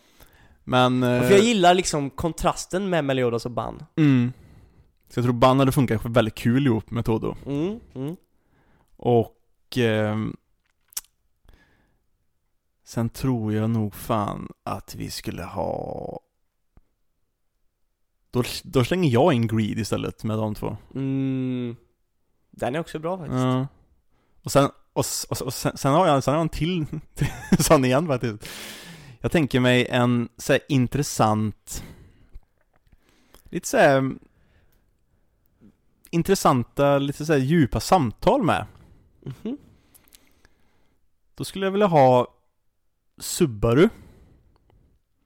[0.64, 1.02] Men...
[1.02, 4.32] eh, för jag gillar liksom kontrasten med Meliodas och Ban mm.
[5.08, 7.36] Så jag tror Ban hade funkat väldigt kul ihop med Todo.
[7.46, 8.16] mm, mm.
[8.96, 9.38] Och...
[9.76, 10.36] ehm,
[12.86, 16.20] sen tror jag nog fan att vi skulle ha...
[18.34, 20.76] Då, då slänger jag in Greed istället med de två.
[20.94, 21.76] Mm.
[22.50, 23.66] Den är också bra faktiskt Ja.
[24.42, 26.86] Och sen, och, och, och sen, sen har jag, sen har jag en till
[27.58, 28.48] sån igen faktiskt.
[29.20, 31.84] Jag tänker mig en så här intressant,
[33.44, 34.12] lite så här,
[36.10, 38.66] intressanta, lite så här djupa samtal med.
[39.22, 39.56] Mhm.
[41.34, 42.34] Då skulle jag vilja ha
[43.18, 43.88] Subaru.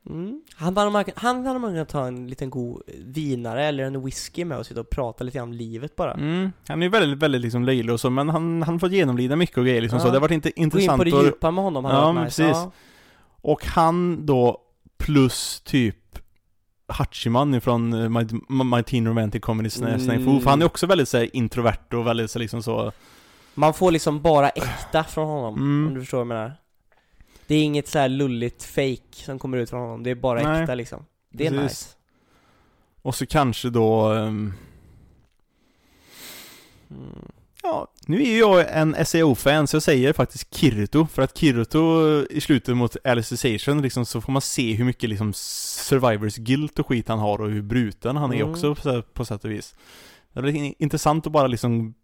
[0.07, 0.43] Mm.
[0.61, 4.45] Han hade man, han hade man kunnat ta en liten god vinare eller en whisky
[4.45, 6.53] med och sitta och prata lite om livet bara Mm.
[6.69, 9.37] Han är ju väldigt, väldigt liksom löjlig och så, men han, han har fått genomlida
[9.37, 10.05] mycket och grejer liksom Ja.
[10.05, 10.09] så.
[10.11, 12.25] Det har varit inte Gå in intressant på det djupa med honom, hade Ja, men
[12.25, 12.43] nice.
[12.43, 12.57] precis.
[12.57, 12.73] Ja.
[13.41, 14.61] Och han då
[14.99, 15.97] plus typ
[16.89, 18.27] Hachiman ifrån eh, My,
[18.77, 20.41] My Teen Romantic Comedy Sna- Mm.
[20.41, 22.93] För han är också väldigt så här, introvert och väldigt så liksom så
[23.55, 25.87] Man får liksom bara äkta från honom, Mm.
[25.89, 26.53] om du förstår vad jag menar
[27.49, 30.43] Det är inget så här lulligt fake som kommer ut från honom, det är bara
[30.43, 30.61] Nej.
[30.63, 31.63] äkta liksom Det är Precis.
[31.65, 31.97] nice.
[33.03, 34.07] Och så kanske då
[36.91, 37.23] Mm.
[37.63, 41.81] Ja, nu är ju jag en SEO-fan så jag säger faktiskt Kirito För att Kirito
[42.31, 46.87] i slutet mot Alicization liksom så får man se hur mycket liksom Survivors guilt och
[46.87, 48.51] skit han har och hur bruten han är Mm.
[48.51, 49.75] också på, på sätt och vis
[50.33, 51.95] Det är in- intressant att bara liksom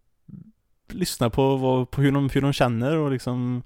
[0.89, 3.63] Lyssna på, vad, på hur, de, hur de känner och liksom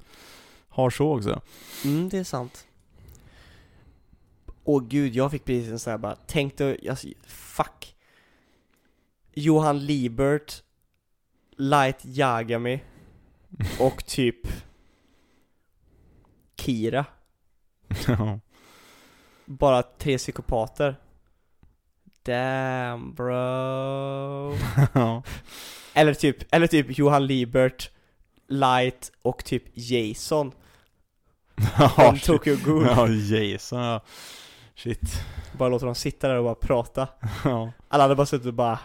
[0.78, 1.40] Har så också
[1.84, 2.66] Mm, det är sant.
[4.64, 7.96] Åh gud, jag fick precis en sån här bara, tänkte, alltså, fuck.
[9.34, 10.62] Johan Liebert,
[11.56, 12.80] Light Yagami
[13.80, 14.36] och typ
[16.56, 17.06] Kira.
[18.06, 18.40] Ja.
[19.44, 20.96] Bara tre psykopater.
[22.22, 24.54] Damn bro.
[24.94, 25.22] Ja.
[25.94, 27.90] Eller typ, eller typ Johan Liebert,
[28.48, 30.67] Light och typ Jason Ja,
[31.60, 32.18] från.
[32.24, 32.86] Tokyo Ghoul.
[32.86, 34.00] Ja, Jason ja.
[34.74, 35.22] Shit
[35.58, 37.08] Bara låter dem sitta där och bara prata.
[37.44, 38.78] Ja Alla hade bara suttit och bara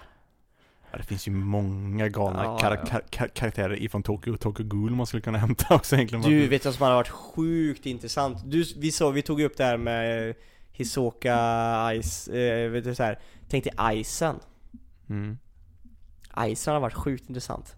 [0.92, 4.92] Ja, det finns ju många galna Ja, kar- kar- kar- karaktärer ifrån Tokyo, Tokyo Ghoul
[4.92, 8.38] man skulle kunna hämta också egentligen Du, vet vad som hade varit sjukt intressant?
[8.46, 10.36] Du, vi, så, vi tog upp det här med
[10.72, 11.36] Hisoka
[12.02, 13.20] Ice, eh, vet du så här.
[13.50, 14.36] Tänk dig Icen
[15.10, 15.38] mm.
[16.48, 17.76] Icen har varit sjukt intressant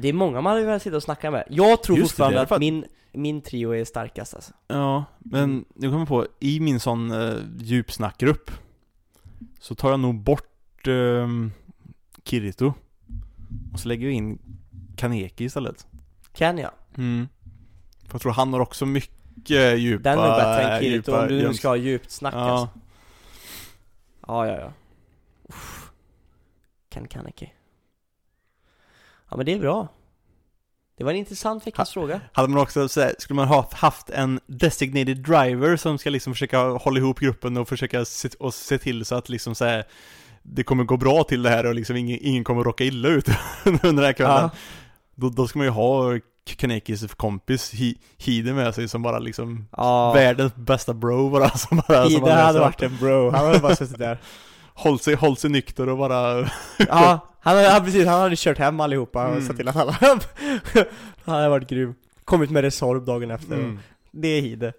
[0.00, 2.42] Det är många man hade velat sitta och snacka med Jag tror Just fortfarande det
[2.42, 6.80] att att- min, min trio är starkast alltså Ja, men jag kommer på, i min
[6.80, 8.50] sån uh, djupsnackgrupp
[9.60, 11.52] Så tar jag nog bort ehm,
[12.24, 12.74] Kirito
[13.72, 14.38] Och så lägger jag in
[14.96, 15.86] Kaneki istället
[16.32, 16.70] Kan jag?
[16.96, 17.28] mm.
[18.06, 21.28] För jag tror han har också mycket djupa Den är bättre än Kirito djupa om
[21.28, 22.78] du nu ska ha djupt snack Ja, alltså.
[24.26, 24.72] Ja, ja, ja
[25.48, 25.90] Uff.
[26.88, 27.52] Kan Kaneki
[29.34, 29.88] Ja men det är bra.
[30.98, 32.20] Det var en intressant veckans fråga.
[32.32, 36.32] Hade man också så här, skulle man ha haft en designated driver som ska liksom
[36.32, 39.84] försöka hålla ihop gruppen och försöka se, och se till så att liksom så här,
[40.42, 43.28] det kommer gå bra till det här och liksom ingen, ingen kommer råka illa ut
[43.64, 44.34] under den här kvällen.
[44.42, 44.50] Ja.
[45.14, 46.18] Då, då ska man ju ha
[46.56, 51.82] Kanekis kompis Hi- Hide med sig som bara liksom Ja, världens bästa bro bara som
[51.88, 54.18] bara som Ida bara- hade varit en bro, han hade bara suttit där
[54.74, 56.48] Håll sig, håll sig nykter och bara
[56.78, 59.46] Ja, han ja, precis, han hade kört hem allihopa och Mm.
[59.46, 59.92] sett till att alla
[61.24, 61.94] Han hade varit grym.
[62.24, 63.54] Kommit med Resorb dagen efter.
[63.54, 63.78] Mm.
[64.10, 64.72] Det är Hide.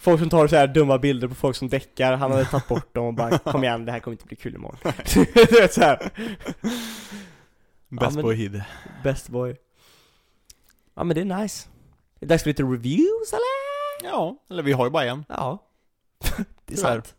[0.00, 2.94] Folk som tar så här dumma bilder på folk som däckar, han hade tagit bort
[2.94, 4.78] dem och bara Kom igen, det här kommer inte bli kul imorgon.
[5.34, 6.10] Du vet såhär,
[7.88, 8.66] Best men- boy Hide.
[9.02, 9.56] Best boy.
[10.94, 11.68] Ja men det är nice.
[12.20, 14.10] Det är dags för lite reviews eller?
[14.12, 15.24] Ja, eller vi har ju bara en.
[15.28, 15.58] Ja.
[16.66, 17.14] Det är sant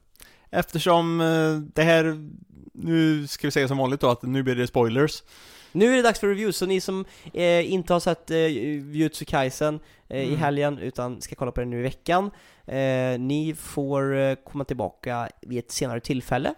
[0.51, 2.29] Eftersom eh, det här
[2.73, 5.23] Nu ska vi säga som vanligt då att nu blir det spoilers
[5.71, 9.25] Nu är det dags för reviews, så ni som eh, inte har sett eh, Jujutsu
[9.25, 9.79] Kaisen
[10.09, 10.39] eh, i Mm.
[10.39, 12.31] helgen, utan ska kolla på det nu i veckan
[12.67, 16.53] eh, Ni får eh, komma tillbaka vid ett senare tillfälle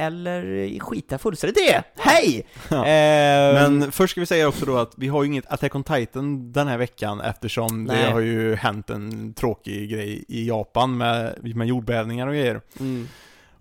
[0.00, 1.82] Eller skita fullständigt i det!
[1.98, 2.46] Hej!
[2.68, 2.76] Ja.
[2.76, 5.84] Eh, Men först ska vi säga också då att vi har ju inget Attack on
[5.84, 8.12] Titan den här veckan eftersom det Nej.
[8.12, 12.60] har ju hänt en tråkig grej i Japan med, med jordbävningar och grejer.
[12.80, 13.08] mm.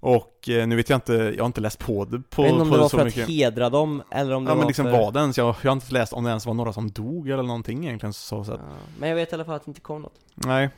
[0.02, 2.52] Och eh, nu vet jag inte, jag har inte läst på det på, Jag vet
[2.52, 3.24] inte om det var för mycket.
[3.24, 4.92] att hedra dem, eller om det Ja var men liksom för...
[4.92, 7.30] vad det ens, jag, jag har inte läst om det ens var några som dog
[7.30, 8.58] eller någonting egentligen så, Ja,
[9.00, 10.70] Men jag vet i alla fall att det inte kom något nej.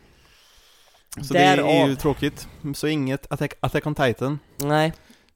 [1.22, 1.90] Så det är Därav.
[1.90, 2.48] ju tråkigt.
[2.76, 4.40] Så inget Attack, Attack on Titan.
[4.58, 4.94] Nej,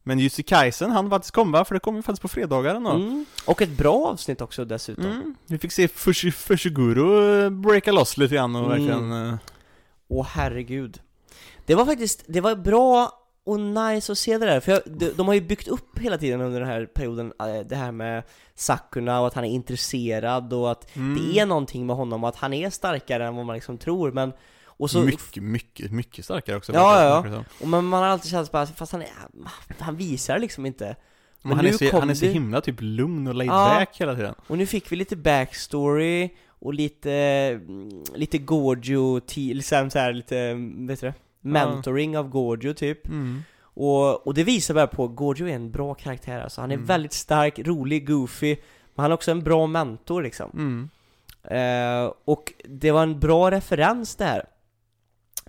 [0.08, 2.90] Men Jussi Kaisen han faktiskt komma, för det kommer ju faktiskt på fredagar ändå.
[2.90, 3.26] mm.
[3.46, 5.36] och ett bra avsnitt också dessutom Mm.
[5.48, 8.72] Vi fick se Fushi, Fushiguro eh, breaka loss lite grann och Mm.
[8.72, 9.36] verkligen eh,
[10.08, 11.00] Åh herregud
[11.66, 13.12] Det var faktiskt, det var bra
[13.46, 16.18] och nice att se det där, för jag, de, de har ju byggt upp hela
[16.18, 18.24] tiden under den här perioden eh, det här med
[18.56, 21.16] Sakuna och att han är intresserad och att mm.
[21.16, 24.12] det är någonting med honom och att han är starkare än vad man liksom tror
[24.12, 24.34] men
[24.78, 27.44] och så, mycket, mycket, mycket starkare också Ja, ja, ja.
[27.62, 29.10] och men man har alltid känt bara, fast han är,
[29.80, 30.96] han visar liksom inte Men
[31.42, 33.76] Men han, är så, han är så himla typ lugn och laid Ja.
[33.80, 37.60] back hela tiden Och nu fick vi lite backstory och lite,
[38.16, 40.54] lite ti- liksom så här, lite,
[40.88, 41.14] vet du det?
[41.42, 43.44] Mentoring av Gojo typ mm.
[43.78, 46.62] Och, och det visar bara på Gojo är en bra karaktär alltså.
[46.62, 46.86] Han är Mm.
[46.86, 48.56] väldigt stark, rolig, goofy
[48.96, 50.90] Men han är också en bra mentor liksom Mm.
[51.44, 54.46] eh, Och det var en bra referens det här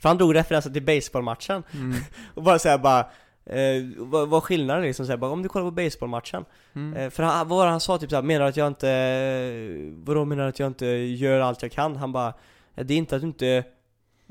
[0.00, 1.94] För han drog referensen till baseballmatchen Mm.
[2.34, 3.00] Och bara såhär bara
[3.46, 6.44] eh, vad, vad skillnaden är liksom såhär, bara om du kollar på baseballmatchen
[6.74, 6.96] Mm.
[6.96, 10.42] eh, För han, vad han sa typ såhär, menar du att jag inte Vadå menar
[10.42, 11.96] du att jag inte gör allt jag kan?
[11.96, 12.34] Han bara
[12.74, 13.64] "Ja, Det är inte att du inte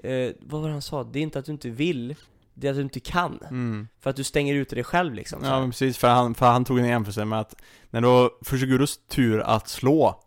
[0.04, 1.04] eh, Vad var det han sa?
[1.04, 2.16] Det är inte att du inte vill
[2.54, 3.88] Det är att du inte kan Mm.
[4.00, 6.46] För att du stänger ute dig själv liksom så Ja men precis, för han, för
[6.46, 7.56] han tog en jämförelse med att
[7.90, 10.22] när det var Fushiguros tur att slå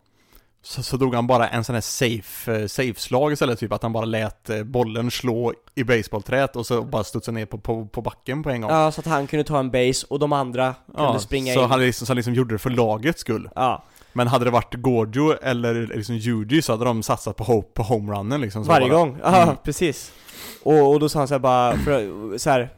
[0.69, 3.93] så, så drog han bara en sån här safe, eh, safe-slag istället, typ att han
[3.93, 8.03] bara lät eh, bollen slå i baseballträet och så bara studsa ner på, på, på
[8.03, 8.70] backen på en gång.
[8.70, 11.62] Ja, så att han kunde ta en base och de andra kunde Ja, springa så
[11.65, 11.70] in.
[11.70, 13.49] han liksom, så han liksom gjorde det för lagets skull.
[13.55, 17.62] Ja, Men hade det varit Gorgio eller liksom Yuji så hade de satsat på, ho-
[17.74, 18.62] på homerunnen liksom.
[18.62, 19.19] Varje bara, gång.
[19.23, 19.57] Ja, Mm.
[19.65, 20.12] precis.
[20.62, 22.70] Och, och då sa han så här bara, för, så här,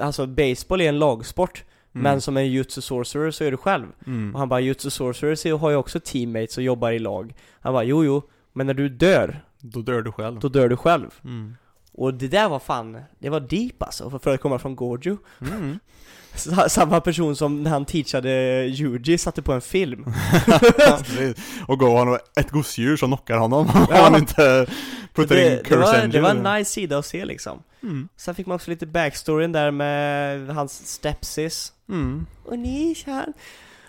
[0.00, 1.64] alltså baseball är en lagsport,
[1.94, 2.02] Mm.
[2.02, 3.86] men som en jutsu sorcerer så är du själv.
[4.06, 4.34] Mm.
[4.34, 7.34] Och han bara, jutsu sorcerers har ju också teammates och jobbar i lag.
[7.60, 8.22] Han bara, jo jo,
[8.52, 10.40] men när du dör, Då dör du själv.
[10.40, 11.10] då dör du själv.
[11.24, 11.56] Mm.
[11.94, 15.16] Och det där var fan, det var deep alltså, för- att komma från Gojo.
[15.40, 15.78] Mm.
[16.34, 18.30] Sa- Samma person som när han teachade
[18.66, 20.04] Yuji satte på en film.
[21.66, 23.96] och gav honom ett gosedjur som knockar honom om Ja.
[24.02, 24.66] han inte
[25.14, 26.12] puttar in det, det, curse var, engine.
[26.12, 27.62] det var en nice sida att se liksom.
[27.82, 28.08] Mm.
[28.16, 31.72] Sen fick man också lite backstoryn där med hans stepsis.
[31.88, 32.26] Mm.
[32.44, 33.26] Och ni kär...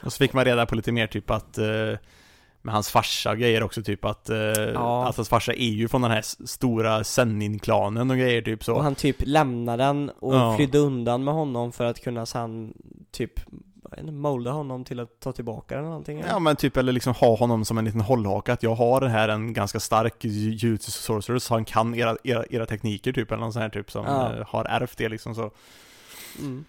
[0.04, 1.66] Och så fick man reda på lite mer typ att eh,
[2.66, 5.08] med hans farsa och grejer också typ att, eh, Ja.
[5.08, 8.74] att hans farsa är ju från den här stora Sennin-klanen och grejer typ så.
[8.76, 10.56] Och han typ lämnade den och Ja.
[10.58, 12.74] flydde undan med honom för att kunna sen
[13.12, 13.32] typ
[14.12, 16.24] molda honom till att ta tillbaka den eller någonting.
[16.30, 19.30] Ja men typ eller liksom ha honom som en liten hållhaka att jag har här
[19.30, 23.54] en ganska stark jutsu sorcerer så han kan era, era, era tekniker typ eller någon
[23.54, 24.36] sån här typ som Ja.
[24.36, 25.52] eh, har ärvt det liksom så.
[26.40, 26.66] Mm.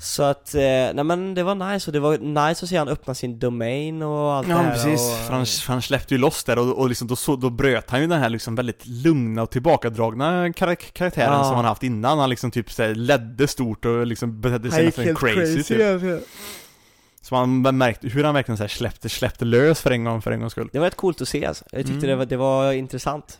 [0.00, 2.88] Så att, eh, nej men det var nice och det var nice att se han
[2.88, 6.14] öppna sin domain och allt det Ja här precis, och, för han, för han släppte
[6.14, 8.54] ju loss där och, och liksom då, så, då bröt han ju den här liksom
[8.54, 11.44] väldigt lugna och tillbakadragna kar karaktären Ja.
[11.44, 12.18] som han haft innan.
[12.18, 16.22] Han liksom typ så här, ledde stort och liksom betedde sig nästan crazy, typ.
[17.22, 20.30] Så man märkte hur han verkligen så här släppte, släppte lös för en gång, för
[20.30, 20.68] en gångs skull.
[20.72, 21.64] Det var rätt coolt att se alltså.
[21.72, 22.08] Jag tyckte Mm.
[22.08, 23.38] det, var, det var intressant.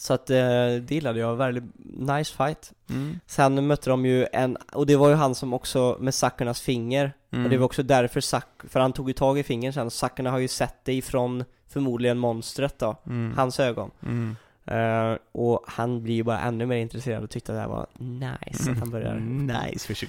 [0.00, 2.72] Så att eh, det gillade jag, väldigt nice fight.
[2.90, 3.20] Mm.
[3.26, 7.12] Sen mötte de ju en, och det var ju han som också med Sakurnas finger,
[7.30, 7.44] Mm.
[7.44, 10.30] och det var också därför Sak, för han tog ju tag i fingern sen, Sakurna
[10.30, 13.32] har ju sett det ifrån förmodligen monstret då, Mm.
[13.36, 13.90] hans ögon.
[14.02, 14.36] Mm.
[14.66, 17.86] Eh, och han blir ju bara ännu mer intresserad och tyckte att det här var
[17.98, 19.46] nice att han börjar Mm.
[19.70, 20.08] Nice för sig.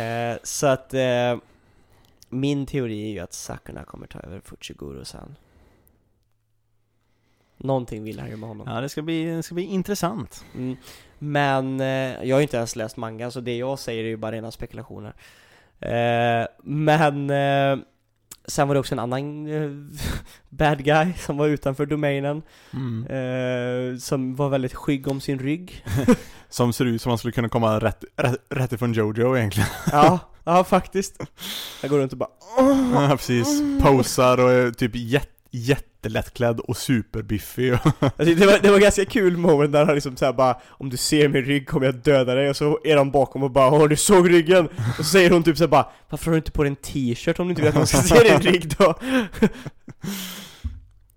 [0.00, 1.36] Eh, så att eh,
[2.28, 5.36] min teori är ju att Sakuna kommer ta över Fuchiguro sen.
[7.60, 8.66] Någonting vill han ju med honom.
[8.70, 10.44] Ja, det ska bli, det ska bli intressant.
[10.54, 10.76] Mm.
[11.18, 11.86] Men eh,
[12.28, 14.50] jag har ju inte ens läst manga, så det jag säger är ju bara rena
[14.50, 15.14] spekulationer.
[15.80, 17.84] Eh, men eh,
[18.46, 19.70] sen var det också en annan eh,
[20.48, 22.42] bad guy som var utanför domänen,
[22.74, 23.06] Mm.
[23.06, 25.84] eh, som var väldigt skygg om sin rygg.
[26.52, 29.68] Som ser ut som man skulle kunna komma rätt, rätt, rätt ifrån Jojo egentligen.
[29.92, 31.20] ja, ja faktiskt.
[31.82, 32.30] Jag går runt och bara
[32.94, 33.62] Ja, precis.
[33.82, 37.72] Posar och är typ jätte, jättelättklädd och superbiffig.
[38.18, 40.96] Tyckte det, var, det var ganska kul moment där han liksom såhär bara Om du
[40.96, 43.88] ser min rygg kommer jag döda dig och så är de bakom och bara Åh
[43.88, 44.68] du såg ryggen!
[44.98, 47.38] Och så säger hon typ såhär bara Varför har du inte på dig en t-shirt
[47.38, 48.94] om du inte vet att man ska se din rygg då?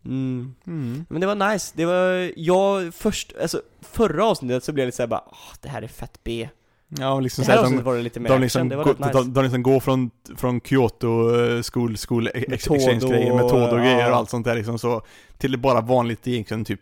[0.05, 0.55] Mm.
[0.67, 1.05] Mm.
[1.09, 4.95] Men det var nice, det var, jag först, alltså förra avsnittet så blev jag lite
[4.95, 6.49] såhär bara Åh, det här är fett B
[6.99, 8.85] Ja, liksom Det här avsnittet de, var det lite mer de, action, liksom det var
[8.85, 12.99] rätt nice de, de liksom går från, från Kyoto eh, school, school ex, Med exchange
[12.99, 14.09] Todo grejer med och- ja.
[14.09, 15.01] och allt sånt där liksom så
[15.37, 16.79] Till bara vanligt egentligen typ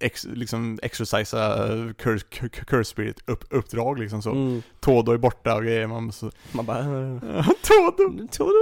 [0.00, 4.62] ex, liksom exercisa uh, curse, curse spirit upp, uppdrag liksom så mm.
[4.80, 6.82] Todo är borta och grejer man så Man bara
[7.62, 8.26] Todo!
[8.32, 8.52] Todo!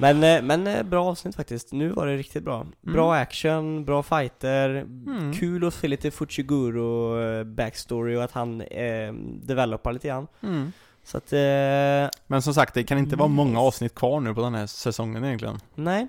[0.00, 2.66] Men, eh, men eh, bra avsnitt faktiskt, nu var det riktigt bra.
[2.80, 5.32] Bra action, bra fighter, Mm.
[5.34, 9.12] kul att se lite Fuchiguro eh, backstory och att han eh,
[9.42, 10.26] developar lite grann.
[10.42, 10.72] Mm.
[11.04, 13.60] Så att, eh, Men som sagt, det kan inte vara många Nice.
[13.60, 16.08] avsnitt kvar nu på den här säsongen egentligen nej.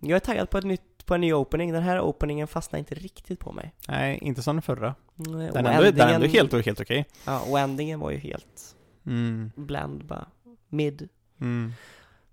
[0.00, 2.94] Jag är taggad på ett nytt, på en ny opening, den här openingen fastnar inte
[2.94, 3.74] riktigt på mig.
[3.88, 7.06] Nej, inte som den förra Nej, Den är ändå, den är ändå helt, helt okej
[7.26, 8.76] Ja, och endingen var ju helt
[9.06, 9.50] mm.
[9.56, 10.26] bland bara,
[10.68, 11.08] mid.
[11.40, 11.72] mm.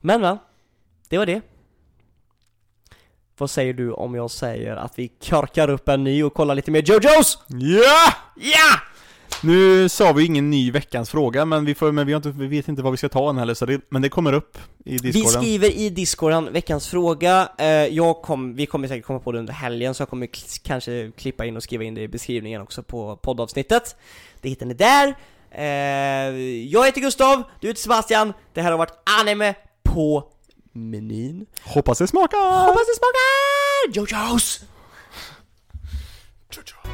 [0.01, 0.37] Men va,
[1.15, 1.41] det var det.
[3.37, 6.71] Vad säger du om jag säger att vi korkar upp en ny och kollar lite
[6.71, 7.37] mer JoJo's?
[7.47, 8.13] Ja!
[8.35, 8.79] Ja!
[9.43, 12.67] Nu sa vi ingen ny veckans fråga, men vi, får, men vi, inte, vi vet
[12.67, 14.97] inte vad vi ska ta än heller, så det, men det kommer upp i Vi
[14.97, 15.41] discorden.
[15.41, 19.53] skriver i discorden veckans fråga, eh, jag kom, vi kommer säkert komma på det under
[19.53, 20.29] helgen så jag kommer
[20.63, 23.95] kanske klippa in och skriva in det i beskrivningen också på poddavsnittet.
[24.41, 25.15] Det hittar ni där.
[25.51, 25.65] Eh,
[26.65, 30.31] jag heter Gustav, du heter Sebastian, det här har varit anime på
[30.76, 31.47] menyn.
[31.65, 32.65] Hoppas det smakar!
[32.68, 33.91] Hoppas det smakar!
[33.95, 34.65] JoJo's!
[36.56, 36.84] Jojo.